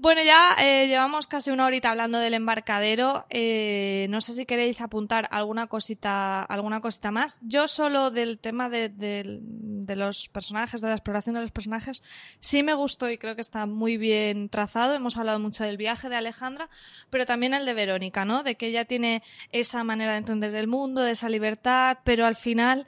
Bueno, 0.00 0.22
ya 0.22 0.54
eh, 0.60 0.86
llevamos 0.86 1.26
casi 1.26 1.50
una 1.50 1.66
horita 1.66 1.90
hablando 1.90 2.20
del 2.20 2.34
embarcadero. 2.34 3.26
Eh, 3.30 4.06
no 4.10 4.20
sé 4.20 4.32
si 4.32 4.46
queréis 4.46 4.80
apuntar 4.80 5.26
alguna 5.32 5.66
cosita, 5.66 6.40
alguna 6.40 6.80
cosita 6.80 7.10
más. 7.10 7.40
Yo 7.42 7.66
solo 7.66 8.12
del 8.12 8.38
tema 8.38 8.68
de, 8.68 8.90
de, 8.90 9.96
los 9.96 10.28
personajes, 10.28 10.80
de 10.80 10.86
la 10.86 10.94
exploración 10.94 11.34
de 11.34 11.40
los 11.40 11.50
personajes, 11.50 12.04
sí 12.38 12.62
me 12.62 12.74
gustó 12.74 13.10
y 13.10 13.18
creo 13.18 13.34
que 13.34 13.40
está 13.40 13.66
muy 13.66 13.96
bien 13.96 14.48
trazado. 14.50 14.94
Hemos 14.94 15.16
hablado 15.16 15.40
mucho 15.40 15.64
del 15.64 15.76
viaje 15.76 16.08
de 16.08 16.14
Alejandra, 16.14 16.70
pero 17.10 17.26
también 17.26 17.52
el 17.52 17.66
de 17.66 17.74
Verónica, 17.74 18.24
¿no? 18.24 18.44
De 18.44 18.54
que 18.54 18.68
ella 18.68 18.84
tiene 18.84 19.24
esa 19.50 19.82
manera 19.82 20.12
de 20.12 20.18
entender 20.18 20.54
el 20.54 20.68
mundo, 20.68 21.02
de 21.02 21.10
esa 21.10 21.28
libertad, 21.28 21.98
pero 22.04 22.24
al 22.24 22.36
final 22.36 22.86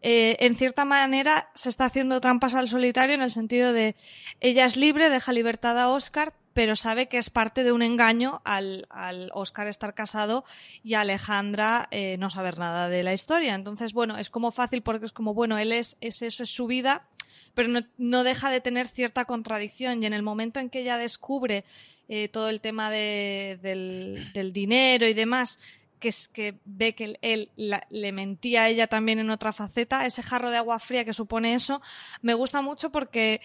eh, 0.00 0.36
en 0.38 0.54
cierta 0.54 0.84
manera 0.84 1.50
se 1.56 1.68
está 1.68 1.86
haciendo 1.86 2.20
trampas 2.20 2.54
al 2.54 2.68
solitario 2.68 3.16
en 3.16 3.22
el 3.22 3.32
sentido 3.32 3.72
de 3.72 3.96
ella 4.40 4.64
es 4.64 4.76
libre, 4.76 5.10
deja 5.10 5.32
libertad 5.32 5.76
a 5.78 5.88
Oscar, 5.88 6.34
pero 6.54 6.76
sabe 6.76 7.08
que 7.08 7.18
es 7.18 7.30
parte 7.30 7.64
de 7.64 7.72
un 7.72 7.82
engaño 7.82 8.42
al, 8.44 8.86
al 8.90 9.30
Oscar 9.34 9.66
estar 9.66 9.94
casado 9.94 10.44
y 10.82 10.94
Alejandra 10.94 11.88
eh, 11.90 12.16
no 12.18 12.30
saber 12.30 12.58
nada 12.58 12.88
de 12.88 13.02
la 13.02 13.12
historia. 13.12 13.54
Entonces, 13.54 13.92
bueno, 13.92 14.18
es 14.18 14.30
como 14.30 14.50
fácil 14.50 14.82
porque 14.82 15.06
es 15.06 15.12
como, 15.12 15.34
bueno, 15.34 15.58
él 15.58 15.72
es, 15.72 15.96
es 16.00 16.22
eso, 16.22 16.42
es 16.42 16.50
su 16.50 16.66
vida, 16.66 17.06
pero 17.54 17.68
no, 17.68 17.80
no, 17.98 18.24
deja 18.24 18.50
de 18.50 18.60
tener 18.60 18.88
cierta 18.88 19.24
contradicción. 19.24 20.02
Y 20.02 20.06
en 20.06 20.12
el 20.12 20.22
momento 20.22 20.60
en 20.60 20.70
que 20.70 20.80
ella 20.80 20.98
descubre 20.98 21.64
eh, 22.08 22.28
todo 22.28 22.48
el 22.48 22.60
tema 22.60 22.90
de, 22.90 23.58
del, 23.62 24.32
del 24.32 24.52
dinero 24.52 25.06
y 25.06 25.14
demás, 25.14 25.58
que 26.02 26.08
es 26.08 26.28
que 26.28 26.58
ve 26.64 26.94
que 26.94 27.16
él 27.22 27.50
le 27.56 28.12
mentía 28.12 28.64
a 28.64 28.68
ella 28.68 28.88
también 28.88 29.20
en 29.20 29.30
otra 29.30 29.52
faceta, 29.52 30.04
ese 30.04 30.22
jarro 30.22 30.50
de 30.50 30.56
agua 30.56 30.80
fría 30.80 31.04
que 31.04 31.14
supone 31.14 31.54
eso, 31.54 31.80
me 32.22 32.34
gusta 32.34 32.60
mucho 32.60 32.90
porque, 32.90 33.40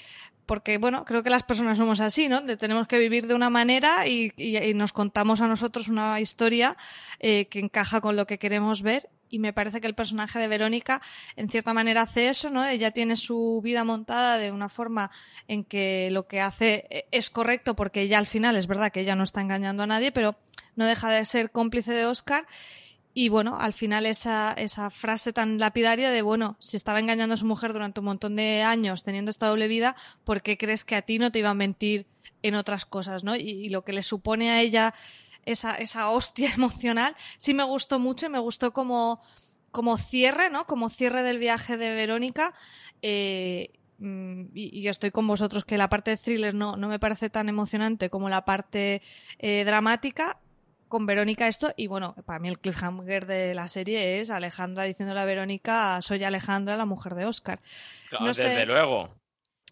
porque 0.47 0.79
bueno, 0.79 1.05
creo 1.05 1.21
que 1.21 1.29
las 1.29 1.43
personas 1.43 1.77
somos 1.77 2.01
así, 2.01 2.27
¿no? 2.27 2.41
De, 2.41 2.57
tenemos 2.57 2.87
que 2.87 2.97
vivir 2.97 3.27
de 3.27 3.35
una 3.35 3.51
manera 3.51 4.07
y, 4.07 4.31
y, 4.37 4.73
nos 4.73 4.93
contamos 4.93 5.41
a 5.41 5.47
nosotros 5.47 5.89
una 5.89 6.19
historia 6.19 6.75
eh, 7.19 7.45
que 7.45 7.59
encaja 7.59 8.01
con 8.01 8.15
lo 8.15 8.25
que 8.25 8.39
queremos 8.39 8.81
ver 8.81 9.09
y 9.29 9.39
me 9.39 9.53
parece 9.53 9.81
que 9.81 9.87
el 9.87 9.93
personaje 9.93 10.39
de 10.39 10.47
Verónica 10.47 11.01
en 11.35 11.49
cierta 11.49 11.73
manera 11.73 12.03
hace 12.03 12.29
eso, 12.29 12.49
¿no? 12.49 12.65
Ella 12.65 12.91
tiene 12.91 13.15
su 13.15 13.61
vida 13.63 13.83
montada 13.83 14.37
de 14.37 14.51
una 14.51 14.69
forma 14.69 15.11
en 15.47 15.63
que 15.63 16.09
lo 16.11 16.27
que 16.27 16.41
hace 16.41 16.87
eh, 16.89 17.07
es 17.11 17.29
correcto 17.29 17.75
porque 17.75 18.01
ella 18.01 18.17
al 18.17 18.27
final 18.27 18.55
es 18.55 18.67
verdad 18.67 18.91
que 18.91 19.01
ella 19.01 19.15
no 19.15 19.23
está 19.23 19.41
engañando 19.41 19.83
a 19.83 19.87
nadie, 19.87 20.11
pero 20.11 20.37
no 20.75 20.85
deja 20.85 21.09
de 21.09 21.25
ser 21.25 21.51
cómplice 21.51 21.93
de 21.93 22.05
Oscar. 22.05 22.47
Y 23.19 23.29
bueno, 23.29 23.57
al 23.59 23.73
final 23.73 24.05
esa, 24.05 24.53
esa 24.53 24.91
frase 24.91 25.33
tan 25.33 25.57
lapidaria 25.57 26.11
de, 26.11 26.21
bueno, 26.21 26.55
si 26.59 26.77
estaba 26.77 26.99
engañando 26.99 27.33
a 27.33 27.37
su 27.37 27.47
mujer 27.47 27.73
durante 27.73 27.99
un 27.99 28.05
montón 28.05 28.35
de 28.35 28.61
años 28.61 29.01
teniendo 29.01 29.31
esta 29.31 29.47
doble 29.47 29.67
vida, 29.67 29.95
¿por 30.23 30.43
qué 30.43 30.55
crees 30.55 30.85
que 30.85 30.95
a 30.95 31.01
ti 31.01 31.17
no 31.17 31.31
te 31.31 31.39
iba 31.39 31.49
a 31.49 31.55
mentir 31.55 32.05
en 32.43 32.53
otras 32.53 32.85
cosas, 32.85 33.23
¿no? 33.23 33.35
Y, 33.35 33.69
lo 33.69 33.83
que 33.83 33.91
le 33.91 34.03
supone 34.03 34.51
a 34.51 34.61
ella 34.61 34.93
esa, 35.45 35.73
esa 35.73 36.11
hostia 36.11 36.51
emocional, 36.55 37.15
sí 37.39 37.55
me 37.55 37.63
gustó 37.63 37.97
mucho 37.97 38.27
y 38.27 38.29
me 38.29 38.37
gustó 38.37 38.71
como, 38.71 39.19
como 39.71 39.97
cierre, 39.97 40.51
¿no? 40.51 40.67
Como 40.67 40.87
cierre 40.87 41.23
del 41.23 41.39
viaje 41.39 41.75
de 41.75 41.95
Verónica. 41.95 42.53
Eh, 43.01 43.71
mm, 43.97 44.41
y, 44.53 44.79
y 44.79 44.87
estoy 44.89 45.09
con 45.09 45.25
vosotros 45.25 45.65
que 45.65 45.79
la 45.79 45.89
parte 45.89 46.11
de 46.11 46.17
thriller 46.17 46.53
no, 46.53 46.77
no 46.77 46.87
me 46.87 46.99
parece 46.99 47.31
tan 47.31 47.49
emocionante 47.49 48.11
como 48.11 48.29
la 48.29 48.45
parte 48.45 49.01
eh, 49.39 49.63
dramática. 49.65 50.39
Con 50.87 51.05
Verónica 51.05 51.47
esto, 51.47 51.73
y 51.75 51.87
bueno, 51.87 52.15
para 52.25 52.39
mí 52.39 52.47
el 52.49 52.59
cliffhanger 52.59 53.25
de 53.25 53.53
la 53.53 53.67
serie 53.67 54.19
es 54.21 54.29
Alejandra 54.29 54.83
diciéndole 54.83 55.19
a 55.19 55.25
Verónica, 55.25 56.01
soy 56.01 56.23
Alejandra, 56.23 56.77
la 56.77 56.85
mujer 56.85 57.15
de 57.15 57.25
Oscar. 57.25 57.59
Claro, 58.09 58.25
No 58.25 58.33
sé. 58.33 58.47
desde 58.49 58.65
luego. 58.65 59.09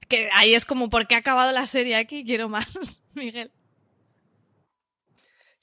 Que 0.07 0.29
ahí 0.33 0.53
es 0.53 0.65
como, 0.65 0.89
¿por 0.89 1.07
qué 1.07 1.15
ha 1.15 1.19
acabado 1.19 1.51
la 1.51 1.65
serie 1.65 1.95
aquí? 1.95 2.23
Quiero 2.25 2.49
más, 2.49 3.01
Miguel. 3.13 3.51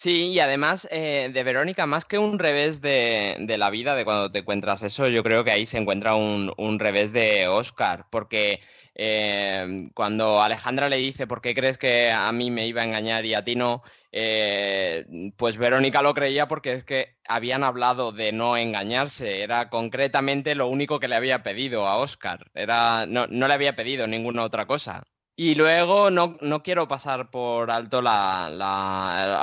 Sí, 0.03 0.31
y 0.33 0.41
además 0.41 0.89
eh, 0.91 1.31
de 1.33 1.45
Verónica, 1.45 1.87
más 1.87 2.05
que 2.05 2.19
un 2.19 2.39
revés 2.41 2.81
de, 2.81 3.37
de 3.39 3.57
la 3.57 3.71
vida, 3.71 3.95
de 3.95 4.05
cuando 4.05 4.31
te 4.33 4.41
encuentras 4.41 4.83
eso, 4.83 5.07
yo 5.07 5.23
creo 5.23 5.45
que 5.45 5.53
ahí 5.53 5.65
se 5.65 5.79
encuentra 5.79 6.17
un, 6.17 6.53
un 6.57 6.79
revés 6.81 7.13
de 7.13 7.47
Oscar, 7.47 8.07
porque 8.11 8.61
eh, 8.97 9.89
cuando 9.95 10.43
Alejandra 10.43 10.89
le 10.89 10.97
dice, 10.97 11.29
¿por 11.29 11.41
qué 11.41 11.55
crees 11.55 11.79
que 11.79 12.11
a 12.11 12.33
mí 12.33 12.51
me 12.51 12.67
iba 12.67 12.83
a 12.83 12.85
engañar 12.85 13.25
y 13.27 13.35
a 13.35 13.45
ti 13.45 13.55
no? 13.55 13.83
Eh, 14.11 15.05
pues 15.37 15.57
Verónica 15.57 16.03
lo 16.03 16.15
creía 16.15 16.49
porque 16.49 16.73
es 16.73 16.85
que 16.85 17.17
habían 17.29 17.63
hablado 17.63 18.11
de 18.11 18.33
no 18.33 18.57
engañarse, 18.57 19.43
era 19.43 19.71
concretamente 19.71 20.57
lo 20.57 20.67
único 20.67 20.99
que 20.99 21.07
le 21.09 21.15
había 21.15 21.45
pedido 21.45 21.87
a 21.87 21.97
Oscar, 21.99 22.51
era, 22.55 23.07
no, 23.07 23.29
no 23.29 23.47
le 23.47 23.55
había 23.55 23.77
pedido 23.77 24.09
ninguna 24.09 24.43
otra 24.43 24.67
cosa. 24.67 25.05
Y 25.43 25.57
luego 25.57 26.09
no, 26.09 26.37
no 26.41 26.63
quiero 26.63 26.87
pasar 26.87 27.29
por 27.29 27.69
alto 27.73 28.01
la, 28.01 28.47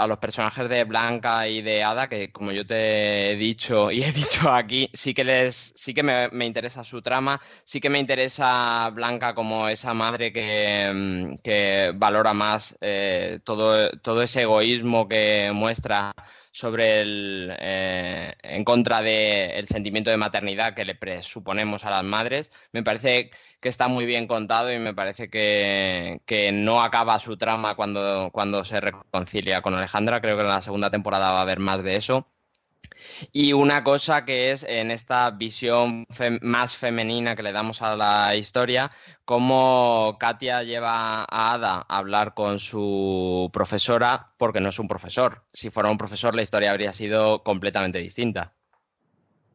a 0.02 0.08
los 0.08 0.18
personajes 0.18 0.70
de 0.70 0.86
Blanca 0.86 1.46
y 1.50 1.62
de 1.62 1.84
Ada, 1.84 2.08
que 2.08 2.32
como 2.32 2.54
yo 2.54 2.66
te 2.66 3.32
he 3.32 3.36
dicho 3.36 3.92
y 3.92 4.04
he 4.04 4.12
dicho 4.14 4.50
aquí, 4.50 4.90
sí 4.94 5.14
que 5.14 5.26
les, 5.26 5.74
sí 5.76 5.94
que 5.94 6.02
me, 6.02 6.30
me 6.30 6.46
interesa 6.46 6.86
su 6.86 7.02
trama, 7.02 7.42
sí 7.66 7.82
que 7.82 7.90
me 7.90 8.00
interesa 8.00 8.90
Blanca 8.92 9.36
como 9.36 9.68
esa 9.68 9.94
madre 9.94 10.32
que, 10.32 10.90
mm, 10.94 11.38
que 11.44 11.92
valora 11.94 12.34
más 12.34 12.78
eh, 12.80 13.40
todo, 13.44 13.90
todo 14.00 14.22
ese 14.22 14.44
egoísmo 14.44 15.06
que 15.06 15.52
muestra 15.54 16.14
sobre 16.52 17.02
el 17.02 17.56
eh, 17.60 18.36
en 18.42 18.64
contra 18.64 19.02
del 19.02 19.68
sentimiento 19.68 20.10
de 20.10 20.18
maternidad 20.18 20.74
que 20.76 20.86
le 20.86 20.96
presuponemos 20.96 21.86
a 21.86 21.90
las 21.90 22.04
madres. 22.04 22.52
Me 22.72 22.84
parece 22.84 23.32
que 23.60 23.70
está 23.70 23.88
muy 23.88 24.06
bien 24.06 24.28
contado 24.28 24.72
y 24.72 24.80
me 24.80 24.94
parece 24.94 25.30
que, 25.30 26.22
que 26.26 26.52
no 26.52 26.82
acaba 26.82 27.20
su 27.20 27.38
trama 27.38 27.76
cuando, 27.76 28.30
cuando 28.32 28.64
se 28.66 28.80
reconcilia 28.80 29.62
con 29.62 29.74
Alejandra. 29.74 30.22
Creo 30.22 30.36
que 30.38 30.44
en 30.44 30.50
la 30.50 30.62
segunda 30.62 30.90
temporada 30.90 31.32
va 31.32 31.40
a 31.40 31.44
haber 31.44 31.60
más 31.60 31.84
de 31.84 31.96
eso. 31.96 32.28
Y 33.32 33.54
una 33.54 33.84
cosa 33.84 34.26
que 34.26 34.52
es 34.52 34.64
en 34.64 34.92
esta 34.92 35.30
visión 35.32 36.06
más 36.42 36.76
femenina 36.76 37.36
que 37.36 37.44
le 37.44 37.52
damos 37.52 37.82
a 37.82 37.96
la 37.96 38.36
historia, 38.36 38.92
cómo 39.26 40.18
Katia 40.20 40.64
lleva 40.64 41.24
a 41.24 41.54
Ada 41.54 41.86
a 41.88 41.98
hablar 41.98 42.34
con 42.34 42.60
su 42.60 43.50
profesora, 43.54 44.34
porque 44.38 44.60
no 44.60 44.70
es 44.70 44.80
un 44.80 44.88
profesor. 44.88 45.46
Si 45.54 45.70
fuera 45.70 45.90
un 45.90 45.98
profesor, 45.98 46.36
la 46.36 46.42
historia 46.42 46.72
habría 46.72 46.94
sido 46.94 47.44
completamente 47.44 48.00
distinta. 48.00 48.54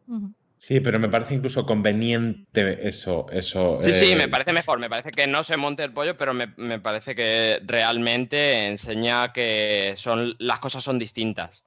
Ujú. 0.09 0.33
Sí, 0.67 0.81
pero 0.81 0.99
me 0.99 1.11
parece 1.11 1.35
incluso 1.35 1.67
conveniente 1.67 2.89
eso, 2.89 3.27
eso. 3.31 3.81
Sí, 3.83 3.93
sí, 3.93 4.13
eh, 4.13 4.17
me 4.17 4.29
parece 4.29 4.55
mejor. 4.55 4.79
Me 4.79 4.89
parece 4.89 5.11
que 5.11 5.27
no 5.27 5.45
se 5.45 5.59
monte 5.59 5.85
el 5.85 5.93
pollo, 5.93 6.17
pero 6.17 6.33
me, 6.33 6.55
me 6.57 6.79
parece 6.79 7.15
que 7.15 7.61
realmente 7.67 8.69
enseña 8.69 9.31
que 9.35 9.93
son, 9.95 10.35
las 10.39 10.61
cosas 10.61 10.83
son 10.83 10.99
distintas. 10.99 11.67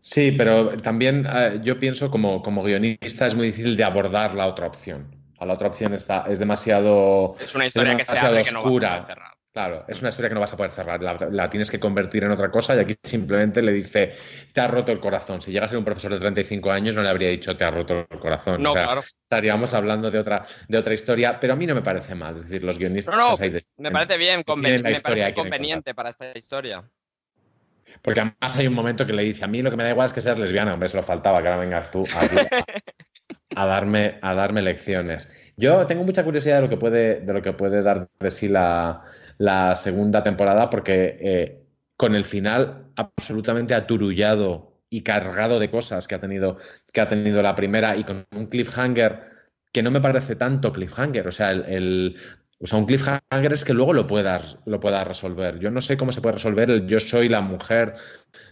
Sí, 0.00 0.32
pero 0.32 0.76
también 0.78 1.24
eh, 1.32 1.60
yo 1.62 1.78
pienso 1.78 2.10
como, 2.10 2.42
como 2.42 2.64
guionista 2.64 3.26
es 3.26 3.36
muy 3.36 3.46
difícil 3.46 3.76
de 3.76 3.84
abordar 3.84 4.34
la 4.34 4.48
otra 4.48 4.66
opción. 4.66 5.06
A 5.38 5.46
La 5.46 5.54
otra 5.54 5.68
opción 5.68 5.94
está, 5.94 6.26
es 6.28 6.40
demasiado, 6.40 7.36
Es 7.38 7.54
una 7.54 7.66
historia 7.66 7.96
que 7.96 8.04
se 8.04 8.18
abre 8.18 8.42
que 8.42 8.50
no 8.50 8.64
va 8.64 8.68
a 8.68 8.72
oscura. 8.72 9.31
Claro, 9.52 9.84
es 9.86 10.00
una 10.00 10.08
historia 10.08 10.30
que 10.30 10.34
no 10.34 10.40
vas 10.40 10.52
a 10.54 10.56
poder 10.56 10.72
cerrar, 10.72 11.02
la, 11.02 11.14
la 11.30 11.50
tienes 11.50 11.70
que 11.70 11.78
convertir 11.78 12.24
en 12.24 12.30
otra 12.30 12.50
cosa 12.50 12.74
y 12.74 12.78
aquí 12.78 12.94
simplemente 13.02 13.60
le 13.60 13.72
dice, 13.72 14.14
te 14.54 14.62
ha 14.62 14.66
roto 14.66 14.92
el 14.92 14.98
corazón. 14.98 15.42
Si 15.42 15.52
llega 15.52 15.66
a 15.66 15.68
ser 15.68 15.76
un 15.76 15.84
profesor 15.84 16.10
de 16.10 16.20
35 16.20 16.72
años 16.72 16.94
no 16.94 17.02
le 17.02 17.10
habría 17.10 17.28
dicho, 17.28 17.54
te 17.54 17.62
ha 17.62 17.70
roto 17.70 18.06
el 18.10 18.18
corazón. 18.18 18.62
No, 18.62 18.70
O 18.70 18.74
sea, 18.74 18.84
claro. 18.84 19.00
estaríamos 19.02 19.74
hablando 19.74 20.10
de 20.10 20.18
otra, 20.18 20.46
de 20.68 20.78
otra 20.78 20.94
historia, 20.94 21.38
pero 21.38 21.52
a 21.52 21.56
mí 21.56 21.66
no 21.66 21.74
me 21.74 21.82
parece 21.82 22.14
mal. 22.14 22.36
Es 22.36 22.44
decir, 22.44 22.64
los 22.64 22.78
guionistas 22.78 23.14
No, 23.14 23.28
no, 23.28 23.36
ahí 23.38 23.50
deciden- 23.50 23.66
Me 23.76 23.90
parece 23.90 24.16
bien, 24.16 24.42
conven- 24.42 24.82
me 24.82 24.98
parece 24.98 25.34
conveniente 25.34 25.94
para 25.94 26.08
esta 26.08 26.32
historia. 26.38 26.82
Porque 28.00 28.20
además 28.20 28.56
hay 28.56 28.66
un 28.66 28.74
momento 28.74 29.04
que 29.06 29.12
le 29.12 29.22
dice, 29.22 29.44
a 29.44 29.48
mí 29.48 29.60
lo 29.60 29.70
que 29.70 29.76
me 29.76 29.84
da 29.84 29.90
igual 29.90 30.06
es 30.06 30.14
que 30.14 30.22
seas 30.22 30.38
lesbiana, 30.38 30.72
hombre, 30.72 30.88
se 30.88 30.96
lo 30.96 31.02
faltaba, 31.02 31.42
que 31.42 31.48
ahora 31.48 31.60
vengas 31.60 31.90
tú 31.90 32.04
a, 32.14 32.20
a 33.54 33.66
darme, 33.66 34.18
a 34.22 34.34
darme 34.34 34.62
lecciones. 34.62 35.30
Yo 35.58 35.84
tengo 35.86 36.04
mucha 36.04 36.24
curiosidad 36.24 36.56
de 36.56 36.62
lo 36.62 36.68
que 36.70 36.78
puede, 36.78 37.20
de 37.20 37.32
lo 37.34 37.42
que 37.42 37.52
puede 37.52 37.82
dar 37.82 38.08
de 38.18 38.30
sí 38.30 38.48
la, 38.48 39.02
la 39.38 39.74
segunda 39.76 40.22
temporada, 40.22 40.70
porque 40.70 41.18
eh, 41.20 41.62
con 41.96 42.14
el 42.14 42.24
final 42.24 42.86
absolutamente 42.96 43.74
aturullado 43.74 44.80
y 44.90 45.02
cargado 45.02 45.58
de 45.58 45.70
cosas 45.70 46.06
que 46.06 46.14
ha 46.14 46.20
tenido, 46.20 46.58
que 46.92 47.00
ha 47.00 47.08
tenido 47.08 47.42
la 47.42 47.54
primera 47.54 47.96
y 47.96 48.04
con 48.04 48.26
un 48.36 48.46
cliffhanger 48.46 49.30
que 49.72 49.82
no 49.82 49.90
me 49.90 50.00
parece 50.00 50.36
tanto 50.36 50.72
cliffhanger, 50.72 51.26
o 51.28 51.32
sea, 51.32 51.50
el, 51.50 51.64
el- 51.64 52.16
o 52.60 52.66
sea, 52.66 52.78
un 52.78 52.86
cliffhanger 52.86 53.52
es 53.52 53.64
que 53.64 53.74
luego 53.74 53.92
lo 53.92 54.06
puedas, 54.06 54.56
lo 54.66 54.78
puedas 54.78 55.04
resolver. 55.06 55.58
Yo 55.58 55.70
no 55.72 55.80
sé 55.80 55.96
cómo 55.96 56.12
se 56.12 56.20
puede 56.20 56.34
resolver 56.34 56.70
el 56.70 56.86
yo 56.86 57.00
soy 57.00 57.28
la 57.28 57.40
mujer 57.40 57.94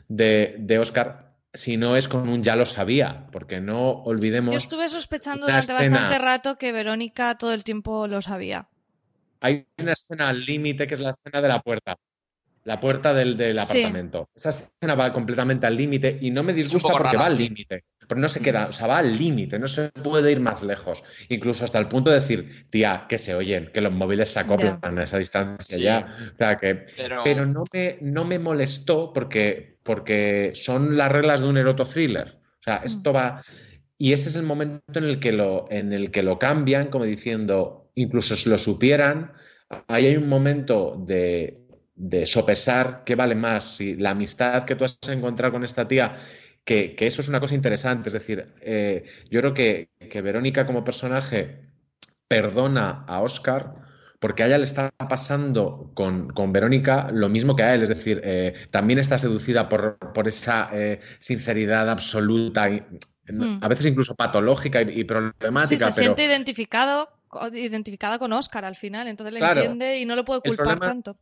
de, 0.08 0.56
de 0.58 0.78
Oscar 0.78 1.30
si 1.52 1.76
no 1.76 1.96
es 1.96 2.08
con 2.08 2.28
un 2.28 2.42
ya 2.42 2.56
lo 2.56 2.64
sabía, 2.66 3.26
porque 3.32 3.60
no 3.60 3.90
olvidemos. 4.02 4.52
Yo 4.52 4.58
estuve 4.58 4.88
sospechando 4.88 5.46
durante 5.46 5.72
escena- 5.72 6.00
bastante 6.00 6.18
rato 6.18 6.56
que 6.56 6.72
Verónica 6.72 7.36
todo 7.38 7.52
el 7.52 7.64
tiempo 7.64 8.06
lo 8.08 8.22
sabía. 8.22 8.68
Hay 9.40 9.66
una 9.78 9.92
escena 9.92 10.28
al 10.28 10.44
límite 10.44 10.86
que 10.86 10.94
es 10.94 11.00
la 11.00 11.10
escena 11.10 11.40
de 11.40 11.48
la 11.48 11.60
puerta. 11.60 11.96
La 12.64 12.78
puerta 12.78 13.14
del, 13.14 13.36
del 13.36 13.58
Sí. 13.58 13.64
apartamento. 13.82 14.28
Esa 14.34 14.50
escena 14.50 14.94
va 14.94 15.12
completamente 15.12 15.66
al 15.66 15.76
límite 15.76 16.18
y 16.20 16.30
no 16.30 16.42
me 16.42 16.52
disgusta 16.52 16.90
porque 16.92 17.04
rara, 17.04 17.18
va 17.20 17.26
al 17.26 17.38
límite. 17.38 17.84
Pero 18.06 18.20
no 18.20 18.28
se 18.28 18.40
queda, 18.42 18.66
o 18.66 18.72
sea, 18.72 18.88
va 18.88 18.98
al 18.98 19.16
límite, 19.16 19.56
no 19.58 19.68
se 19.68 19.88
puede 19.90 20.32
ir 20.32 20.40
más 20.40 20.62
lejos. 20.64 21.02
Incluso 21.28 21.64
hasta 21.64 21.78
el 21.78 21.86
punto 21.86 22.10
de 22.10 22.16
decir, 22.16 22.66
tía, 22.68 23.06
que 23.08 23.18
se 23.18 23.34
oyen, 23.36 23.70
que 23.72 23.80
los 23.80 23.92
móviles 23.92 24.30
se 24.30 24.40
acoplan 24.40 24.98
a 24.98 25.04
esa 25.04 25.16
distancia 25.18 25.76
Sí. 25.76 25.82
ya. 25.82 26.16
O 26.34 26.36
sea, 26.36 26.58
que, 26.58 26.74
Pero, 26.96 27.22
pero 27.24 27.46
no 27.46 27.62
me, 27.72 27.98
no 28.02 28.24
me 28.24 28.38
molestó 28.40 29.12
porque, 29.12 29.78
porque 29.84 30.50
son 30.54 30.96
las 30.96 31.10
reglas 31.12 31.40
de 31.40 31.46
un 31.48 31.56
eroto 31.56 31.84
thriller. 31.84 32.36
O 32.58 32.62
sea, 32.62 32.82
esto 32.84 33.12
va. 33.12 33.42
Y 33.96 34.12
ese 34.12 34.28
es 34.28 34.34
el 34.36 34.42
momento 34.42 34.82
en 34.98 35.04
el 35.04 35.20
que 35.20 35.30
lo, 35.32 35.66
en 35.70 35.92
el 35.92 36.10
que 36.10 36.22
lo 36.24 36.38
cambian, 36.38 36.88
como 36.88 37.04
diciendo, 37.04 37.89
incluso 38.00 38.36
si 38.36 38.48
lo 38.48 38.58
supieran, 38.58 39.32
ahí 39.88 40.06
hay 40.06 40.16
un 40.16 40.28
momento 40.28 40.96
de, 41.06 41.66
de 41.94 42.26
sopesar 42.26 43.02
qué 43.04 43.14
vale 43.14 43.34
más, 43.34 43.76
si 43.76 43.96
la 43.96 44.10
amistad 44.10 44.64
que 44.64 44.76
tú 44.76 44.84
has 44.84 44.98
encontrado 45.08 45.52
con 45.52 45.64
esta 45.64 45.86
tía, 45.88 46.16
que, 46.64 46.94
que 46.94 47.06
eso 47.06 47.22
es 47.22 47.28
una 47.28 47.40
cosa 47.40 47.54
interesante. 47.54 48.08
Es 48.08 48.12
decir, 48.14 48.54
eh, 48.60 49.04
yo 49.30 49.40
creo 49.40 49.54
que, 49.54 49.90
que 50.10 50.22
Verónica 50.22 50.66
como 50.66 50.84
personaje 50.84 51.70
perdona 52.28 53.04
a 53.08 53.20
Oscar 53.22 53.74
porque 54.20 54.42
a 54.42 54.46
ella 54.46 54.58
le 54.58 54.64
está 54.64 54.90
pasando 55.08 55.92
con, 55.94 56.28
con 56.28 56.52
Verónica 56.52 57.10
lo 57.10 57.30
mismo 57.30 57.56
que 57.56 57.62
a 57.62 57.74
él, 57.74 57.82
es 57.82 57.88
decir, 57.88 58.20
eh, 58.22 58.52
también 58.70 58.98
está 58.98 59.16
seducida 59.18 59.68
por, 59.68 59.98
por 60.12 60.28
esa 60.28 60.68
eh, 60.74 61.00
sinceridad 61.20 61.88
absoluta, 61.88 62.68
y, 62.68 62.82
Hmm. 63.32 63.58
a 63.60 63.68
veces 63.68 63.86
incluso 63.86 64.14
patológica 64.14 64.82
y, 64.82 65.00
y 65.00 65.04
Sí, 65.04 65.04
problemática, 65.04 65.90
se 65.90 66.00
pero 66.00 66.16
siente 66.16 66.24
identificado, 66.24 67.08
identificada 67.52 68.18
con 68.18 68.32
Oscar 68.32 68.64
al 68.64 68.76
final, 68.76 69.08
entonces 69.08 69.32
le 69.32 69.40
Claro. 69.40 69.60
entiende 69.60 69.98
y 69.98 70.04
no 70.06 70.16
lo 70.16 70.24
puede 70.24 70.40
El 70.44 70.50
culpar 70.50 70.66
problema- 70.76 70.86
tanto. 70.86 71.16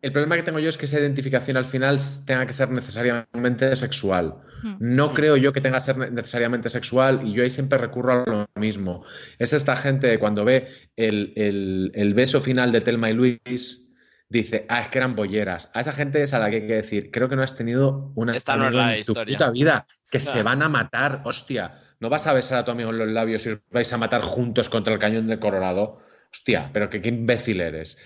el 0.00 0.10
problema 0.12 0.36
que 0.36 0.42
tengo 0.42 0.58
yo 0.58 0.68
es 0.68 0.76
que 0.76 0.86
esa 0.86 0.98
identificación 0.98 1.56
al 1.56 1.64
final 1.64 1.98
tenga 2.26 2.44
que 2.46 2.52
ser 2.52 2.70
necesariamente 2.70 3.74
sexual. 3.76 4.34
Hmm. 4.62 4.74
No 4.80 5.14
creo 5.14 5.36
yo 5.36 5.52
que 5.52 5.60
tenga 5.60 5.76
que 5.78 5.84
ser 5.84 6.12
necesariamente 6.12 6.68
sexual 6.70 7.26
y 7.26 7.34
yo 7.34 7.42
ahí 7.44 7.50
siempre 7.50 7.78
recurro 7.78 8.12
a 8.12 8.24
lo 8.28 8.46
mismo. 8.56 9.04
Es 9.38 9.52
esta 9.52 9.76
gente 9.76 10.18
cuando 10.18 10.44
ve 10.44 10.66
el, 10.96 11.32
el- 11.36 11.92
el 11.94 12.14
beso 12.14 12.40
final 12.40 12.72
de 12.72 12.80
Telma 12.80 13.10
y 13.10 13.14
Luis, 13.14 13.88
dice, 14.28 14.64
ah, 14.70 14.80
es 14.80 14.88
que 14.88 14.98
eran 14.98 15.14
bolleras. 15.14 15.70
A 15.74 15.80
esa 15.82 15.92
gente 15.92 16.22
es 16.22 16.32
a 16.32 16.38
la 16.38 16.48
que 16.50 16.56
hay 16.56 16.66
que 16.66 16.74
decir, 16.74 17.10
creo 17.10 17.28
que 17.28 17.36
no 17.36 17.42
has 17.42 17.54
tenido 17.54 18.12
una 18.14 18.34
Esta 18.36 18.56
no 18.56 18.62
es 18.62 18.68
amigo 18.68 18.82
la 18.82 18.96
en 18.96 19.04
tu 19.04 19.12
historia. 19.12 19.36
puta 19.36 19.50
vida, 19.50 19.86
que 20.10 20.18
Claro. 20.18 20.32
se 20.38 20.42
van 20.42 20.62
a 20.62 20.68
matar, 20.68 21.20
hostia. 21.24 21.72
No 22.02 22.10
vas 22.10 22.26
a 22.26 22.32
besar 22.32 22.58
a 22.58 22.64
tu 22.64 22.72
amigo 22.72 22.90
en 22.90 22.98
los 22.98 23.08
labios 23.08 23.46
y 23.46 23.50
os 23.50 23.60
vais 23.70 23.92
a 23.92 23.98
matar 23.98 24.22
juntos 24.22 24.68
contra 24.68 24.92
el 24.92 24.98
cañón 24.98 25.26
de 25.28 25.38
Colorado. 25.38 26.00
Hostia, 26.32 26.70
pero 26.72 26.90
que 26.90 27.00
qué 27.00 27.10
imbécil 27.10 27.60
eres. 27.60 27.96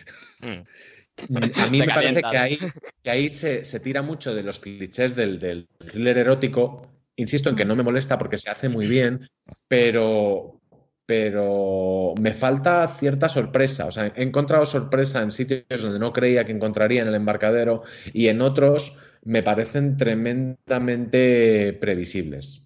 mm, 0.41 1.37
A 1.57 1.67
mí 1.67 1.79
me 1.81 1.87
parece 1.89 2.21
que 2.23 2.37
ahí, 2.37 2.59
que 3.03 3.11
ahí 3.11 3.31
se, 3.31 3.65
se 3.65 3.81
tira 3.81 4.03
mucho 4.03 4.35
de 4.35 4.43
los 4.43 4.59
clichés 4.61 5.15
del, 5.17 5.39
del 5.39 5.69
thriller 5.79 6.19
erótico. 6.19 6.93
Insisto 7.17 7.49
en 7.49 7.57
que 7.57 7.65
no 7.65 7.75
me 7.75 7.83
molesta 7.83 8.19
porque 8.19 8.37
se 8.37 8.51
hace 8.51 8.69
muy 8.69 8.87
bien, 8.87 9.27
pero, 9.67 10.61
pero 11.07 12.13
me 12.21 12.35
falta 12.35 12.87
cierta 12.89 13.29
sorpresa. 13.31 13.87
O 13.87 13.91
sea, 13.93 14.13
he 14.15 14.23
encontrado 14.23 14.67
sorpresa 14.67 15.23
en 15.23 15.31
sitios 15.31 15.81
donde 15.83 15.99
no 15.99 16.13
creía 16.13 16.45
que 16.45 16.53
encontraría 16.53 17.01
en 17.03 17.09
el 17.09 17.15
embarcadero 17.15 17.83
y 18.13 18.29
en 18.29 18.43
otros 18.43 18.99
me 19.25 19.43
parecen 19.43 19.97
tremendamente 19.97 21.73
previsibles. 21.81 22.66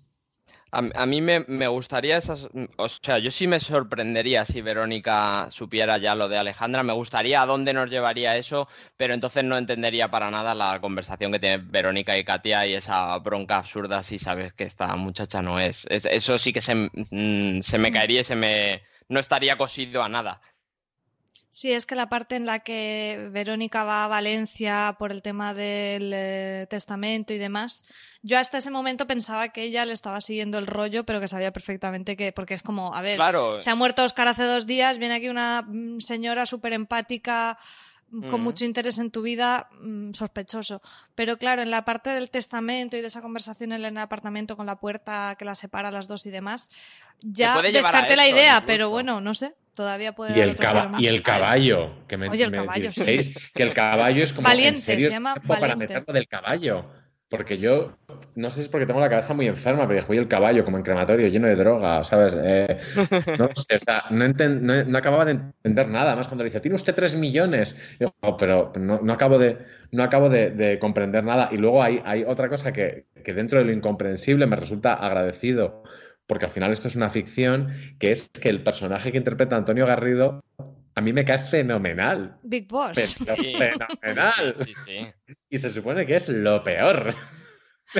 A, 0.72 1.06
mí 1.06 1.20
me, 1.20 1.68
gustaría 1.68 2.16
esas. 2.16 2.48
O 2.76 2.88
sea, 2.88 3.18
yo 3.18 3.30
sí 3.30 3.48
me 3.48 3.58
sorprendería 3.58 4.44
si 4.44 4.60
Verónica 4.60 5.48
supiera 5.50 5.98
ya 5.98 6.14
lo 6.14 6.28
de 6.28 6.38
Alejandra. 6.38 6.84
Me 6.84 6.92
gustaría 6.92 7.42
a 7.42 7.46
dónde 7.46 7.72
nos 7.72 7.90
llevaría 7.90 8.36
eso, 8.36 8.68
pero 8.96 9.12
entonces 9.14 9.42
no 9.42 9.58
entendería 9.58 10.10
para 10.10 10.30
nada 10.30 10.54
la 10.54 10.80
conversación 10.80 11.32
que 11.32 11.40
tiene 11.40 11.58
Verónica 11.58 12.16
y 12.16 12.24
Katia 12.24 12.66
y 12.66 12.74
esa 12.74 13.18
bronca 13.18 13.58
absurda 13.58 14.04
si 14.04 14.18
sabes 14.20 14.52
que 14.52 14.64
esta 14.64 14.94
muchacha 14.94 15.42
no 15.42 15.58
es. 15.58 15.86
eso 15.90 16.38
sí 16.38 16.52
que 16.52 16.60
se, 16.60 16.74
mm, 16.74 17.60
se 17.62 17.78
me 17.78 17.90
mm. 17.90 17.92
caería 17.92 18.20
y 18.20 18.24
se 18.24 18.36
me. 18.36 18.82
No 19.08 19.18
estaría 19.18 19.56
cosido 19.56 20.04
a 20.04 20.08
nada. 20.08 20.40
Sí, 21.52 21.72
es 21.72 21.84
que 21.84 21.96
la 21.96 22.08
parte 22.08 22.36
en 22.36 22.46
la 22.46 22.60
que 22.60 23.28
Verónica 23.32 23.82
va 23.82 24.04
a 24.04 24.08
Valencia 24.08 24.94
por 24.98 25.10
el 25.10 25.20
tema 25.20 25.52
del 25.52 26.12
eh, 26.14 26.66
testamento 26.70 27.32
y 27.34 27.38
demás, 27.38 27.84
yo 28.22 28.38
hasta 28.38 28.58
ese 28.58 28.70
momento 28.70 29.08
pensaba 29.08 29.48
que 29.48 29.64
ella 29.64 29.84
le 29.84 29.92
estaba 29.92 30.20
siguiendo 30.20 30.58
el 30.58 30.68
rollo, 30.68 31.04
pero 31.04 31.20
que 31.20 31.26
sabía 31.26 31.52
perfectamente 31.52 32.16
que, 32.16 32.30
porque 32.30 32.54
es 32.54 32.62
como, 32.62 32.94
a 32.94 33.02
ver, 33.02 33.18
se 33.58 33.68
ha 33.68 33.74
muerto 33.74 34.04
Oscar 34.04 34.28
hace 34.28 34.44
dos 34.44 34.66
días, 34.66 34.98
viene 34.98 35.16
aquí 35.16 35.28
una 35.28 35.62
mm, 35.66 35.98
señora 35.98 36.46
súper 36.46 36.72
empática 36.72 37.58
con 38.28 38.40
mucho 38.40 38.64
interés 38.64 38.98
en 38.98 39.10
tu 39.10 39.22
vida, 39.22 39.68
mm, 39.80 40.12
sospechoso. 40.12 40.82
Pero 41.14 41.36
claro, 41.36 41.62
en 41.62 41.70
la 41.70 41.84
parte 41.84 42.10
del 42.10 42.30
testamento 42.30 42.96
y 42.96 43.00
de 43.00 43.06
esa 43.06 43.22
conversación 43.22 43.72
en 43.72 43.84
el 43.84 43.96
apartamento 43.98 44.56
con 44.56 44.66
la 44.66 44.80
puerta 44.80 45.36
que 45.38 45.44
la 45.44 45.54
separa 45.54 45.88
a 45.88 45.92
las 45.92 46.08
dos 46.08 46.26
y 46.26 46.30
demás, 46.30 46.70
ya 47.20 47.60
descarté 47.62 48.16
la 48.16 48.26
idea, 48.26 48.64
pero 48.66 48.90
bueno, 48.90 49.20
no 49.20 49.34
sé, 49.34 49.54
todavía 49.74 50.12
puede 50.14 50.36
y 50.36 50.40
el, 50.40 50.56
y 50.98 51.06
el 51.06 51.22
caballo, 51.22 51.90
que 52.06 52.16
me, 52.16 52.28
Oye, 52.28 52.44
el 52.44 52.52
caballo, 52.52 52.90
que 53.54 53.62
el 53.62 53.72
caballo 53.72 54.24
es 54.24 54.32
como 54.32 54.48
valiente, 54.48 54.80
se 54.80 55.10
llama 55.10 55.34
para 55.46 55.76
meterlo 55.76 56.12
del 56.12 56.28
caballo. 56.28 56.86
Porque 57.30 57.58
yo, 57.58 57.96
no 58.34 58.50
sé 58.50 58.56
si 58.56 58.62
es 58.62 58.68
porque 58.68 58.86
tengo 58.86 58.98
la 58.98 59.08
cabeza 59.08 59.34
muy 59.34 59.46
enferma, 59.46 59.86
pero 59.86 60.04
voy 60.04 60.18
el 60.18 60.26
caballo 60.26 60.64
como 60.64 60.78
en 60.78 60.82
crematorio 60.82 61.28
lleno 61.28 61.46
de 61.46 61.54
droga, 61.54 62.02
¿sabes? 62.02 62.36
Eh, 62.36 62.80
no 63.38 63.48
sé, 63.54 63.76
o 63.76 63.78
sea, 63.78 64.06
no, 64.10 64.98
acababa 64.98 65.24
de 65.24 65.30
entender 65.30 65.86
nada. 65.86 66.16
Más 66.16 66.26
cuando 66.26 66.42
le 66.42 66.50
dice, 66.50 66.58
tiene 66.58 66.74
usted 66.74 66.92
tres 66.92 67.14
millones. 67.14 67.78
Yo, 68.00 68.12
oh, 68.18 68.36
pero 68.36 68.72
no, 68.76 69.12
acabo, 69.12 69.38
de, 69.38 69.58
no 69.92 70.02
acabo 70.02 70.28
de, 70.28 70.78
comprender 70.80 71.22
nada. 71.22 71.50
Y 71.52 71.58
luego 71.58 71.84
hay, 71.84 72.02
hay 72.04 72.24
otra 72.24 72.48
cosa 72.48 72.72
que, 72.72 73.06
que 73.22 73.32
dentro 73.32 73.60
de 73.60 73.64
lo 73.64 73.70
incomprensible 73.70 74.46
me 74.46 74.56
resulta 74.56 74.94
agradecido, 74.94 75.84
porque 76.30 76.44
al 76.44 76.52
final 76.52 76.70
esto 76.70 76.86
es 76.86 76.94
una 76.94 77.10
ficción, 77.10 77.74
que 77.98 78.12
es 78.12 78.28
que 78.28 78.50
el 78.50 78.62
personaje 78.62 79.10
que 79.10 79.18
interpreta 79.18 79.56
Antonio 79.56 79.84
Garrido 79.84 80.44
a 80.94 81.00
mí 81.00 81.12
me 81.12 81.24
cae 81.24 81.40
fenomenal. 81.40 82.36
Big 82.44 82.68
Boss. 82.68 83.16
fenomenal. 83.16 84.54
Sí, 84.54 84.72
sí. 84.86 85.08
Y 85.48 85.58
se 85.58 85.70
supone 85.70 86.06
que 86.06 86.14
es 86.14 86.28
lo 86.28 86.62
peor. 86.62 87.12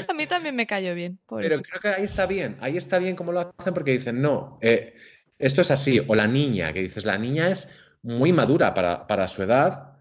A 0.09 0.14
mí 0.14 0.28
también 0.28 0.55
me 0.55 0.64
cayó 0.64 0.95
bien. 0.95 1.18
Pero 1.28 1.61
creo 1.61 1.81
que 1.81 1.89
ahí 1.89 2.05
está 2.05 2.26
bien. 2.26 2.57
Ahí 2.61 2.76
está 2.76 3.01
bien 3.01 3.16
cómo 3.16 3.33
lo 3.33 3.53
hacen 3.59 3.74
porque 3.74 3.91
dicen, 3.91 4.22
no, 4.22 4.61
eh, 4.62 4.95
esto 5.37 5.62
es 5.62 5.72
así. 5.72 6.01
O 6.07 6.14
la 6.14 6.28
niña, 6.28 6.72
que 6.72 6.83
dices, 6.83 7.05
la 7.05 7.18
niña 7.18 7.49
es 7.49 7.68
muy 8.03 8.33
madura 8.33 8.72
para, 8.72 9.26
su 9.26 9.43
edad 9.43 9.99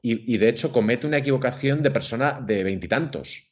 y, 0.00 0.32
y, 0.32 0.38
de 0.38 0.50
hecho 0.50 0.70
comete 0.70 1.08
una 1.08 1.18
equivocación 1.18 1.82
de 1.82 1.90
persona 1.90 2.38
de 2.40 2.62
veintitantos. 2.62 3.45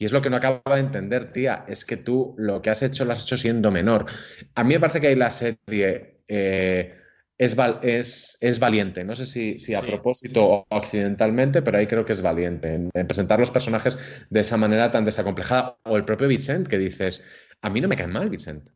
Y 0.00 0.06
es 0.06 0.12
lo 0.12 0.22
que 0.22 0.30
no 0.30 0.36
acaba 0.36 0.62
de 0.64 0.80
entender, 0.80 1.30
tía. 1.30 1.66
Es 1.68 1.84
que 1.84 1.98
tú 1.98 2.34
lo 2.38 2.62
que 2.62 2.70
has 2.70 2.82
hecho 2.82 3.04
lo 3.04 3.12
has 3.12 3.22
hecho 3.22 3.36
siendo 3.36 3.70
menor. 3.70 4.06
A 4.54 4.64
mí 4.64 4.72
me 4.72 4.80
parece 4.80 4.98
que 4.98 5.08
hay 5.08 5.14
la 5.14 5.30
serie 5.30 6.22
eh, 6.26 6.94
es, 7.36 8.38
es, 8.40 8.58
valiente. 8.58 9.04
No 9.04 9.14
sé 9.14 9.26
si, 9.26 9.74
a 9.74 9.82
propósito 9.82 10.42
o 10.46 10.66
accidentalmente, 10.70 11.60
pero 11.60 11.76
ahí 11.76 11.86
creo 11.86 12.06
que 12.06 12.14
es 12.14 12.22
valiente 12.22 12.74
en, 12.74 13.06
presentar 13.06 13.38
los 13.38 13.50
personajes 13.50 13.98
de 14.30 14.40
esa 14.40 14.56
manera 14.56 14.90
tan 14.90 15.04
desacomplejada. 15.04 15.76
O 15.84 15.98
el 15.98 16.06
propio 16.06 16.28
Vicent, 16.28 16.66
que 16.66 16.78
dices, 16.78 17.22
a 17.60 17.68
mí 17.68 17.82
no 17.82 17.88
me 17.88 17.96
cae 17.96 18.06
mal 18.06 18.30
Vicent. 18.30 18.70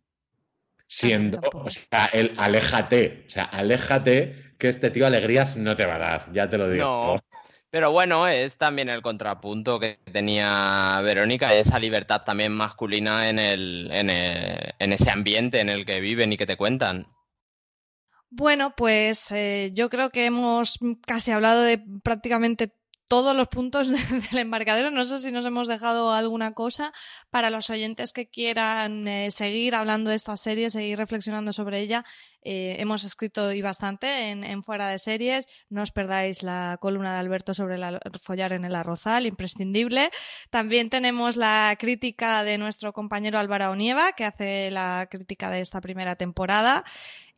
Siendo, 0.86 1.40
o 1.54 1.70
sea, 1.70 2.04
el 2.12 2.34
aléjate, 2.36 3.24
o 3.26 3.30
sea, 3.30 3.44
aléjate 3.44 4.52
que 4.58 4.68
este 4.68 4.90
tío 4.90 5.06
alegrías 5.06 5.56
no 5.56 5.74
te 5.74 5.86
va 5.86 5.94
a 5.94 5.98
dar, 5.98 6.32
ya 6.34 6.50
te 6.50 6.58
lo 6.58 6.68
digo. 6.68 6.84
No. 6.84 7.33
Pero 7.74 7.90
bueno, 7.90 8.28
es 8.28 8.56
también 8.56 8.88
el 8.88 9.02
contrapunto 9.02 9.80
que 9.80 9.98
tenía 10.12 11.00
Verónica, 11.02 11.52
esa 11.56 11.80
libertad 11.80 12.22
también 12.24 12.52
masculina 12.52 13.28
en, 13.28 13.40
el, 13.40 13.88
en, 13.90 14.10
en 14.10 14.92
ese 14.92 15.10
ambiente 15.10 15.58
en 15.58 15.68
el 15.68 15.84
que 15.84 15.98
viven 15.98 16.32
y 16.32 16.36
que 16.36 16.46
te 16.46 16.56
cuentan. 16.56 17.08
Bueno, 18.30 18.76
pues 18.76 19.32
eh, 19.32 19.72
yo 19.74 19.90
creo 19.90 20.10
que 20.10 20.26
hemos 20.26 20.78
casi 21.04 21.32
hablado 21.32 21.62
de 21.62 21.82
prácticamente 22.04 22.72
todos 23.14 23.36
los 23.36 23.46
puntos 23.46 23.88
del 24.32 24.38
embarcadero. 24.38 24.90
No 24.90 25.04
sé 25.04 25.20
si 25.20 25.30
nos 25.30 25.44
hemos 25.44 25.68
dejado 25.68 26.10
alguna 26.10 26.52
cosa 26.52 26.92
para 27.30 27.48
los 27.48 27.70
oyentes 27.70 28.12
que 28.12 28.28
quieran 28.28 29.06
eh, 29.06 29.30
seguir 29.30 29.76
hablando 29.76 30.10
de 30.10 30.16
esta 30.16 30.36
serie, 30.36 30.68
seguir 30.68 30.98
reflexionando 30.98 31.52
sobre 31.52 31.78
ella. 31.78 32.04
Eh, 32.42 32.74
hemos 32.80 33.04
escrito 33.04 33.52
y 33.52 33.62
bastante 33.62 34.30
en, 34.30 34.62
Fuera 34.64 34.88
de 34.88 34.98
Series. 34.98 35.46
No 35.70 35.82
os 35.82 35.92
perdáis 35.92 36.42
la 36.42 36.76
columna 36.80 37.12
de 37.12 37.20
Alberto 37.20 37.54
sobre 37.54 37.76
el 37.76 38.00
follar 38.20 38.52
en 38.52 38.64
el 38.64 38.74
arrozal, 38.74 39.26
imprescindible. 39.26 40.10
También 40.50 40.90
tenemos 40.90 41.36
la 41.36 41.76
crítica 41.78 42.42
de 42.42 42.58
nuestro 42.58 42.92
compañero 42.92 43.38
Álvaro 43.38 43.70
Onieva, 43.70 44.10
que 44.12 44.24
hace 44.24 44.72
la 44.72 45.06
crítica 45.08 45.50
de 45.50 45.60
esta 45.60 45.80
primera 45.80 46.16
temporada. 46.16 46.82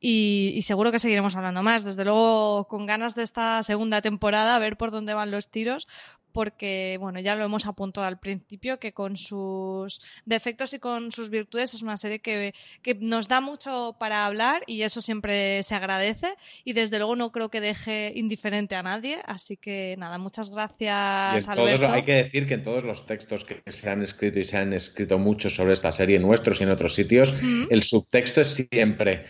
Y, 0.00 0.60
seguro 0.62 0.92
que 0.92 0.98
seguiremos 0.98 1.36
hablando 1.36 1.62
más. 1.62 1.84
Desde 1.84 2.04
luego, 2.04 2.68
con 2.68 2.86
ganas 2.86 3.14
de 3.14 3.22
esta 3.22 3.62
segunda 3.62 4.02
temporada, 4.02 4.56
a 4.56 4.58
ver 4.58 4.76
por 4.76 4.90
dónde 4.90 5.14
van 5.14 5.30
los 5.30 5.50
tiros, 5.50 5.88
porque, 6.32 6.98
bueno, 7.00 7.18
ya 7.18 7.34
lo 7.34 7.46
hemos 7.46 7.64
apuntado 7.64 8.06
al 8.06 8.18
principio, 8.18 8.78
que 8.78 8.92
con 8.92 9.16
sus 9.16 10.02
defectos 10.26 10.74
y 10.74 10.78
con 10.78 11.10
sus 11.10 11.30
virtudes 11.30 11.72
es 11.72 11.80
una 11.80 11.96
serie 11.96 12.18
que, 12.18 12.52
nos 13.00 13.28
da 13.28 13.40
mucho 13.40 13.96
para 13.98 14.26
hablar 14.26 14.62
y 14.66 14.82
eso 14.82 15.00
siempre 15.00 15.62
se 15.62 15.74
agradece. 15.74 16.34
Y 16.62 16.74
desde 16.74 16.98
luego 16.98 17.16
no 17.16 17.32
creo 17.32 17.48
que 17.48 17.62
deje 17.62 18.12
indiferente 18.14 18.74
a 18.74 18.82
nadie. 18.82 19.18
Así 19.24 19.56
que 19.56 19.94
nada, 19.96 20.18
muchas 20.18 20.50
gracias. 20.50 21.48
Alberto. 21.48 21.88
hay 21.88 22.04
que 22.04 22.12
decir 22.12 22.46
que 22.46 22.54
en 22.54 22.64
todos 22.64 22.84
los 22.84 23.06
textos 23.06 23.46
que 23.46 23.62
se 23.72 23.88
han 23.88 24.02
escrito 24.02 24.38
y 24.38 24.44
se 24.44 24.58
han 24.58 24.74
escrito 24.74 25.16
mucho 25.16 25.48
sobre 25.48 25.72
esta 25.72 25.90
serie, 25.90 26.18
nuestros 26.18 26.60
y 26.60 26.64
en 26.64 26.70
otros 26.70 26.94
sitios, 26.94 27.32
el 27.70 27.82
subtexto 27.82 28.42
es 28.42 28.66
siempre 28.70 29.24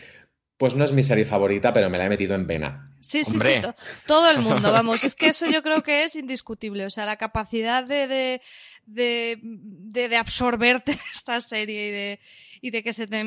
pues 0.57 0.73
no 0.73 0.83
es 0.83 0.91
mi 0.91 1.03
serie 1.03 1.23
favorita, 1.23 1.71
pero 1.71 1.89
me 1.89 1.99
la 1.99 2.05
he 2.05 2.09
metido 2.09 2.33
en 2.33 2.47
vena. 2.47 2.85
Sí, 2.99 3.23
sí, 3.23 3.37
sí. 3.39 3.61
todo 4.07 4.29
el 4.31 4.39
mundo, 4.39 4.71
vamos. 4.71 5.03
Es 5.03 5.15
que 5.15 5.27
eso 5.27 5.45
yo 5.49 5.61
creo 5.61 5.83
que 5.83 6.03
es 6.03 6.15
indiscutible. 6.15 6.85
O 6.85 6.89
sea, 6.89 7.05
la 7.05 7.17
capacidad 7.17 7.83
de, 7.83 8.41
de, 8.87 9.39
de, 9.39 10.17
absorberte 10.17 10.97
esta 11.13 11.39
serie 11.41 11.87
y 11.87 11.91
de, 11.91 12.19
y 12.61 12.71
de 12.71 12.83
que 12.83 12.91
se 12.93 13.05
te... 13.05 13.23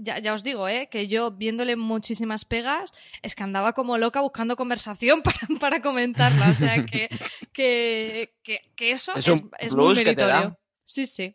Ya, 0.00 0.32
os 0.32 0.44
digo, 0.44 0.68
¿eh? 0.68 0.88
Que 0.88 1.08
yo 1.08 1.32
viéndole 1.32 1.74
muchísimas 1.74 2.44
pegas, 2.44 2.92
es 3.22 3.34
que 3.34 3.42
andaba 3.42 3.72
como 3.72 3.98
loca 3.98 4.20
buscando 4.20 4.54
conversación 4.54 5.22
para, 5.24 5.40
para 5.58 5.82
comentarla. 5.82 6.50
O 6.50 6.54
sea, 6.54 6.86
que, 6.86 7.08
que, 7.52 8.30
que, 8.76 8.92
eso 8.92 9.16
es, 9.16 9.28
es 9.58 9.74
muy 9.74 9.96
meritorio. 9.96 10.56
Sí, 10.84 11.06
sí. 11.06 11.34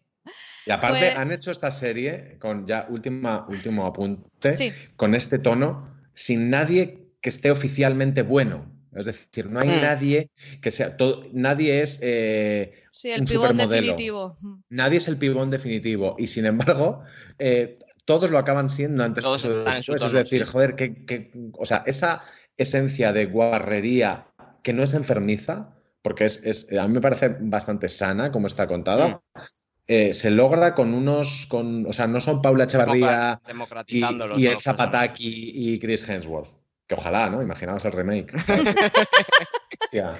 Y 0.65 0.71
aparte 0.71 0.99
pues 0.99 1.17
han 1.17 1.31
hecho 1.31 1.51
esta 1.51 1.71
serie 1.71 2.37
con 2.39 2.65
ya 2.65 2.87
última, 2.89 3.45
último 3.49 3.85
apunte, 3.85 4.73
con 4.95 5.15
este 5.15 5.39
tono, 5.39 5.93
sin 6.13 6.49
nadie 6.49 7.09
que 7.21 7.29
esté 7.29 7.51
oficialmente 7.51 8.21
bueno. 8.21 8.71
Es 8.95 9.05
decir, 9.05 9.49
no 9.49 9.59
hay 9.59 9.69
mm. 9.69 9.81
nadie 9.81 10.29
que 10.61 10.71
sea. 10.71 10.95
Todo, 10.97 11.25
nadie 11.33 11.81
es. 11.81 11.99
Eh, 12.01 12.73
sí, 12.91 13.09
el 13.09 13.23
pibón 13.23 13.57
definitivo. 13.57 14.37
Mm. 14.39 14.55
Nadie 14.69 14.97
es 14.99 15.07
el 15.07 15.17
pibón 15.17 15.49
definitivo. 15.49 16.15
Y 16.19 16.27
sin 16.27 16.45
embargo, 16.45 17.03
eh, 17.39 17.79
todos 18.05 18.29
lo 18.29 18.37
acaban 18.37 18.69
siendo 18.69 19.03
antes 19.03 19.23
todos 19.23 19.45
Es 19.45 20.11
decir, 20.11 20.45
joder, 20.45 20.75
que, 20.75 21.31
O 21.53 21.65
sea, 21.65 21.83
esa 21.87 22.21
esencia 22.57 23.13
de 23.13 23.25
guarrería 23.25 24.27
que 24.61 24.73
no 24.73 24.83
es 24.83 24.93
enfermiza, 24.93 25.75
porque 26.01 26.25
es, 26.25 26.67
a 26.77 26.87
mí 26.87 26.93
me 26.93 27.01
parece 27.01 27.35
bastante 27.39 27.89
sana 27.89 28.31
como 28.31 28.47
está 28.47 28.67
contada. 28.67 29.07
Mm. 29.07 29.39
Eh, 29.87 30.13
se 30.13 30.31
logra 30.31 30.75
con 30.75 30.93
unos, 30.93 31.45
con, 31.47 31.85
o 31.85 31.93
sea, 31.93 32.07
no 32.07 32.21
son 32.21 32.41
Paula 32.41 32.63
Echevarría 32.63 33.41
y, 33.87 34.03
y 34.37 34.47
el 34.47 34.59
Zapataki 34.61 35.51
y 35.53 35.79
Chris 35.79 36.07
Hemsworth. 36.07 36.57
Que 36.87 36.95
ojalá, 36.95 37.29
¿no? 37.29 37.41
Imaginaos 37.41 37.83
el 37.85 37.91
remake. 37.91 38.33
ya, 39.91 40.17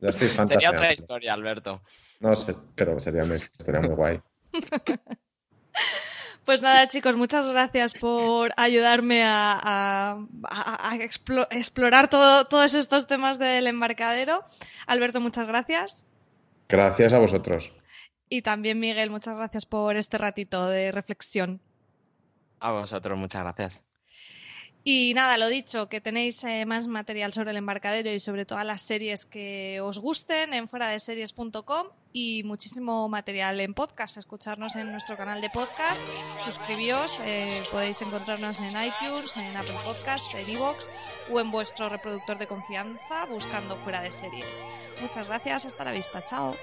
estoy 0.00 0.28
Sería 0.28 0.70
otra 0.70 0.92
historia, 0.92 1.34
Alberto. 1.34 1.82
No 2.20 2.34
sé, 2.34 2.54
pero 2.74 2.98
sería 2.98 3.22
una 3.24 3.36
historia 3.36 3.80
muy 3.80 3.94
guay. 3.94 4.20
Pues 6.44 6.62
nada, 6.62 6.88
chicos, 6.88 7.14
muchas 7.14 7.46
gracias 7.46 7.92
por 7.92 8.52
ayudarme 8.56 9.20
a, 9.22 10.16
explorar 11.50 12.08
todos 12.08 12.72
estos 12.72 13.06
temas 13.06 13.38
del 13.38 13.66
embarcadero. 13.66 14.42
Alberto, 14.86 15.20
muchas 15.20 15.46
gracias. 15.46 16.06
Gracias 16.66 17.12
a 17.12 17.18
vosotros. 17.18 17.70
Y 18.28 18.42
también, 18.42 18.78
Miguel, 18.78 19.10
muchas 19.10 19.36
gracias 19.36 19.66
por 19.66 19.96
este 19.96 20.18
ratito 20.18 20.66
de 20.68 20.92
reflexión. 20.92 21.60
A 22.60 22.72
vosotros, 22.72 23.16
muchas 23.16 23.42
gracias. 23.42 23.82
Y 24.84 25.12
nada, 25.14 25.36
lo 25.36 25.48
dicho, 25.48 25.88
que 25.88 26.00
tenéis 26.00 26.42
eh, 26.44 26.64
más 26.64 26.86
material 26.88 27.32
sobre 27.32 27.50
el 27.50 27.58
embarcadero 27.58 28.10
y 28.10 28.18
sobre 28.20 28.46
todas 28.46 28.64
las 28.64 28.80
series 28.80 29.26
que 29.26 29.80
os 29.82 29.98
gusten 29.98 30.54
en 30.54 30.68
fuera 30.68 30.88
de 30.88 30.98
series.com 30.98 31.88
y 32.12 32.42
muchísimo 32.44 33.06
material 33.08 33.60
en 33.60 33.74
podcast. 33.74 34.16
Escucharnos 34.16 34.76
en 34.76 34.90
nuestro 34.90 35.16
canal 35.16 35.42
de 35.42 35.50
podcast, 35.50 36.02
suscribíos, 36.38 37.20
eh, 37.22 37.64
podéis 37.70 38.00
encontrarnos 38.00 38.60
en 38.60 38.70
iTunes, 38.82 39.36
en 39.36 39.56
Apple 39.56 39.78
Podcast, 39.84 40.24
en 40.34 40.48
iVoox 40.48 40.88
o 41.30 41.40
en 41.40 41.50
vuestro 41.50 41.88
reproductor 41.88 42.38
de 42.38 42.46
confianza 42.46 43.26
buscando 43.26 43.76
fuera 43.76 44.00
de 44.00 44.10
series. 44.10 44.64
Muchas 45.02 45.26
gracias, 45.26 45.66
hasta 45.66 45.84
la 45.84 45.92
vista, 45.92 46.24
chao. 46.24 46.56